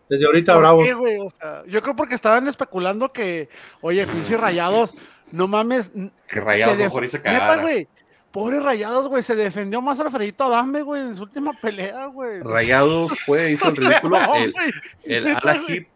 [0.09, 0.86] Desde ahorita, ¿por bravos.
[0.86, 1.17] qué, güey?
[1.19, 3.49] O sea, yo creo porque estaban especulando que,
[3.81, 4.93] oye, pinches rayados,
[5.31, 5.91] no mames.
[6.27, 7.88] Que Rayados se mejor Neta, güey.
[8.31, 9.23] Pobres rayados, güey.
[9.23, 12.41] Se defendió más Alfredito Adame, güey, en su última pelea, güey.
[12.41, 14.19] Rayados fue, hizo el ridículo.
[14.19, 14.53] no, el,
[15.05, 15.79] el Neta, Al güey.
[15.79, 15.88] Ahly-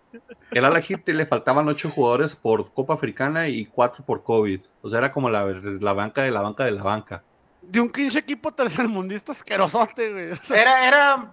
[0.52, 4.62] el Al Ahly le faltaban 8 jugadores por Copa Africana y 4 por COVID.
[4.82, 7.24] O sea, era como la, la banca de la banca de la banca.
[7.62, 10.32] De un pinche equipo tercermundista asquerosote, güey.
[10.32, 11.32] O sea, Era, era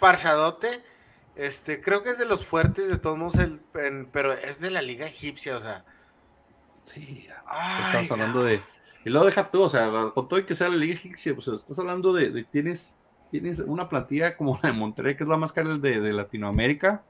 [0.00, 0.82] parchadote.
[1.36, 4.70] Este, creo que es de los fuertes de todos modos, el- en- pero es de
[4.72, 5.84] la liga egipcia, o sea.
[6.82, 8.60] Sí, ay, Estamos hablando de.
[9.04, 11.46] Y luego deja tú, o sea, con todo y que sea la Liga Egipcia, pues
[11.48, 12.96] estás hablando de, de- tienes,
[13.30, 17.02] tienes una plantilla como la de Monterrey, que es la más cara de, de Latinoamérica,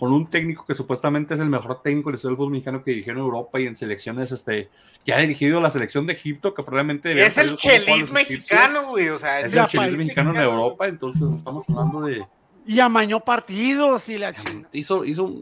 [0.00, 3.18] con un técnico que supuestamente es el mejor técnico del fútbol mexicano que dirigió en
[3.18, 4.70] Europa y en selecciones, este,
[5.04, 8.10] que ha dirigido la selección de Egipto, que probablemente Es el egipcios.
[8.10, 10.40] mexicano, güey, o sea, Es es el país mexicano en.
[10.40, 12.26] Europa, entonces estamos hablando de.
[12.66, 14.70] Y amañó partidos y la chingada.
[14.72, 15.34] Hizo, hizo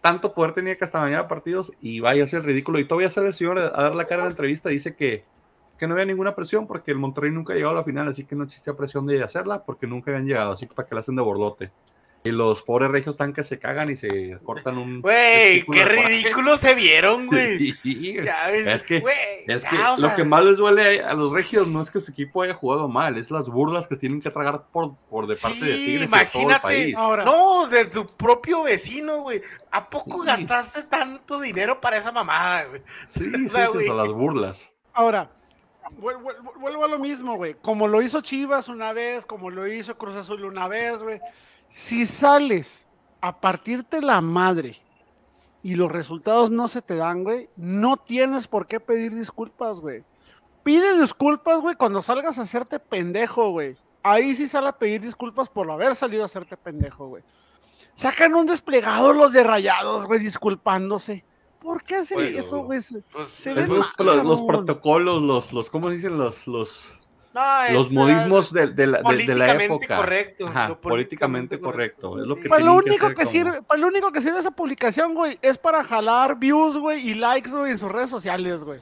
[0.00, 2.80] tanto poder tenía que hasta mañana partidos y vaya a ser ridículo.
[2.80, 4.70] Y todavía sale el señor a, dar la cara en la entrevista.
[4.70, 5.22] Dice que,
[5.78, 8.24] que no había ninguna presión porque el Monterrey nunca ha llegado a la final, así
[8.24, 10.52] que no existía presión de hacerla porque nunca habían llegado.
[10.52, 11.70] Así que para que la hacen de borlote.
[12.22, 15.00] Y los pobres regios están que se cagan y se cortan un.
[15.00, 17.72] Güey, qué de ridículos se vieron, güey.
[17.82, 19.16] Sí, Ya ves, Es que- güey,
[19.46, 21.98] Es ya, que lo sea, que más les duele a los regios no es que
[22.02, 25.34] su equipo haya jugado mal, es las burlas que tienen que tragar por, por de
[25.34, 26.60] parte de sí, Tigres y de todo el imagínate.
[26.62, 26.96] país.
[26.96, 29.40] Ahora- No, de tu propio vecino, güey.
[29.70, 30.26] ¿A poco Sí.
[30.26, 32.82] gastaste tanto dinero para esa mamada, güey?
[33.08, 34.70] Sí, O sea, sí, las burlas.
[34.92, 35.30] Ahora,
[35.98, 37.56] vuel- vuel- vuelvo a lo mismo, güey.
[37.62, 41.18] Como lo hizo Chivas una vez, como lo hizo Cruz Azul una vez, güey.
[41.70, 42.86] Si sales
[43.20, 44.80] a partirte la madre
[45.62, 50.04] y los resultados no se te dan, güey, no tienes por qué pedir disculpas, güey.
[50.62, 53.76] Pide disculpas, güey, cuando salgas a hacerte pendejo, güey.
[54.02, 57.22] Ahí sí sale a pedir disculpas por haber salido a hacerte pendejo, güey.
[57.94, 61.24] Sacan un desplegado los de rayados, güey, disculpándose.
[61.60, 62.80] ¿Por qué hacen Pues, eso, güey?
[63.12, 66.16] Pues, los, los- protocolos, los, los, ¿cómo dicen?
[66.16, 66.96] Los, los,
[67.34, 69.96] no, es, los modismos de, de la, de- de la políticamente época.
[69.96, 72.10] correcto, Ajá, lo políticamente políticamente correcto.
[72.10, 72.22] correcto.
[72.22, 72.48] Es lo que.
[72.48, 75.38] Para lo que único que como- sirve, para lo único que sirve esa publicación, güey,
[75.42, 78.80] es para jalar views, güey, y likes, güey, en sus redes sociales, güey.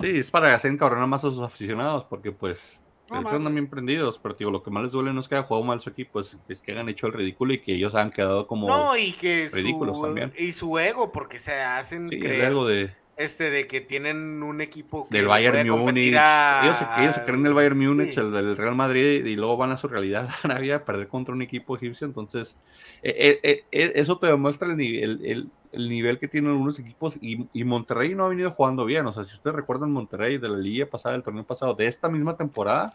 [0.00, 2.80] Sí, es para hacer encabronar más a sus aficionados, porque pues
[3.10, 3.34] No ellos más.
[3.34, 5.64] andan bien prendidos, pero digo, lo que más les duele no es que haya jugado
[5.64, 8.46] mal su equipo, es, es que hayan hecho el ridículo y que ellos han quedado
[8.48, 10.32] como No, y que ridículos su, también.
[10.36, 14.60] y su ego, porque se hacen sí, creer algo de, este de que tienen un
[14.60, 16.14] equipo que del Bayern Múnich.
[16.18, 18.20] a- Ellos, se, ellos se creen el Bayern Múnich, Sí.
[18.20, 21.42] el del Real Madrid, y luego van a su realidad Arabia a perder contra un
[21.42, 22.06] equipo egipcio.
[22.06, 22.56] Entonces,
[23.02, 27.16] eh, eh, eh, eso te demuestra el, el- el- el nivel que tienen algunos equipos.
[27.20, 29.06] Y, y Monterrey no ha venido jugando bien.
[29.06, 32.08] O sea, si ustedes recuerdan Monterrey de la liga pasada, del torneo pasado, de esta
[32.08, 32.94] misma temporada,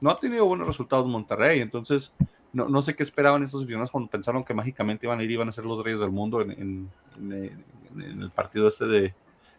[0.00, 1.60] no ha tenido buenos resultados Monterrey.
[1.60, 2.12] Entonces,
[2.54, 5.34] no, no sé qué esperaban estos aficionados cuando pensaron que mágicamente iban a ir y
[5.34, 7.64] iban a ser los reyes del mundo en, en- en-
[7.94, 9.14] en- en el partido este de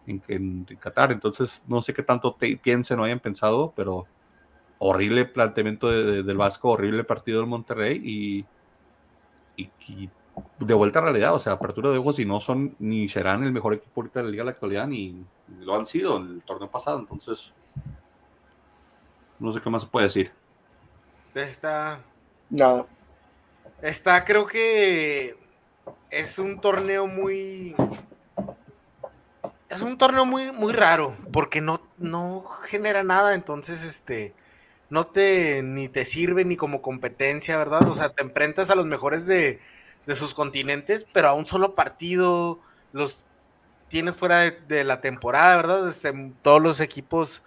[0.07, 1.11] en, en- en Qatar.
[1.11, 4.07] Entonces, no sé qué tanto te, piensen o hayan pensado, pero
[4.79, 8.45] horrible planteamiento de- de- del Vasco, horrible partido del Monterrey y,
[9.55, 10.09] y- y
[10.59, 13.51] de vuelta a realidad, o sea, apertura de ojos y no son ni serán el
[13.51, 15.11] mejor equipo ahorita de la liga en la actualidad, ni,
[15.47, 16.99] ni lo han sido en el torneo pasado.
[16.99, 17.51] Entonces,
[19.39, 20.31] no sé qué más se puede decir.
[21.33, 21.99] Está,
[22.49, 22.85] Nada.
[23.81, 25.35] está, creo que
[26.09, 27.75] es un torneo muy.
[29.71, 34.33] Es un torneo muy, muy raro, porque no, no genera nada, entonces este.
[34.89, 37.87] No te ni te sirve ni como competencia, ¿verdad?
[37.87, 39.61] O sea, te enfrentas a los mejores de,
[40.05, 42.59] de sus continentes, pero a un solo partido
[42.91, 43.23] los
[43.87, 45.87] tienes fuera de, de la temporada, ¿verdad?
[45.87, 46.11] Este,
[46.41, 47.41] todos los equipos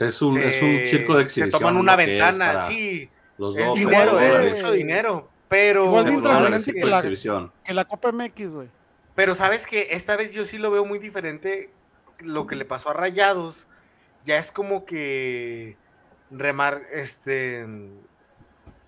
[0.00, 1.50] Es un, se- es un circo de Se exhibición.
[1.60, 3.08] toman una ventana, sí.
[3.36, 5.28] Los Es dos dinero, es mucho dinero.
[5.46, 6.72] Pero, Igual de impresionante.
[7.64, 8.68] Que la Copa MX, güey.
[9.18, 11.72] Pero sabes que esta vez yo sí lo veo muy diferente.
[12.20, 13.66] Lo que le pasó a Rayados
[14.24, 15.76] ya es como que
[16.30, 17.66] remar, este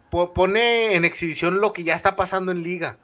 [0.09, 2.97] po- pone en exhibición lo que ya está pasando en liga.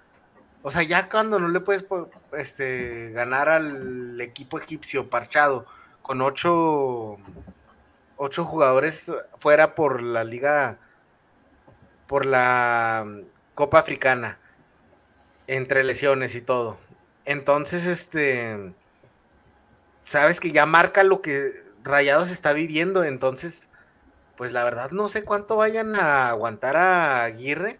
[0.62, 1.84] O sea, ya cuando no le puedes
[2.32, 5.66] este, ganar al equipo egipcio parchado
[6.02, 7.16] con ocho,
[8.18, 10.78] ocho jugadores fuera por la liga,
[12.06, 13.04] por la
[13.56, 14.38] Copa Africana,
[15.48, 16.85] entre lesiones y todo.
[17.26, 18.72] Entonces, este,
[20.00, 23.68] sabes que ya marca lo que Rayados está viviendo, entonces,
[24.36, 27.78] pues la verdad no sé cuánto vayan a aguantar a Aguirre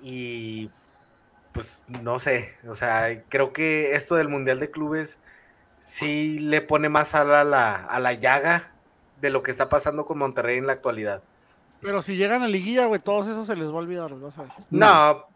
[0.00, 0.70] y
[1.52, 5.18] pues no sé, o sea, creo que esto del Mundial de Clubes
[5.78, 8.72] sí le pone más a la, a la llaga
[9.20, 11.22] de lo que está pasando con Monterrey en la actualidad.
[11.80, 14.32] Pero si llegan a liguilla, güey, todos esos se les va a olvidar, ¿no?
[14.70, 15.26] no,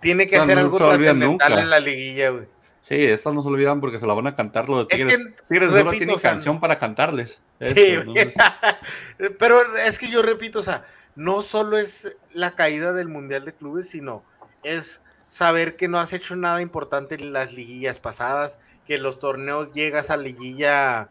[0.00, 2.46] tiene que hacer algo trascendental en la liguilla, güey.
[2.80, 5.12] Sí, estas no se olvidan porque se la van a cantar los de Tigres.
[5.12, 7.40] Es que, Tigres no tienen canción para cantarles.
[7.60, 7.98] Sí,
[9.38, 10.84] pero es que yo repito, o sea,
[11.14, 14.24] no solo es la caída del Mundial de Clubes, sino
[14.62, 19.72] es saber que no has hecho nada importante en las liguillas pasadas, que los torneos
[19.72, 21.10] llegas a liguilla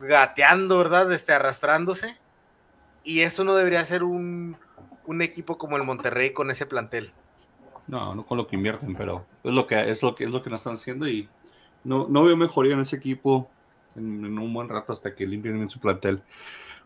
[0.00, 1.12] gateando, ¿verdad?
[1.12, 2.16] Este, arrastrándose.
[3.04, 4.56] Y eso no debería ser un,
[5.04, 7.12] un equipo como el Monterrey con ese plantel.
[7.86, 10.42] No, no con lo que invierten, pero es lo que es lo que es lo
[10.42, 11.28] que nos están haciendo y
[11.84, 13.50] no, no veo mejoría en ese equipo
[13.96, 16.22] en, un buen rato hasta que limpien bien su plantel.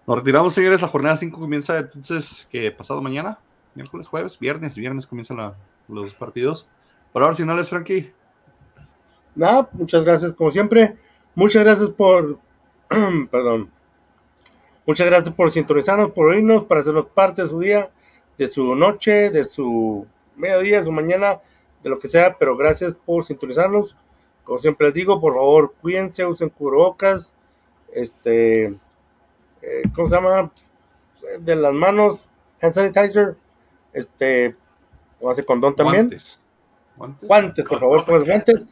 [0.06, 0.80] Nos retiramos, señores.
[0.80, 3.38] La jornada 5 comienza entonces que pasado mañana,
[3.74, 5.54] miércoles, jueves, viernes, viernes comienzan
[5.88, 6.66] los partidos.
[7.12, 8.12] Palabras finales, Frankie.
[9.34, 10.96] Nada, muchas gracias, como siempre.
[11.34, 12.38] Muchas gracias por,
[13.30, 13.70] perdón,
[14.86, 17.90] muchas gracias por sintonizarnos, por oírnos, para hacernos parte de su día,
[18.38, 20.06] de su noche, de su
[20.36, 21.40] mediodía, su mañana,
[21.82, 23.96] de lo que sea, pero gracias por sintonizarnos.
[24.44, 27.34] Como siempre les digo, por favor, cuídense, usen cubrebocas,
[27.92, 28.66] este,
[29.62, 30.52] eh, ¿cómo se llama?
[31.40, 32.24] De las manos,
[32.60, 33.36] hand sanitizer,
[33.92, 34.54] este,
[35.20, 36.08] póngase condón también.
[36.08, 36.40] Guantes.
[37.22, 38.66] Guantes, por favor, póngase guantes.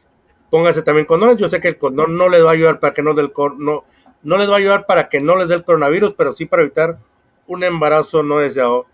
[0.50, 1.36] Póngase también condones.
[1.36, 3.84] Yo sé que el condón no les va a ayudar para que no del no,
[4.22, 6.62] no les va a ayudar para que no les dé el coronavirus, pero sí para
[6.62, 6.98] evitar
[7.46, 8.86] un embarazo no deseado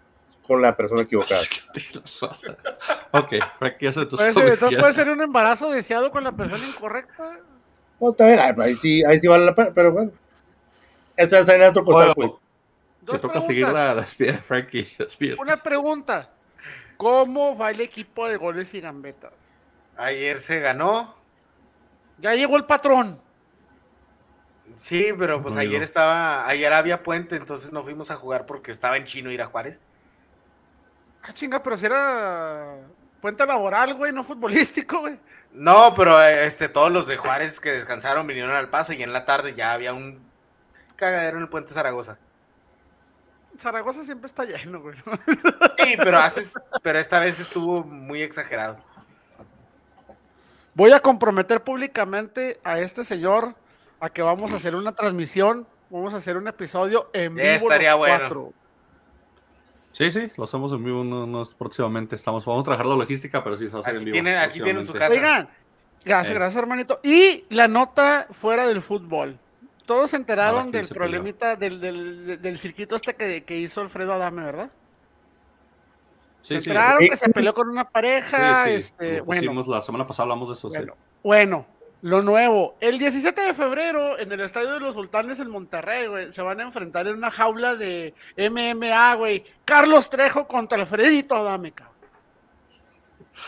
[0.46, 1.42] con la persona equivocada.
[3.12, 7.38] ok, Frankie, eso ¿Puede ser, puede ser un embarazo deseado con la persona incorrecta.
[8.00, 10.12] No, también, ahí sí, ahí sí vale la pena, pero bueno.
[11.16, 12.30] Esa es el otro costal, pues.
[13.02, 14.88] Dos toca seguir la, la Frankie.
[15.38, 16.30] Una pregunta.
[16.96, 19.32] ¿Cómo va el equipo de goles y gambetas?
[19.96, 21.14] Ayer se ganó.
[22.18, 23.20] Ya llegó el patrón.
[24.74, 28.96] Sí, pero pues ayer estaba, ayer había puente, entonces no fuimos a jugar porque estaba
[28.96, 29.80] en chino ir a Juárez.
[31.22, 32.76] Ah, chinga, pero si era
[33.20, 35.18] puente laboral, güey, no futbolístico, güey.
[35.52, 39.24] No, pero este, todos los de Juárez que descansaron vinieron al paso y en la
[39.24, 40.20] tarde ya había un
[40.96, 42.18] cagadero en el puente Zaragoza.
[43.58, 44.96] Zaragoza siempre está lleno, güey.
[45.78, 48.78] Sí, pero haces, pero esta vez estuvo muy exagerado.
[50.74, 53.54] Voy a comprometer públicamente a este señor
[53.98, 57.48] a que vamos a hacer una transmisión, vamos a hacer un episodio en vivo.
[57.48, 58.52] estaría bueno.
[59.92, 62.16] Sí, sí, lo hacemos en vivo unos, próximamente.
[62.16, 64.28] Estamos, vamos a trabajar la logística, pero sí se va a hacer en vivo.
[64.38, 65.12] aquí tienen su casa.
[65.12, 65.48] Oigan,
[66.04, 66.34] gracias, eh.
[66.34, 67.00] gracias, hermanito.
[67.02, 69.38] Y la nota fuera del fútbol.
[69.86, 74.44] Todos se enteraron del problemita del, del, del, circuito este que, que, hizo Alfredo Adame,
[74.44, 74.70] ¿verdad?
[76.42, 78.70] Sí, se enteraron que se peleó con una pareja.
[78.70, 80.68] Este, bueno, la semana pasada hablamos de eso.
[80.68, 80.94] Bueno,
[81.24, 81.66] bueno,
[82.02, 86.32] lo nuevo, el 17 de febrero en el Estadio de los Sultanes en Monterrey, güey,
[86.32, 89.44] se van a enfrentar en una jaula de MMA, güey.
[89.64, 91.90] Carlos Trejo contra Alfredito Adame, cabrón.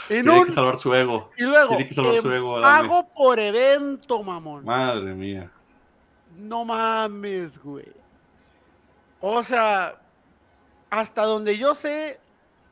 [0.08, 1.30] Tiene que salvar su ego.
[1.36, 4.64] Y luego, Tiene que salvar su ego, pago por evento, mamón.
[4.64, 5.50] Madre mía.
[6.36, 7.92] No mames, güey.
[9.20, 9.96] O sea,
[10.90, 12.20] hasta donde yo sé,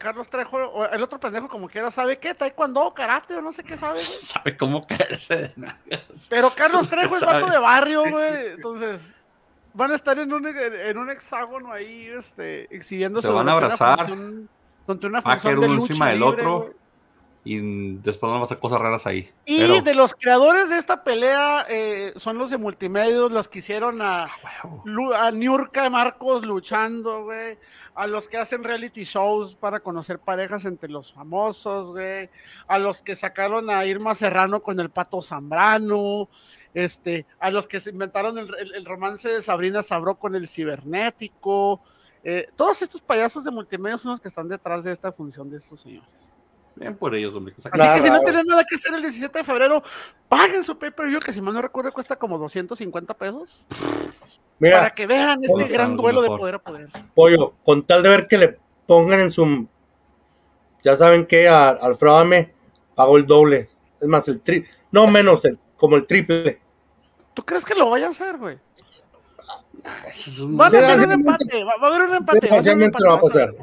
[0.01, 2.33] Carlos Trejo, el otro pendejo como quiera, ¿sabe qué?
[2.33, 4.19] Taekwondo, karate o no sé qué sabe, güey.
[4.23, 5.53] Sabe cómo caerse
[6.31, 8.47] Pero Carlos Trejo es vato de barrio, güey.
[8.55, 9.15] Entonces,
[9.75, 13.99] van a estar en un, en un hexágono ahí, este, exhibiendo Se van a abrazar.
[14.87, 16.73] Contra una función de lucha encima del otro.
[17.45, 19.31] Y después van a pasar cosas raras ahí.
[19.45, 24.01] Y de los creadores de esta pelea eh, son los de multimedios, los que hicieron
[24.01, 27.59] a, ah, a Niurka Marcos luchando, güey
[27.95, 32.31] a los que hacen reality shows para conocer parejas entre los famosos, güey,
[32.67, 36.29] a los que sacaron a Irma Serrano con el Pato Zambrano,
[36.73, 41.81] este, a los que se inventaron el, romance de Sabrina Sabró con el cibernético,
[42.23, 45.57] eh, todos estos payasos de multimedia son los que están detrás de esta función de
[45.57, 46.33] estos señores.
[46.77, 47.55] Bien por ellos, hombre.
[47.57, 49.83] Así que si no tienen nada que hacer el 17 de febrero,
[50.29, 53.67] paguen su pay-per-view, que si mal no recuerdo cuesta como 250 pesos
[54.61, 56.89] para que vean este gran duelo de poder a poder.
[57.15, 59.67] Pollo, con tal de ver que le pongan en su.
[60.83, 62.53] Ya saben que a Alfredo Ame
[62.95, 63.69] pago el doble.
[64.01, 64.71] Es más, el triple.
[64.93, 66.61] No menos, el, como el triple.
[67.35, 68.59] ¿Tú crees que lo vaya a hacer, güey?
[69.83, 72.39] Van a hacer un Desgraciadamente- empate, va, va a haber un empate.
[72.39, 73.55] va Desgraciadamente no va a va pasar.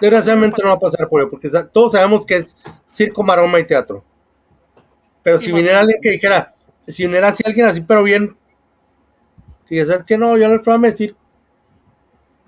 [0.00, 2.56] Desgraciadamente no va a pasar por ello, porque todos sabemos que es
[2.88, 4.04] circo, maroma y teatro.
[5.22, 6.54] Pero si Y viniera alguien que dijera,
[6.86, 8.36] si viniera así alguien así, pero bien,
[9.76, 11.16] que sabes que no, yo Alfredo me decir,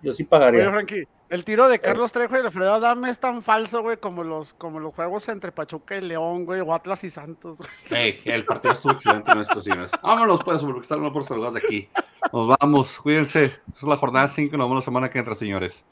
[0.02, 0.70] yo sí Oye, pagaría.
[0.70, 4.52] Frankie, el tiro de Carlos Trejo y Alfredo Adame es tan falso, güey, como los,
[4.54, 7.58] como los juegos entre Pachuca y León, güey, o Atlas y Santos.
[7.88, 8.02] güey.
[8.02, 9.90] Ey, el partido estuvo excelente en estos cines.
[10.02, 11.88] Vámonos, pues, porque están por saludos de aquí.
[12.32, 13.44] Nos vamos, cuídense.
[13.44, 15.84] Esa es la jornada 5 nos vemos la semana que entra, señores.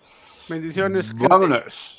[0.48, 1.14] Bendiciones.
[1.14, 1.97] Vámonos.